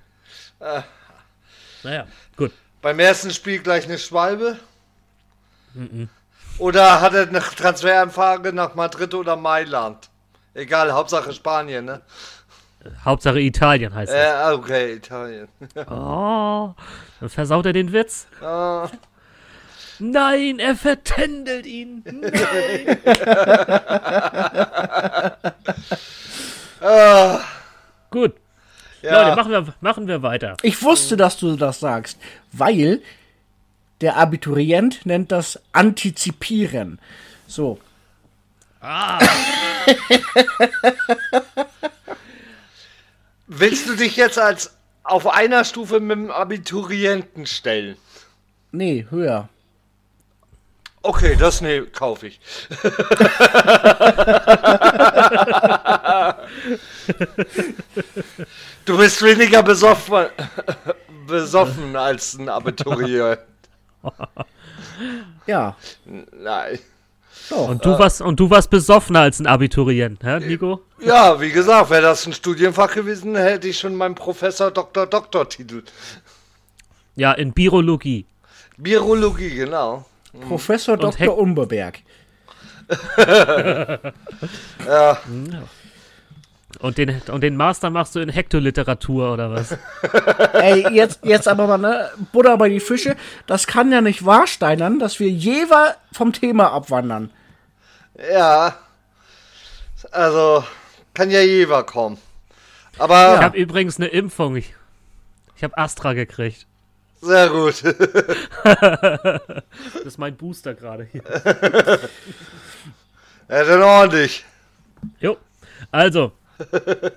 Naja, 1.82 2.06
gut. 2.36 2.52
Beim 2.82 3.00
ersten 3.00 3.32
Spiel 3.32 3.58
gleich 3.58 3.86
eine 3.86 3.98
Schwalbe? 3.98 4.56
Oder 6.58 7.00
hat 7.00 7.14
er 7.14 7.26
eine 7.26 7.40
Transferanfrage 7.40 8.52
nach 8.52 8.76
Madrid 8.76 9.12
oder 9.14 9.34
Mailand? 9.34 10.08
Egal, 10.54 10.92
Hauptsache 10.92 11.32
Spanien, 11.32 11.84
ne? 11.84 12.00
Hauptsache 13.04 13.40
Italien 13.40 13.94
heißt 13.94 14.12
es. 14.12 14.18
Äh, 14.18 14.52
okay, 14.52 14.94
Italien. 14.94 15.48
Oh, 15.90 16.74
dann 17.20 17.28
versaut 17.28 17.66
er 17.66 17.72
den 17.72 17.92
Witz. 17.92 18.26
Ah, 18.42 18.88
Nein, 19.98 20.58
er 20.58 20.76
vertändelt 20.76 21.66
ihn. 21.66 22.02
Nein. 22.04 22.30
ah, 26.80 27.40
Gut. 28.10 28.34
Ja. 29.02 29.22
Leute, 29.22 29.36
machen 29.36 29.52
wir, 29.52 29.74
machen 29.80 30.08
wir 30.08 30.22
weiter. 30.22 30.56
Ich 30.62 30.82
wusste, 30.82 31.16
dass 31.16 31.38
du 31.38 31.56
das 31.56 31.80
sagst, 31.80 32.18
weil 32.52 33.00
der 34.00 34.16
Abiturient 34.16 35.04
nennt 35.06 35.32
das 35.32 35.60
Antizipieren. 35.72 36.98
So. 37.46 37.78
Willst 43.52 43.88
du 43.88 43.96
dich 43.96 44.14
jetzt 44.14 44.38
als 44.38 44.76
auf 45.02 45.26
einer 45.26 45.64
Stufe 45.64 45.98
mit 45.98 46.12
dem 46.12 46.30
Abiturienten 46.30 47.46
stellen? 47.46 47.96
Nee, 48.70 49.08
höher. 49.10 49.48
Okay, 51.02 51.34
das 51.34 51.60
ne, 51.60 51.82
kaufe 51.86 52.28
ich. 52.28 52.38
du 58.84 58.96
bist 58.96 59.20
weniger 59.20 59.64
besoffen, 59.64 60.26
besoffen 61.26 61.96
als 61.96 62.34
ein 62.34 62.48
Abiturient. 62.48 63.40
Ja. 65.48 65.76
Nein. 66.04 66.78
Doch. 67.48 67.68
Und 67.68 67.84
du, 67.84 67.98
warst, 67.98 68.20
und 68.20 68.38
du 68.38 68.50
warst 68.50 68.70
besoffener 68.70 69.20
als 69.20 69.40
ein 69.40 69.46
Abiturient, 69.46 70.22
hä, 70.22 70.40
Nico? 70.40 70.80
Ja, 71.00 71.40
wie 71.40 71.50
gesagt, 71.50 71.90
wäre 71.90 72.02
das 72.02 72.26
ein 72.26 72.32
Studienfach 72.32 72.94
gewesen, 72.94 73.34
hätte 73.36 73.68
ich 73.68 73.78
schon 73.78 73.94
meinen 73.96 74.14
Professor 74.14 74.70
Dr. 74.70 75.06
Doktor 75.06 75.48
Titel. 75.48 75.82
Ja, 77.16 77.32
in 77.32 77.52
Birologie. 77.52 78.26
Virologie, 78.76 79.50
genau. 79.50 80.04
Professor 80.46 80.94
Und 80.94 81.02
Dr. 81.02 81.36
Umberberg. 81.36 82.00
Ja, 84.86 85.18
Und 86.78 86.96
den, 86.98 87.20
und 87.30 87.40
den 87.42 87.56
Master 87.56 87.90
machst 87.90 88.14
du 88.14 88.20
in 88.20 88.28
Hektoliteratur 88.28 89.32
oder 89.32 89.50
was? 89.50 89.76
Ey, 90.54 90.88
jetzt, 90.94 91.20
jetzt 91.24 91.48
aber 91.48 91.66
mal, 91.66 91.78
ne? 91.78 92.10
Butter 92.32 92.56
bei 92.56 92.68
die 92.68 92.80
Fische. 92.80 93.16
Das 93.46 93.66
kann 93.66 93.90
ja 93.92 94.00
nicht 94.00 94.24
wahr 94.24 94.46
steinern, 94.46 94.98
dass 94.98 95.18
wir 95.20 95.28
jeweils 95.28 95.96
vom 96.12 96.32
Thema 96.32 96.72
abwandern. 96.72 97.30
ja. 98.16 98.76
Also, 100.12 100.64
kann 101.12 101.30
ja 101.30 101.42
jeder 101.42 101.82
kommen. 101.82 102.16
Ich 102.94 103.00
Aber 103.02 103.38
habe 103.42 103.58
übrigens 103.58 103.98
eine 103.98 104.06
Impfung. 104.06 104.56
Ich, 104.56 104.74
ich 105.56 105.62
habe 105.62 105.76
Astra 105.76 106.14
gekriegt. 106.14 106.66
sehr 107.20 107.48
gut. 107.50 107.82
Das 108.64 110.04
ist 110.06 110.18
mein 110.18 110.36
Booster 110.36 110.72
gerade 110.74 111.04
hier. 111.04 111.22
ja, 113.48 113.64
dann 113.64 113.82
ordentlich. 113.82 114.44
Jo. 115.20 115.36
Also, 115.90 116.32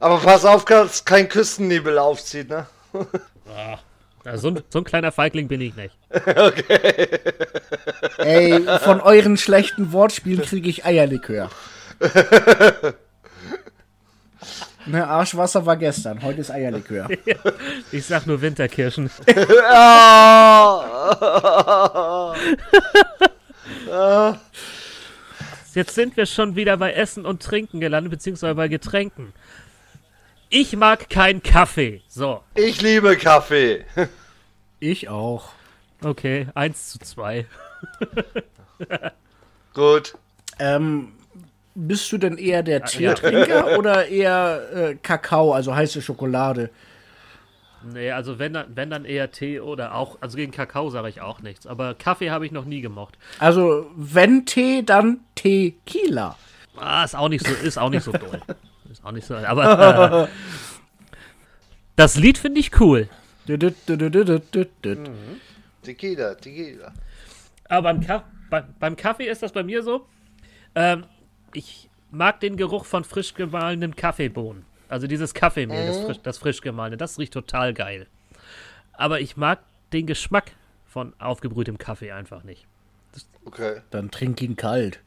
Aber 0.00 0.18
pass 0.18 0.44
auf, 0.44 0.64
dass 0.64 1.04
kein 1.04 1.28
Küstennebel 1.28 1.98
aufzieht, 1.98 2.48
ne? 2.48 2.66
ja, 4.24 4.36
so, 4.36 4.48
ein, 4.48 4.62
so 4.68 4.78
ein 4.78 4.84
kleiner 4.84 5.10
Feigling 5.12 5.48
bin 5.48 5.60
ich 5.60 5.74
nicht. 5.74 5.96
Ey, 8.18 8.62
von 8.78 9.00
euren 9.00 9.36
schlechten 9.36 9.92
Wortspielen 9.92 10.42
kriege 10.42 10.68
ich 10.68 10.84
Eierlikör. 10.84 11.50
Ne, 14.86 15.06
Arschwasser 15.06 15.66
war 15.66 15.76
gestern, 15.76 16.22
heute 16.22 16.40
ist 16.40 16.50
Eierlikör. 16.50 17.08
Ich 17.92 18.06
sag 18.06 18.26
nur 18.26 18.40
Winterkirschen. 18.40 19.10
Jetzt 25.74 25.94
sind 25.94 26.16
wir 26.16 26.26
schon 26.26 26.56
wieder 26.56 26.76
bei 26.76 26.92
Essen 26.92 27.24
und 27.26 27.42
Trinken 27.42 27.80
gelandet, 27.80 28.10
beziehungsweise 28.10 28.54
bei 28.54 28.68
Getränken. 28.68 29.32
Ich 30.50 30.74
mag 30.76 31.10
keinen 31.10 31.42
Kaffee. 31.42 32.00
So, 32.08 32.42
Ich 32.54 32.80
liebe 32.80 33.16
Kaffee. 33.16 33.84
Ich 34.80 35.08
auch. 35.08 35.50
okay, 36.04 36.46
1 36.54 36.90
zu 36.90 36.98
2. 37.00 37.46
Gut. 39.74 40.14
Ähm, 40.60 41.12
bist 41.74 42.10
du 42.12 42.18
denn 42.18 42.38
eher 42.38 42.62
der 42.62 42.84
Teetrinker 42.84 43.76
oder 43.76 44.06
eher 44.06 44.62
äh, 44.72 44.94
Kakao, 44.94 45.52
also 45.52 45.74
heiße 45.74 46.00
Schokolade? 46.00 46.70
Nee, 47.82 48.10
also 48.10 48.38
wenn 48.38 48.52
dann, 48.52 48.76
wenn 48.76 48.90
dann 48.90 49.04
eher 49.04 49.30
Tee 49.30 49.60
oder 49.60 49.94
auch, 49.94 50.18
also 50.20 50.36
gegen 50.36 50.52
Kakao 50.52 50.90
sage 50.90 51.08
ich 51.08 51.20
auch 51.20 51.40
nichts. 51.40 51.66
Aber 51.66 51.94
Kaffee 51.94 52.30
habe 52.30 52.44
ich 52.44 52.52
noch 52.52 52.64
nie 52.64 52.80
gemocht. 52.80 53.18
Also, 53.38 53.90
wenn 53.94 54.46
Tee, 54.46 54.82
dann 54.82 55.20
Tequila. 55.34 56.36
Ah, 56.76 57.04
ist 57.04 57.16
auch 57.16 57.28
nicht 57.28 57.46
so, 57.46 57.52
ist 57.52 57.78
auch 57.78 57.90
nicht 57.90 58.04
so 58.04 58.12
doll. 58.12 58.40
Ist 58.90 59.04
auch 59.04 59.12
nicht 59.12 59.26
so, 59.26 59.34
aber 59.34 60.22
äh, 60.24 60.28
das 61.94 62.16
Lied 62.16 62.38
finde 62.38 62.58
ich 62.58 62.80
cool. 62.80 63.06
Düdüt. 63.46 63.74
Tequila, 65.82 66.34
Tequila. 66.36 66.92
Aber 67.68 67.82
beim, 67.82 68.00
Ka 68.00 68.24
bei, 68.48 68.64
beim 68.78 68.96
Kaffee 68.96 69.26
ist 69.26 69.42
das 69.42 69.52
bei 69.52 69.62
mir 69.62 69.82
so. 69.82 70.06
Ähm, 70.74 71.04
ich 71.52 71.90
mag 72.10 72.40
den 72.40 72.56
Geruch 72.56 72.84
von 72.84 73.04
frisch 73.04 73.34
gemahlenen 73.34 73.94
Kaffeebohnen. 73.94 74.64
Also 74.88 75.06
dieses 75.06 75.34
Kaffeemehl, 75.34 75.86
das, 75.86 75.98
frisch, 76.00 76.20
das 76.22 76.38
frisch 76.38 76.60
gemahlene, 76.60 76.96
das 76.96 77.18
riecht 77.18 77.32
total 77.32 77.74
geil. 77.74 78.06
Aber 78.92 79.20
ich 79.20 79.36
mag 79.36 79.60
den 79.92 80.06
Geschmack 80.06 80.52
von 80.86 81.14
aufgebrühtem 81.18 81.78
Kaffee 81.78 82.12
einfach 82.12 82.42
nicht. 82.42 82.66
Okay. 83.44 83.80
Dann 83.90 84.10
trink 84.10 84.40
ihn 84.42 84.56
kalt. 84.56 85.00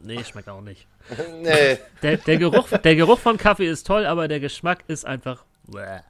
Nee, 0.00 0.22
schmeckt 0.24 0.48
auch 0.48 0.60
nicht. 0.60 0.86
Nee. 1.42 1.78
Der, 2.02 2.16
der, 2.16 2.36
Geruch, 2.38 2.68
der 2.70 2.96
Geruch 2.96 3.18
von 3.18 3.36
Kaffee 3.36 3.66
ist 3.66 3.86
toll, 3.86 4.06
aber 4.06 4.26
der 4.28 4.40
Geschmack 4.40 4.84
ist 4.88 5.04
einfach. 5.04 5.44
Bäh. 5.66 6.00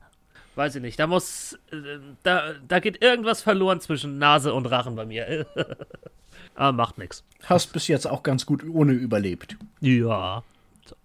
Weiß 0.54 0.76
ich 0.76 0.82
nicht. 0.82 0.98
Da 1.00 1.06
muss. 1.08 1.58
äh, 1.72 1.98
Da, 2.22 2.54
da 2.66 2.78
geht 2.78 3.02
irgendwas 3.02 3.42
verloren 3.42 3.80
zwischen 3.80 4.18
Nase 4.18 4.54
und 4.54 4.66
Rachen 4.66 4.94
bei 4.94 5.04
mir. 5.04 5.46
aber 6.54 6.72
macht 6.72 6.98
nichts. 6.98 7.24
Hast 7.44 7.72
bis 7.72 7.88
jetzt 7.88 8.06
auch 8.06 8.22
ganz 8.22 8.46
gut 8.46 8.64
ohne 8.68 8.92
überlebt. 8.92 9.56
Ja, 9.80 10.44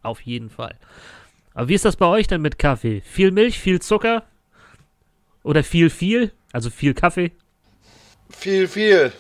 auf 0.04 0.22
jeden 0.22 0.50
Fall. 0.52 0.76
Aber 1.60 1.68
wie 1.68 1.74
ist 1.74 1.84
das 1.84 1.98
bei 1.98 2.06
euch 2.06 2.26
denn 2.26 2.42
mit 2.42 2.58
Kaffee? 2.58 3.02
Viel 3.02 3.32
Milch, 3.32 3.60
viel 3.60 3.82
Zucker? 3.82 4.24
Oder 5.44 5.62
viel, 5.62 5.90
viel? 5.90 6.32
Also 6.54 6.70
viel 6.70 6.94
Kaffee? 6.94 7.34
Viel, 8.30 8.66
viel. 8.70 9.12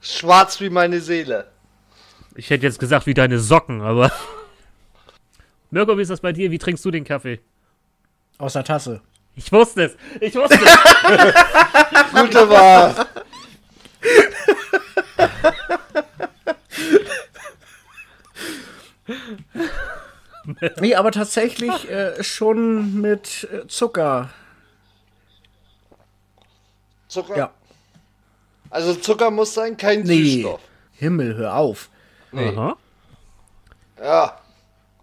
Schwarz 0.00 0.60
wie 0.60 0.70
meine 0.70 1.00
Seele. 1.00 1.46
Ich 2.34 2.50
hätte 2.50 2.66
jetzt 2.66 2.80
gesagt, 2.80 3.06
wie 3.06 3.14
deine 3.14 3.38
Socken, 3.38 3.80
aber. 3.80 4.10
Mirko, 5.70 5.96
wie 5.96 6.02
ist 6.02 6.10
das 6.10 6.20
bei 6.20 6.32
dir? 6.32 6.50
Wie 6.50 6.58
trinkst 6.58 6.84
du 6.84 6.90
den 6.90 7.04
Kaffee? 7.04 7.38
Aus 8.38 8.54
der 8.54 8.64
Tasse. 8.64 9.00
Ich 9.36 9.52
wusste 9.52 9.84
es. 9.84 9.96
Ich 10.20 10.34
wusste 10.34 10.56
es. 10.56 10.62
Gute 12.22 12.50
Wahl. 12.50 13.06
Nee, 20.80 20.94
aber 20.94 21.10
tatsächlich 21.12 21.90
äh, 21.90 22.22
schon 22.22 23.00
mit 23.00 23.48
äh, 23.52 23.66
Zucker. 23.66 24.30
Zucker? 27.08 27.36
Ja. 27.36 27.50
Also 28.70 28.94
Zucker 28.94 29.30
muss 29.30 29.54
sein, 29.54 29.76
kein 29.76 30.02
Nee. 30.02 30.22
Süßstoff. 30.22 30.60
Himmel, 30.92 31.36
hör 31.36 31.56
auf. 31.56 31.90
Nee. 32.32 32.48
Aha. 32.48 32.76
Ja. 34.02 34.38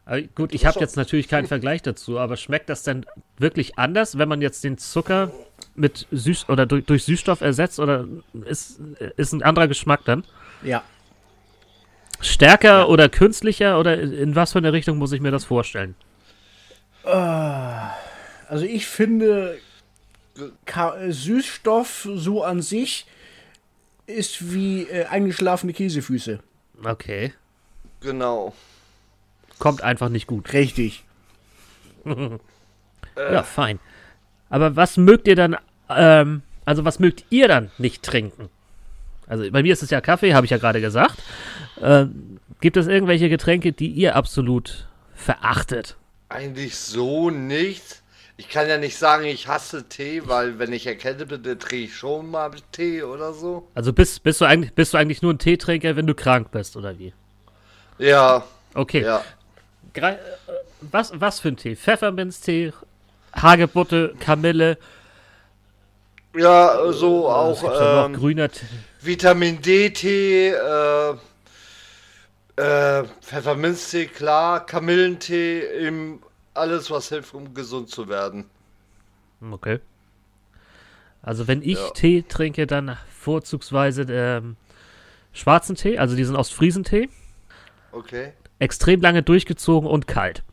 Aber 0.05 0.21
gut, 0.21 0.53
ich 0.53 0.65
habe 0.65 0.79
jetzt 0.79 0.97
natürlich 0.97 1.29
keinen 1.29 1.47
Vergleich 1.47 1.81
dazu, 1.81 2.19
aber 2.19 2.35
schmeckt 2.35 2.69
das 2.69 2.83
denn 2.83 3.05
wirklich 3.37 3.77
anders, 3.79 4.17
wenn 4.17 4.27
man 4.27 4.41
jetzt 4.41 4.63
den 4.63 4.77
Zucker 4.77 5.31
mit 5.75 6.07
Süß 6.11 6.49
oder 6.49 6.65
durch, 6.65 6.85
durch 6.85 7.05
Süßstoff 7.05 7.41
ersetzt 7.41 7.79
oder 7.79 8.05
ist, 8.45 8.79
ist 9.15 9.31
ein 9.31 9.43
anderer 9.43 9.67
Geschmack 9.69 10.01
dann? 10.05 10.25
Ja. 10.61 10.83
Stärker 12.23 12.89
oder 12.89 13.09
künstlicher 13.09 13.79
oder 13.79 13.99
in, 13.99 14.35
was 14.35 14.53
für 14.53 14.59
eine 14.59 14.73
Richtung 14.73 14.97
muss 14.97 15.11
ich 15.11 15.21
mir 15.21 15.31
das 15.31 15.45
vorstellen? 15.45 15.95
Also 17.03 18.65
ich 18.65 18.87
finde, 18.87 19.57
äh, 20.37 21.11
Süßstoff 21.11 22.07
so 22.15 22.43
an 22.43 22.61
sich 22.61 23.05
ist 24.07 24.53
wie 24.53 24.83
äh, 24.83 25.05
eingeschlafene 25.05 25.73
Käsefüße. 25.73 26.39
Okay. 26.83 27.33
Genau. 28.01 28.53
Kommt 29.59 29.81
einfach 29.81 30.09
nicht 30.09 30.27
gut. 30.27 30.53
Richtig. 30.53 31.03
Ja, 33.15 33.43
fein. 33.43 33.79
Aber 34.49 34.75
was 34.75 34.97
mögt 34.97 35.27
ihr 35.27 35.35
dann, 35.35 35.55
ähm, 35.87 36.41
also 36.65 36.83
was 36.83 36.97
mögt 36.97 37.25
ihr 37.29 37.47
dann 37.47 37.69
nicht 37.77 38.01
trinken? 38.01 38.49
Also 39.27 39.49
bei 39.51 39.61
mir 39.61 39.71
ist 39.71 39.83
es 39.83 39.91
ja 39.91 40.01
Kaffee, 40.01 40.33
habe 40.33 40.45
ich 40.45 40.51
ja 40.51 40.57
gerade 40.57 40.81
gesagt. 40.81 41.21
Ähm, 41.81 42.39
gibt 42.61 42.77
es 42.77 42.87
irgendwelche 42.87 43.29
Getränke, 43.29 43.73
die 43.73 43.87
ihr 43.87 44.15
absolut 44.15 44.87
verachtet? 45.15 45.97
Eigentlich 46.29 46.77
so 46.77 47.29
nicht. 47.29 48.01
Ich 48.37 48.49
kann 48.49 48.67
ja 48.67 48.77
nicht 48.77 48.97
sagen, 48.97 49.25
ich 49.25 49.47
hasse 49.47 49.87
Tee, 49.87 50.23
weil 50.25 50.57
wenn 50.57 50.73
ich 50.73 50.87
erkältet 50.87 51.29
bin, 51.29 51.43
dann 51.43 51.59
trinke 51.59 51.85
ich 51.85 51.95
schon 51.95 52.31
mal 52.31 52.51
Tee 52.71 53.03
oder 53.03 53.31
so. 53.33 53.67
Also 53.75 53.93
bist, 53.93 54.23
bist, 54.23 54.41
du 54.41 54.45
eigentlich, 54.45 54.73
bist 54.73 54.93
du 54.93 54.97
eigentlich 54.97 55.21
nur 55.21 55.33
ein 55.33 55.37
Teetrinker, 55.39 55.95
wenn 55.95 56.07
du 56.07 56.15
krank 56.15 56.49
bist, 56.51 56.75
oder 56.75 56.97
wie? 56.97 57.13
Ja, 57.99 58.43
Okay. 58.73 59.01
ja. 59.03 59.23
Äh, 59.93 60.17
was, 60.81 61.11
was 61.19 61.39
für 61.39 61.49
ein 61.49 61.57
Tee? 61.57 61.75
Pfefferminztee, 61.75 62.73
Hagebutte, 63.35 64.15
Kamille, 64.19 64.77
Ja, 66.35 66.91
so 66.91 67.25
was 67.25 67.63
auch 67.63 68.05
ähm, 68.07 68.13
grüner 68.13 68.49
Tee. 68.49 68.65
Vitamin 69.01 69.61
D-Tee, 69.61 70.49
äh, 70.49 71.13
äh, 72.55 73.03
Pfefferminztee, 73.21 74.05
klar, 74.07 74.65
Kamillentee, 74.65 75.61
eben 75.85 76.21
alles, 76.53 76.91
was 76.91 77.09
hilft, 77.09 77.33
um 77.33 77.53
gesund 77.53 77.89
zu 77.89 78.07
werden. 78.07 78.45
Okay. 79.41 79.79
Also 81.21 81.47
wenn 81.47 81.61
ich 81.61 81.77
Ja. 81.77 81.89
Tee 81.91 82.23
trinke, 82.23 82.67
dann 82.67 82.97
vorzugsweise 83.19 84.03
ähm, 84.09 84.55
schwarzen 85.31 85.75
Tee, 85.75 85.97
also 85.97 86.15
diesen 86.15 86.35
Ostfriesentee. 86.35 87.09
Okay. 87.91 88.33
Extrem 88.59 89.01
lange 89.01 89.23
durchgezogen 89.23 89.89
und 89.89 90.07
kalt. 90.07 90.43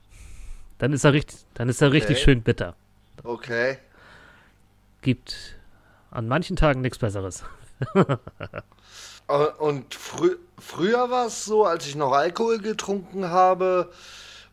Dann 0.78 0.92
ist 0.92 1.04
er 1.04 1.12
richtig, 1.12 1.38
dann 1.54 1.68
ist 1.68 1.82
er 1.82 1.92
richtig 1.92 2.16
Okay. 2.16 2.24
schön 2.24 2.42
bitter. 2.42 2.74
Okay. 3.24 3.78
Gibt 5.02 5.58
an 6.10 6.26
manchen 6.28 6.56
Tagen 6.56 6.80
nichts 6.80 6.98
Besseres. 6.98 7.44
Äh, 9.30 9.46
Und 9.58 9.94
frü 9.94 10.36
früher 10.58 11.10
war 11.10 11.26
es 11.26 11.44
so, 11.46 11.64
als 11.64 11.86
ich 11.86 11.94
noch 11.96 12.12
Alkohol 12.12 12.58
getrunken 12.58 13.30
habe, 13.30 13.90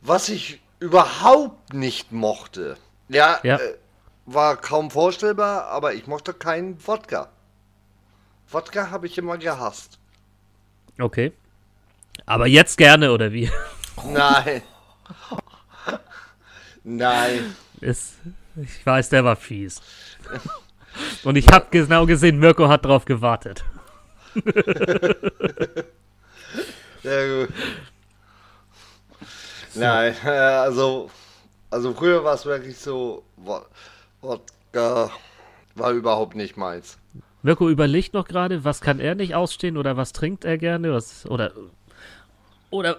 was 0.01 0.30
ich 0.30 0.61
überhaupt 0.80 1.73
nicht 1.73 2.11
mochte. 2.11 2.78
Ja, 3.09 3.39
Ja. 3.43 3.57
Äh, 3.57 3.75
war 4.30 4.57
kaum 4.57 4.91
vorstellbar, 4.91 5.67
aber 5.67 5.93
ich 5.93 6.05
mochte 6.05 6.34
keinen 6.34 6.86
Wodka. 6.86 7.30
Wodka 8.49 8.89
habe 8.91 9.07
ich 9.07 9.17
immer 9.17 9.38
gehasst. 9.38 9.99
Okay. 10.99 11.32
Aber 12.25 12.45
jetzt 12.47 12.78
gerne, 12.78 13.13
oder 13.13 13.32
wie? 13.32 13.49
Nein. 14.05 14.61
Nein. 16.84 17.55
Ist, 17.80 18.15
ich 18.55 18.86
weiß, 18.86 19.09
der 19.09 19.23
war 19.23 19.38
fies. 19.38 19.82
Und 21.23 21.38
ich 21.38 21.47
habe 21.47 21.67
genau 21.71 22.05
gesehen, 22.05 22.39
Mirko 22.39 22.67
hat 22.67 22.84
drauf 22.86 23.05
gewartet. 23.05 23.63
Sehr 27.03 27.45
gut. 27.45 27.49
Nein, 29.75 30.15
äh, 30.25 30.29
also, 30.29 31.09
also 31.69 31.93
früher 31.93 32.23
war 32.23 32.33
es 32.35 32.45
wirklich 32.45 32.77
so, 32.77 33.23
Wo- 33.38 33.65
Wodka 34.21 35.11
war 35.75 35.91
überhaupt 35.91 36.35
nicht 36.35 36.57
meins. 36.57 36.97
Mirko 37.43 37.69
überlegt 37.69 38.13
noch 38.13 38.27
gerade, 38.27 38.63
was 38.63 38.81
kann 38.81 38.99
er 38.99 39.13
nicht 39.15 39.35
ausstehen 39.35 39.77
oder 39.77 39.95
was 39.95 40.11
trinkt 40.11 40.43
er 40.45 40.57
gerne? 40.57 40.91
Was, 40.91 41.25
oder, 41.27 41.51
oder 42.71 42.97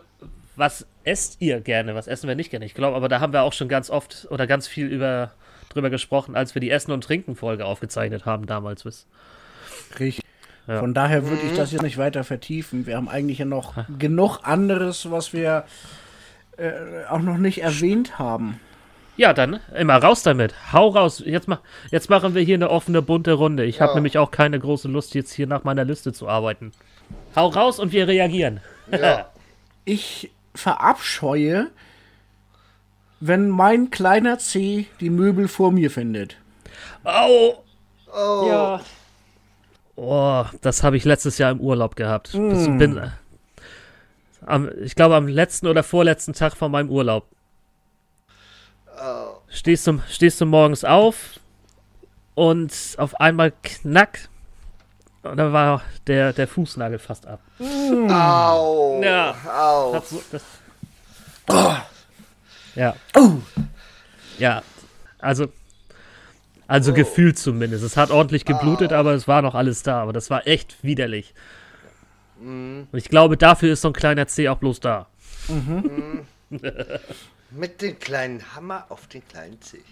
was 0.54 0.86
esst 1.04 1.40
ihr 1.40 1.60
gerne? 1.60 1.94
Was 1.94 2.06
essen 2.06 2.28
wir 2.28 2.36
nicht 2.36 2.50
gerne? 2.50 2.64
Ich 2.64 2.74
glaube, 2.74 2.96
aber 2.96 3.08
da 3.08 3.20
haben 3.20 3.32
wir 3.32 3.42
auch 3.42 3.52
schon 3.52 3.68
ganz 3.68 3.90
oft 3.90 4.28
oder 4.30 4.46
ganz 4.46 4.68
viel 4.68 4.86
über, 4.86 5.32
drüber 5.70 5.90
gesprochen, 5.90 6.36
als 6.36 6.54
wir 6.54 6.60
die 6.60 6.70
Essen- 6.70 6.92
und 6.92 7.02
Trinken-Folge 7.02 7.64
aufgezeichnet 7.64 8.24
haben 8.24 8.46
damals. 8.46 8.84
Richtig. 9.98 10.24
Ja. 10.68 10.80
Von 10.80 10.92
daher 10.94 11.26
würde 11.28 11.42
ich 11.42 11.56
das 11.56 11.72
jetzt 11.72 11.82
nicht 11.82 11.98
weiter 11.98 12.22
vertiefen. 12.24 12.86
Wir 12.86 12.96
haben 12.96 13.08
eigentlich 13.08 13.38
ja 13.38 13.44
noch 13.46 13.74
genug 13.98 14.40
anderes, 14.42 15.10
was 15.10 15.32
wir 15.32 15.64
äh, 16.58 16.70
auch 17.08 17.20
noch 17.20 17.38
nicht 17.38 17.62
erwähnt 17.62 18.18
haben. 18.18 18.60
Ja, 19.16 19.32
dann 19.32 19.58
immer 19.76 19.96
raus 19.96 20.22
damit. 20.22 20.54
Hau 20.72 20.88
raus. 20.90 21.20
Jetzt, 21.26 21.48
mach, 21.48 21.60
jetzt 21.90 22.08
machen 22.10 22.34
wir 22.36 22.42
hier 22.42 22.54
eine 22.54 22.70
offene, 22.70 23.02
bunte 23.02 23.32
Runde. 23.32 23.64
Ich 23.64 23.80
habe 23.80 23.90
Ja. 23.92 23.94
nämlich 23.96 24.18
auch 24.18 24.30
keine 24.30 24.60
große 24.60 24.86
Lust, 24.88 25.14
jetzt 25.14 25.32
hier 25.32 25.46
nach 25.48 25.64
meiner 25.64 25.84
Liste 25.84 26.12
zu 26.12 26.28
arbeiten. 26.28 26.70
Hau 27.34 27.48
raus 27.48 27.80
und 27.80 27.90
wir 27.92 28.06
reagieren. 28.06 28.60
Ja. 28.92 29.26
Ich 29.84 30.30
verabscheue, 30.54 31.68
wenn 33.20 33.48
mein 33.48 33.88
kleiner 33.90 34.38
C 34.38 34.84
die 35.00 35.08
Möbel 35.08 35.48
vor 35.48 35.72
mir 35.72 35.90
findet. 35.90 36.36
Au! 37.04 37.64
Oh, 38.14 38.46
Ja. 38.46 38.80
Oh, 40.00 40.44
das 40.60 40.84
habe 40.84 40.96
ich 40.96 41.04
letztes 41.04 41.38
Jahr 41.38 41.50
im 41.50 41.60
Urlaub 41.60 41.96
gehabt. 41.96 42.30
Bis, 42.32 42.66
bin, 42.66 42.98
äh, 42.98 43.08
am, 44.46 44.70
ich 44.80 44.94
glaube, 44.94 45.16
am 45.16 45.26
letzten 45.26 45.66
oder 45.66 45.82
vorletzten 45.82 46.34
Tag 46.34 46.56
von 46.56 46.70
meinem 46.70 46.88
Urlaub. 46.88 47.26
Stehst 49.48 49.88
du, 49.88 50.00
stehst 50.08 50.40
du 50.40 50.46
morgens 50.46 50.84
auf 50.84 51.40
und 52.36 52.72
auf 52.96 53.20
einmal 53.20 53.52
knack. 53.64 54.28
Und 55.24 55.36
da 55.36 55.52
war 55.52 55.82
der, 56.06 56.32
der 56.32 56.46
Fußnagel 56.46 57.00
fast 57.00 57.26
ab. 57.26 57.40
Au. 57.58 59.00
Ja. 59.02 59.34
Au. 59.52 59.92
Das, 59.94 60.14
das, 60.30 60.44
Ja. 62.76 62.94
Ja. 64.38 64.62
Also. 65.18 65.48
Also 66.68 66.92
gefühlt 66.92 67.38
zumindest. 67.38 67.82
Es 67.82 67.96
hat 67.96 68.10
ordentlich 68.10 68.44
geblutet, 68.44 68.92
aber 68.92 69.14
es 69.14 69.26
war 69.26 69.42
noch 69.42 69.54
alles 69.54 69.82
da. 69.82 70.02
Aber 70.02 70.12
das 70.12 70.28
war 70.30 70.46
echt 70.46 70.76
widerlich. 70.84 71.34
Und 72.40 72.88
ich 72.92 73.08
glaube, 73.08 73.36
dafür 73.36 73.72
ist 73.72 73.80
so 73.80 73.88
ein 73.88 73.94
kleiner 73.94 74.26
C 74.28 74.48
auch 74.48 74.58
bloß 74.58 74.78
da. 74.80 75.08
Mit 77.50 77.82
dem 77.82 77.98
kleinen 77.98 78.54
Hammer 78.54 78.86
auf 78.90 79.06
den 79.08 79.26
kleinen 79.26 79.60
Zeh. 79.62 79.82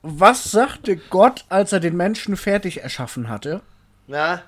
Was 0.00 0.50
sagte 0.50 0.96
Gott, 0.96 1.44
als 1.50 1.72
er 1.72 1.80
den 1.80 1.96
Menschen 1.96 2.36
fertig 2.36 2.82
erschaffen 2.82 3.28
hatte? 3.28 3.60
Na? 4.06 4.42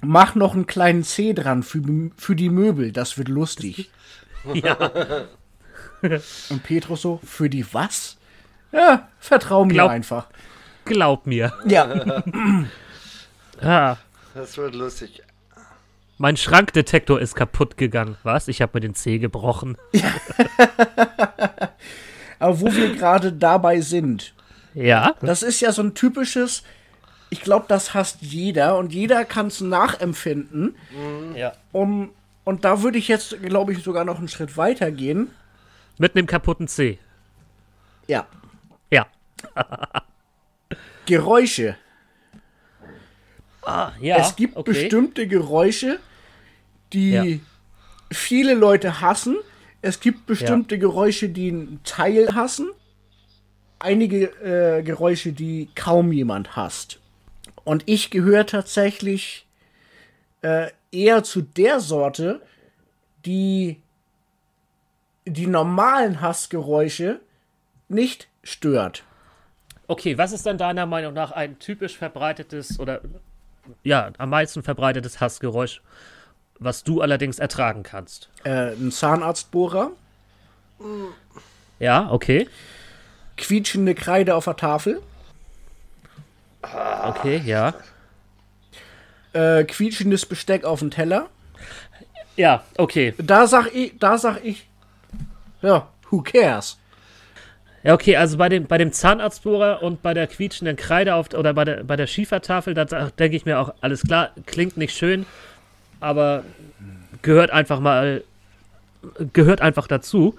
Mach 0.00 0.34
noch 0.34 0.54
einen 0.54 0.66
kleinen 0.66 1.04
C 1.04 1.34
dran 1.34 1.62
für, 1.62 1.82
für 2.16 2.34
die 2.36 2.48
Möbel, 2.50 2.92
das 2.92 3.18
wird 3.18 3.28
lustig. 3.28 3.90
Ja. 4.54 5.26
Und 6.02 6.62
Petrus 6.62 7.02
so, 7.02 7.18
für 7.24 7.50
die 7.50 7.66
was? 7.74 8.16
Ja, 8.72 9.08
vertrau 9.18 9.64
mir 9.64 9.74
Glaub- 9.74 9.90
einfach. 9.90 10.26
Glaub 10.84 11.26
mir. 11.26 11.52
Ja, 11.66 12.22
Ah, 13.62 13.96
Das 14.34 14.56
wird 14.58 14.74
lustig. 14.74 15.22
mein 16.18 16.36
Schrankdetektor 16.36 17.20
ist 17.20 17.34
kaputt 17.34 17.76
gegangen. 17.76 18.16
Was? 18.22 18.48
Ich 18.48 18.60
habe 18.62 18.72
mir 18.74 18.80
den 18.80 18.94
C 18.94 19.18
gebrochen. 19.18 19.76
aber 22.38 22.60
wo 22.60 22.66
wir 22.72 22.94
gerade 22.94 23.32
dabei 23.32 23.80
sind, 23.80 24.34
Ja. 24.74 25.14
das 25.20 25.42
ist 25.42 25.60
ja 25.60 25.72
so 25.72 25.82
ein 25.82 25.94
typisches, 25.94 26.62
ich 27.30 27.40
glaube, 27.40 27.64
das 27.68 27.94
hasst 27.94 28.18
jeder 28.20 28.76
und 28.78 28.92
jeder 28.92 29.24
kann 29.24 29.46
es 29.46 29.60
nachempfinden. 29.60 30.76
ja. 31.34 31.52
Um, 31.72 32.10
und 32.44 32.64
da 32.64 32.82
würde 32.82 32.98
ich 32.98 33.08
jetzt, 33.08 33.42
glaube 33.42 33.72
ich, 33.72 33.82
sogar 33.82 34.04
noch 34.04 34.18
einen 34.18 34.28
Schritt 34.28 34.56
weiter 34.56 34.92
gehen. 34.92 35.30
Mit 35.98 36.14
einem 36.14 36.26
kaputten 36.28 36.68
C. 36.68 36.98
Ja, 38.06 38.18
Ja. 38.18 38.26
Geräusche. 41.06 41.76
Ah, 43.62 43.92
ja. 44.00 44.16
es 44.18 44.36
gibt 44.36 44.56
okay. 44.56 44.72
bestimmte 44.72 45.26
Geräusche, 45.26 45.98
die 46.92 47.10
Ja. 47.10 47.24
viele 48.12 48.54
Leute 48.54 49.00
hassen. 49.00 49.36
Es 49.82 50.00
gibt 50.00 50.26
bestimmte 50.26 50.78
Geräusche, 50.78 51.28
die 51.28 51.48
einen 51.48 51.80
Teil 51.84 52.34
hassen. 52.34 52.70
Einige 53.78 54.26
äh, 54.42 54.82
Geräusche, 54.82 55.32
die 55.32 55.68
kaum 55.74 56.12
jemand 56.12 56.56
hasst. 56.56 56.98
Und 57.64 57.82
ich 57.86 58.10
gehöre 58.10 58.46
tatsächlich 58.46 59.46
äh, 60.42 60.70
eher 60.92 61.24
zu 61.24 61.42
der 61.42 61.80
Sorte, 61.80 62.40
die 63.24 63.80
die 65.26 65.46
normalen 65.48 66.20
Hassgeräusche 66.20 67.20
nicht 67.88 68.28
stört. 68.44 69.02
Okay, 69.88 70.18
was 70.18 70.32
ist 70.32 70.46
dann 70.46 70.58
deiner 70.58 70.86
Meinung 70.86 71.14
nach 71.14 71.30
ein 71.32 71.58
typisch 71.58 71.96
verbreitetes 71.96 72.80
oder 72.80 73.00
ja, 73.82 74.10
am 74.18 74.30
meisten 74.30 74.62
verbreitetes 74.62 75.20
Hassgeräusch, 75.20 75.80
was 76.58 76.82
du 76.84 77.00
allerdings 77.00 77.38
ertragen 77.38 77.82
kannst? 77.82 78.28
Äh, 78.44 78.72
ein 78.72 78.90
Zahnarztbohrer, 78.92 79.90
Ja, 81.78 82.10
okay. 82.10 82.48
quietschende 83.36 83.94
Kreide 83.94 84.34
auf 84.34 84.44
der 84.44 84.56
Tafel, 84.56 85.02
Okay, 86.62 87.40
ja. 87.44 87.74
äh, 89.32 89.62
quietschendes 89.64 90.26
Besteck 90.26 90.64
auf 90.64 90.80
dem 90.80 90.90
Teller. 90.90 91.28
Ja, 92.36 92.64
okay. 92.76 93.14
Da 93.18 93.46
sag 93.46 93.72
ich, 93.72 93.96
da 93.98 94.18
sag 94.18 94.44
ich, 94.44 94.66
ja, 95.62 95.88
who 96.10 96.22
cares? 96.22 96.78
Ja, 97.86 97.94
okay, 97.94 98.16
also 98.16 98.36
bei 98.36 98.48
dem, 98.48 98.66
bei 98.66 98.78
dem 98.78 98.90
Zahnarztbohrer 98.90 99.80
und 99.80 100.02
bei 100.02 100.12
der 100.12 100.26
quietschenden 100.26 100.74
Kreide 100.74 101.14
auf, 101.14 101.32
oder 101.32 101.54
bei 101.54 101.64
der, 101.64 101.84
bei 101.84 101.94
der 101.94 102.08
Schiefertafel, 102.08 102.74
da 102.74 102.84
denke 102.84 103.36
ich 103.36 103.44
mir 103.44 103.60
auch, 103.60 103.74
alles 103.80 104.02
klar, 104.02 104.32
klingt 104.44 104.76
nicht 104.76 104.92
schön, 104.92 105.24
aber 106.00 106.42
gehört 107.22 107.50
einfach 107.50 107.78
mal, 107.78 108.24
gehört 109.32 109.60
einfach 109.60 109.86
dazu. 109.86 110.34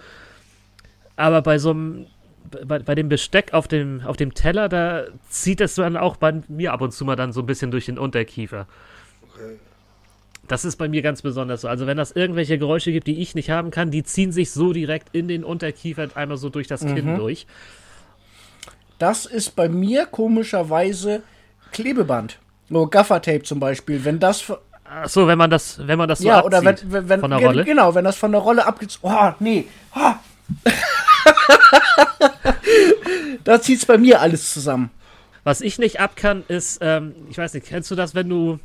Aber 1.15 1.41
bei 1.41 1.57
so 1.57 1.69
einem, 1.69 2.07
bei, 2.65 2.79
bei 2.79 2.95
dem 2.95 3.07
Besteck 3.07 3.53
auf 3.53 3.69
dem, 3.69 4.01
auf 4.01 4.17
dem 4.17 4.33
Teller, 4.33 4.67
da 4.67 5.05
zieht 5.29 5.61
es 5.61 5.75
dann 5.75 5.95
auch 5.95 6.17
bei 6.17 6.41
mir 6.49 6.73
ab 6.73 6.81
und 6.81 6.91
zu 6.91 7.05
mal 7.05 7.15
dann 7.15 7.31
so 7.31 7.43
ein 7.43 7.45
bisschen 7.45 7.71
durch 7.71 7.85
den 7.85 7.97
Unterkiefer. 7.97 8.67
Das 10.47 10.63
ist 10.63 10.77
bei 10.77 10.87
mir 10.87 11.01
ganz 11.01 11.21
besonders 11.21 11.61
so. 11.61 11.67
Also 11.67 11.87
wenn 11.87 11.97
das 11.97 12.11
irgendwelche 12.11 12.57
Geräusche 12.57 12.91
gibt, 12.91 13.07
die 13.07 13.21
ich 13.21 13.35
nicht 13.35 13.49
haben 13.49 13.69
kann, 13.69 13.91
die 13.91 14.03
ziehen 14.03 14.31
sich 14.31 14.51
so 14.51 14.71
direkt 14.71 15.09
in 15.13 15.27
den 15.27 15.43
Unterkiefer 15.43 16.07
einmal 16.15 16.37
so 16.37 16.49
durch 16.49 16.67
das 16.67 16.81
Kinn 16.81 17.13
Mhm. 17.13 17.17
durch. 17.17 17.45
Das 18.97 19.25
ist 19.25 19.55
bei 19.55 19.67
mir 19.69 20.05
komischerweise 20.05 21.21
Klebeband. 21.71 22.39
Nur 22.69 22.89
Gaffertape 22.89 23.43
zum 23.43 23.59
Beispiel. 23.59 24.03
Wenn 24.05 24.19
das. 24.19 24.51
Ach 24.89 25.09
so, 25.09 25.27
wenn 25.27 25.37
man 25.37 25.49
das, 25.49 25.85
wenn 25.85 25.97
man 25.97 26.07
das 26.07 26.19
so 26.19 26.27
ja, 26.29 26.37
abzieht 26.37 26.45
oder 26.47 26.63
wenn, 26.63 26.91
wenn, 26.91 27.09
wenn 27.09 27.19
von 27.19 27.29
der 27.31 27.39
Rolle. 27.39 27.65
Genau, 27.65 27.93
wenn 27.93 28.05
das 28.05 28.15
von 28.17 28.31
der 28.31 28.41
Rolle 28.41 28.65
abgezogen. 28.65 29.13
Oh, 29.13 29.33
nee. 29.39 29.65
Ah. 29.93 30.15
da 33.43 33.61
zieht's 33.61 33.85
bei 33.85 33.97
mir 33.97 34.21
alles 34.21 34.53
zusammen. 34.53 34.89
Was 35.43 35.61
ich 35.61 35.77
nicht 35.79 35.99
ab 35.99 36.15
kann, 36.15 36.43
ist, 36.47 36.79
ähm, 36.81 37.13
ich 37.29 37.37
weiß 37.37 37.53
nicht, 37.53 37.67
kennst 37.67 37.91
du 37.91 37.95
das, 37.95 38.15
wenn 38.15 38.29
du 38.29 38.59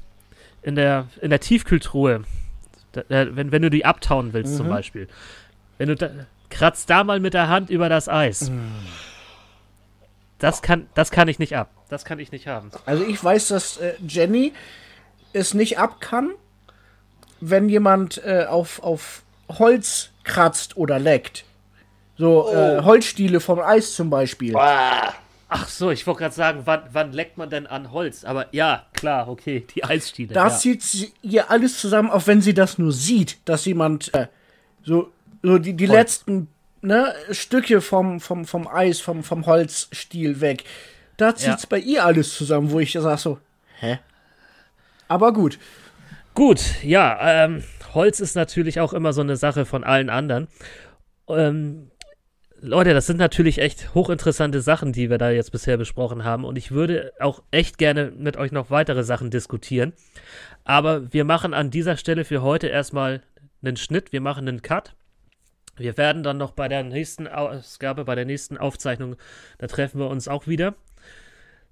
in 0.62 0.74
der, 0.74 1.06
in 1.20 1.30
der 1.30 1.40
Tiefkühltruhe, 1.40 2.22
da, 2.92 3.00
äh, 3.08 3.34
wenn, 3.36 3.52
wenn 3.52 3.62
du 3.62 3.70
die 3.70 3.84
abtauen 3.84 4.32
willst 4.32 4.52
Mhm. 4.52 4.56
zum 4.58 4.68
Beispiel, 4.68 5.08
wenn 5.78 5.88
du 5.88 5.96
da, 5.96 6.10
kratzt 6.50 6.88
da 6.90 7.04
mal 7.04 7.20
mit 7.20 7.34
der 7.34 7.48
Hand 7.48 7.70
über 7.70 7.88
das 7.88 8.08
Eis. 8.08 8.50
Mhm. 8.50 8.70
Das 10.38 10.60
kann, 10.62 10.88
das 10.94 11.10
kann 11.10 11.28
ich 11.28 11.38
nicht 11.38 11.56
ab. 11.56 11.70
Das 11.88 12.04
kann 12.04 12.18
ich 12.18 12.32
nicht 12.32 12.46
haben. 12.48 12.70
Also 12.86 13.04
ich 13.04 13.22
weiß, 13.22 13.48
dass 13.48 13.76
äh, 13.76 13.94
Jenny 14.06 14.52
es 15.32 15.54
nicht 15.54 15.78
ab 15.78 16.00
kann, 16.00 16.30
wenn 17.40 17.68
jemand 17.68 18.22
äh, 18.24 18.46
auf, 18.48 18.82
auf 18.82 19.22
Holz 19.48 20.10
kratzt 20.24 20.76
oder 20.76 20.98
leckt. 20.98 21.44
So 22.18 22.52
äh, 22.52 22.82
Holzstiele 22.82 23.40
vom 23.40 23.60
Eis 23.60 23.94
zum 23.94 24.10
Beispiel. 24.10 24.56
Ah, 24.56 25.12
Ach 25.54 25.68
so, 25.68 25.90
ich 25.90 26.06
wollte 26.06 26.20
gerade 26.20 26.34
sagen, 26.34 26.62
wann, 26.64 26.84
wann 26.92 27.12
leckt 27.12 27.36
man 27.36 27.50
denn 27.50 27.66
an 27.66 27.92
Holz? 27.92 28.24
Aber 28.24 28.46
ja, 28.52 28.86
klar, 28.94 29.28
okay, 29.28 29.66
die 29.74 29.84
Eisstiele. 29.84 30.32
Da 30.32 30.48
ja. 30.48 30.56
zieht 30.56 30.82
sie 30.82 31.12
ihr 31.20 31.50
alles 31.50 31.78
zusammen, 31.78 32.10
auch 32.10 32.26
wenn 32.26 32.40
sie 32.40 32.54
das 32.54 32.78
nur 32.78 32.90
sieht, 32.90 33.36
dass 33.44 33.66
jemand 33.66 34.14
äh, 34.14 34.28
so, 34.82 35.12
so 35.42 35.58
die, 35.58 35.74
die 35.74 35.84
letzten 35.84 36.48
ne, 36.80 37.14
Stücke 37.32 37.82
vom, 37.82 38.18
vom, 38.18 38.46
vom 38.46 38.66
Eis, 38.66 39.00
vom, 39.00 39.22
vom 39.22 39.44
Holzstiel 39.44 40.40
weg. 40.40 40.64
Da 41.18 41.36
zieht's 41.36 41.64
Ja. 41.64 41.68
bei 41.68 41.78
ihr 41.80 42.04
alles 42.04 42.34
zusammen, 42.34 42.70
wo 42.70 42.80
ich 42.80 42.92
sag 42.92 43.18
so, 43.18 43.38
hä? 43.78 43.98
Aber 45.08 45.34
gut. 45.34 45.58
Gut, 46.32 46.62
ja, 46.82 47.44
ähm, 47.44 47.62
Holz 47.92 48.20
ist 48.20 48.36
natürlich 48.36 48.80
auch 48.80 48.94
immer 48.94 49.12
so 49.12 49.20
eine 49.20 49.36
Sache 49.36 49.66
von 49.66 49.84
allen 49.84 50.08
anderen. 50.08 50.48
Ähm, 51.28 51.90
Leute, 52.64 52.94
das 52.94 53.08
sind 53.08 53.16
natürlich 53.16 53.58
echt 53.58 53.92
hochinteressante 53.92 54.60
Sachen, 54.60 54.92
die 54.92 55.10
wir 55.10 55.18
da 55.18 55.30
jetzt 55.30 55.50
bisher 55.50 55.76
besprochen 55.76 56.22
haben. 56.22 56.44
Und 56.44 56.56
ich 56.56 56.70
würde 56.70 57.12
auch 57.18 57.42
echt 57.50 57.76
gerne 57.76 58.12
mit 58.16 58.36
euch 58.36 58.52
noch 58.52 58.70
weitere 58.70 59.02
Sachen 59.02 59.30
diskutieren. 59.30 59.94
Aber 60.62 61.12
wir 61.12 61.24
machen 61.24 61.54
an 61.54 61.72
dieser 61.72 61.96
Stelle 61.96 62.24
für 62.24 62.40
heute 62.40 62.68
erstmal 62.68 63.20
einen 63.64 63.76
Schnitt. 63.76 64.12
Wir 64.12 64.20
machen 64.20 64.46
einen 64.46 64.62
Cut. 64.62 64.94
Wir 65.76 65.96
werden 65.96 66.22
dann 66.22 66.38
noch 66.38 66.52
bei 66.52 66.68
der 66.68 66.84
nächsten 66.84 67.26
Ausgabe, 67.26 68.04
bei 68.04 68.14
der 68.14 68.26
nächsten 68.26 68.56
Aufzeichnung, 68.56 69.16
da 69.58 69.66
treffen 69.66 69.98
wir 69.98 70.06
uns 70.06 70.28
auch 70.28 70.46
wieder. 70.46 70.76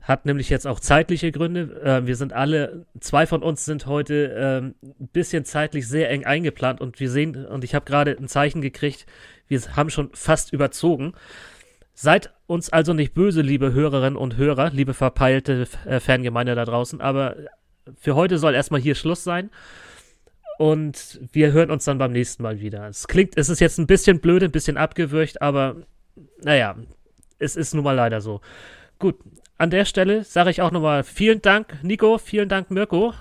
Hat 0.03 0.25
nämlich 0.25 0.49
jetzt 0.49 0.67
auch 0.67 0.81
zeitliche 0.81 1.31
Gründe. 1.31 1.81
Äh, 1.83 2.07
wir 2.07 2.17
sind 2.17 2.33
alle, 2.33 2.87
zwei 3.01 3.27
von 3.27 3.43
uns 3.43 3.65
sind 3.65 3.87
heute 3.87 4.35
ähm, 4.37 4.75
ein 4.83 5.09
bisschen 5.09 5.45
zeitlich 5.45 5.87
sehr 5.87 6.11
eng 6.11 6.25
eingeplant 6.25 6.81
und 6.81 7.01
wir 7.01 7.11
sehen, 7.11 7.47
und 7.47 7.65
ich 7.65 7.75
habe 7.75 7.85
gerade 7.85 8.17
ein 8.19 8.29
Zeichen 8.29 8.63
gekriegt, 8.63 9.07
wir 9.47 9.61
haben 9.77 9.91
schon 9.91 10.11
fast 10.15 10.53
überzogen. 10.53 11.13
Seid 11.93 12.33
uns 12.47 12.71
also 12.71 12.95
nicht 12.95 13.13
böse, 13.13 13.43
liebe 13.43 13.73
Hörerinnen 13.73 14.17
und 14.17 14.37
Hörer, 14.37 14.71
liebe 14.71 14.95
verpeilte 14.95 15.67
äh, 15.85 16.01
Fangemeinde 16.01 16.55
da 16.55 16.65
draußen, 16.65 17.01
aber 17.01 17.37
für 17.99 18.15
heute 18.15 18.39
soll 18.39 18.55
erstmal 18.55 18.81
hier 18.81 18.95
Schluss 18.95 19.25
sein. 19.25 19.51
Und 20.59 21.21
wir 21.33 21.53
hören 21.53 21.71
uns 21.71 21.85
dann 21.85 21.97
beim 21.99 22.13
nächsten 22.13 22.43
Mal 22.43 22.61
wieder. 22.61 22.87
Es 22.87 23.09
klingt, 23.09 23.37
es 23.39 23.49
ist 23.49 23.61
jetzt 23.61 23.79
ein 23.79 23.87
bisschen 23.87 24.21
blöd, 24.21 24.43
ein 24.43 24.51
bisschen 24.51 24.77
abgewürgt, 24.77 25.41
aber 25.41 25.77
naja, 26.43 26.77
es 27.39 27.57
ist 27.57 27.75
nun 27.75 27.85
mal 27.85 27.97
leider 27.97 28.21
so. 28.21 28.41
Gut, 28.99 29.17
an 29.61 29.69
der 29.69 29.85
Stelle 29.85 30.25
sage 30.25 30.49
ich 30.51 30.63
auch 30.63 30.71
nochmal 30.71 31.05
vielen 31.05 31.43
Dank, 31.43 31.79
Nico, 31.83 32.17
vielen 32.17 32.49
Dank, 32.49 32.71
Mirko. 32.71 33.13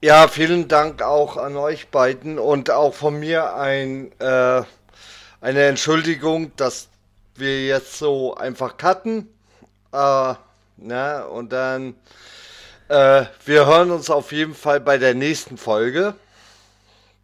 Ja, 0.00 0.28
vielen 0.28 0.66
Dank 0.66 1.02
auch 1.02 1.36
an 1.36 1.58
euch 1.58 1.88
beiden 1.88 2.38
und 2.38 2.70
auch 2.70 2.94
von 2.94 3.20
mir 3.20 3.54
ein, 3.54 4.12
äh, 4.18 4.62
eine 5.42 5.62
Entschuldigung, 5.64 6.52
dass 6.56 6.88
wir 7.34 7.66
jetzt 7.66 7.98
so 7.98 8.34
einfach 8.34 8.78
cutten. 8.78 9.28
Äh, 9.92 10.34
ne? 10.78 11.26
Und 11.28 11.52
dann, 11.52 11.96
äh, 12.88 13.26
wir 13.44 13.66
hören 13.66 13.90
uns 13.90 14.08
auf 14.08 14.32
jeden 14.32 14.54
Fall 14.54 14.80
bei 14.80 14.96
der 14.96 15.14
nächsten 15.14 15.58
Folge 15.58 16.14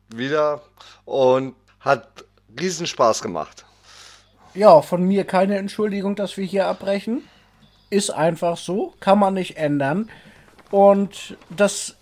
wieder 0.09 0.61
und 1.07 1.55
hat 1.81 2.25
riesen 2.61 2.87
Spaß 2.87 3.23
gemacht. 3.23 3.65
Ja, 4.53 4.83
von 4.83 5.03
mir 5.03 5.25
keine 5.25 5.57
Entschuldigung, 5.57 6.15
dass 6.15 6.37
wir 6.37 6.45
hier 6.45 6.67
abbrechen. 6.67 7.23
Ist 7.93 8.09
einfach 8.09 8.57
so, 8.57 8.95
kann 9.01 9.19
man 9.19 9.35
nicht 9.35 9.59
ändern. 9.59 10.09
Und 10.71 11.37
das 11.51 11.95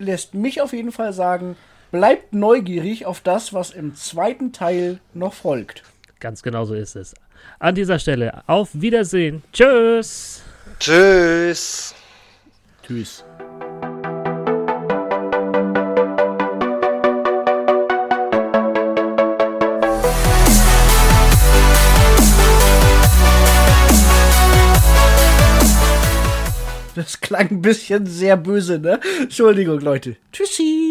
lässt 0.00 0.34
mich 0.34 0.60
auf 0.60 0.72
jeden 0.72 0.90
Fall 0.90 1.12
sagen, 1.12 1.56
bleibt 1.92 2.32
neugierig 2.32 3.06
auf 3.06 3.20
das, 3.20 3.54
was 3.54 3.70
im 3.70 3.94
zweiten 3.94 4.52
Teil 4.52 4.98
noch 5.14 5.32
folgt. 5.32 5.84
Ganz 6.18 6.42
genau 6.42 6.64
so 6.64 6.74
ist 6.74 6.96
es. 6.96 7.14
An 7.60 7.76
dieser 7.76 8.00
Stelle, 8.00 8.42
auf 8.48 8.70
Wiedersehen. 8.72 9.44
Tschüss. 9.52 10.42
Tschüss. 10.80 11.94
Tschüss. 12.82 13.24
Das 27.06 27.20
klang 27.20 27.48
ein 27.52 27.62
bisschen 27.62 28.04
sehr 28.04 28.36
böse, 28.36 28.80
ne? 28.80 28.98
Entschuldigung, 29.20 29.78
Leute. 29.78 30.16
Tschüssi. 30.32 30.85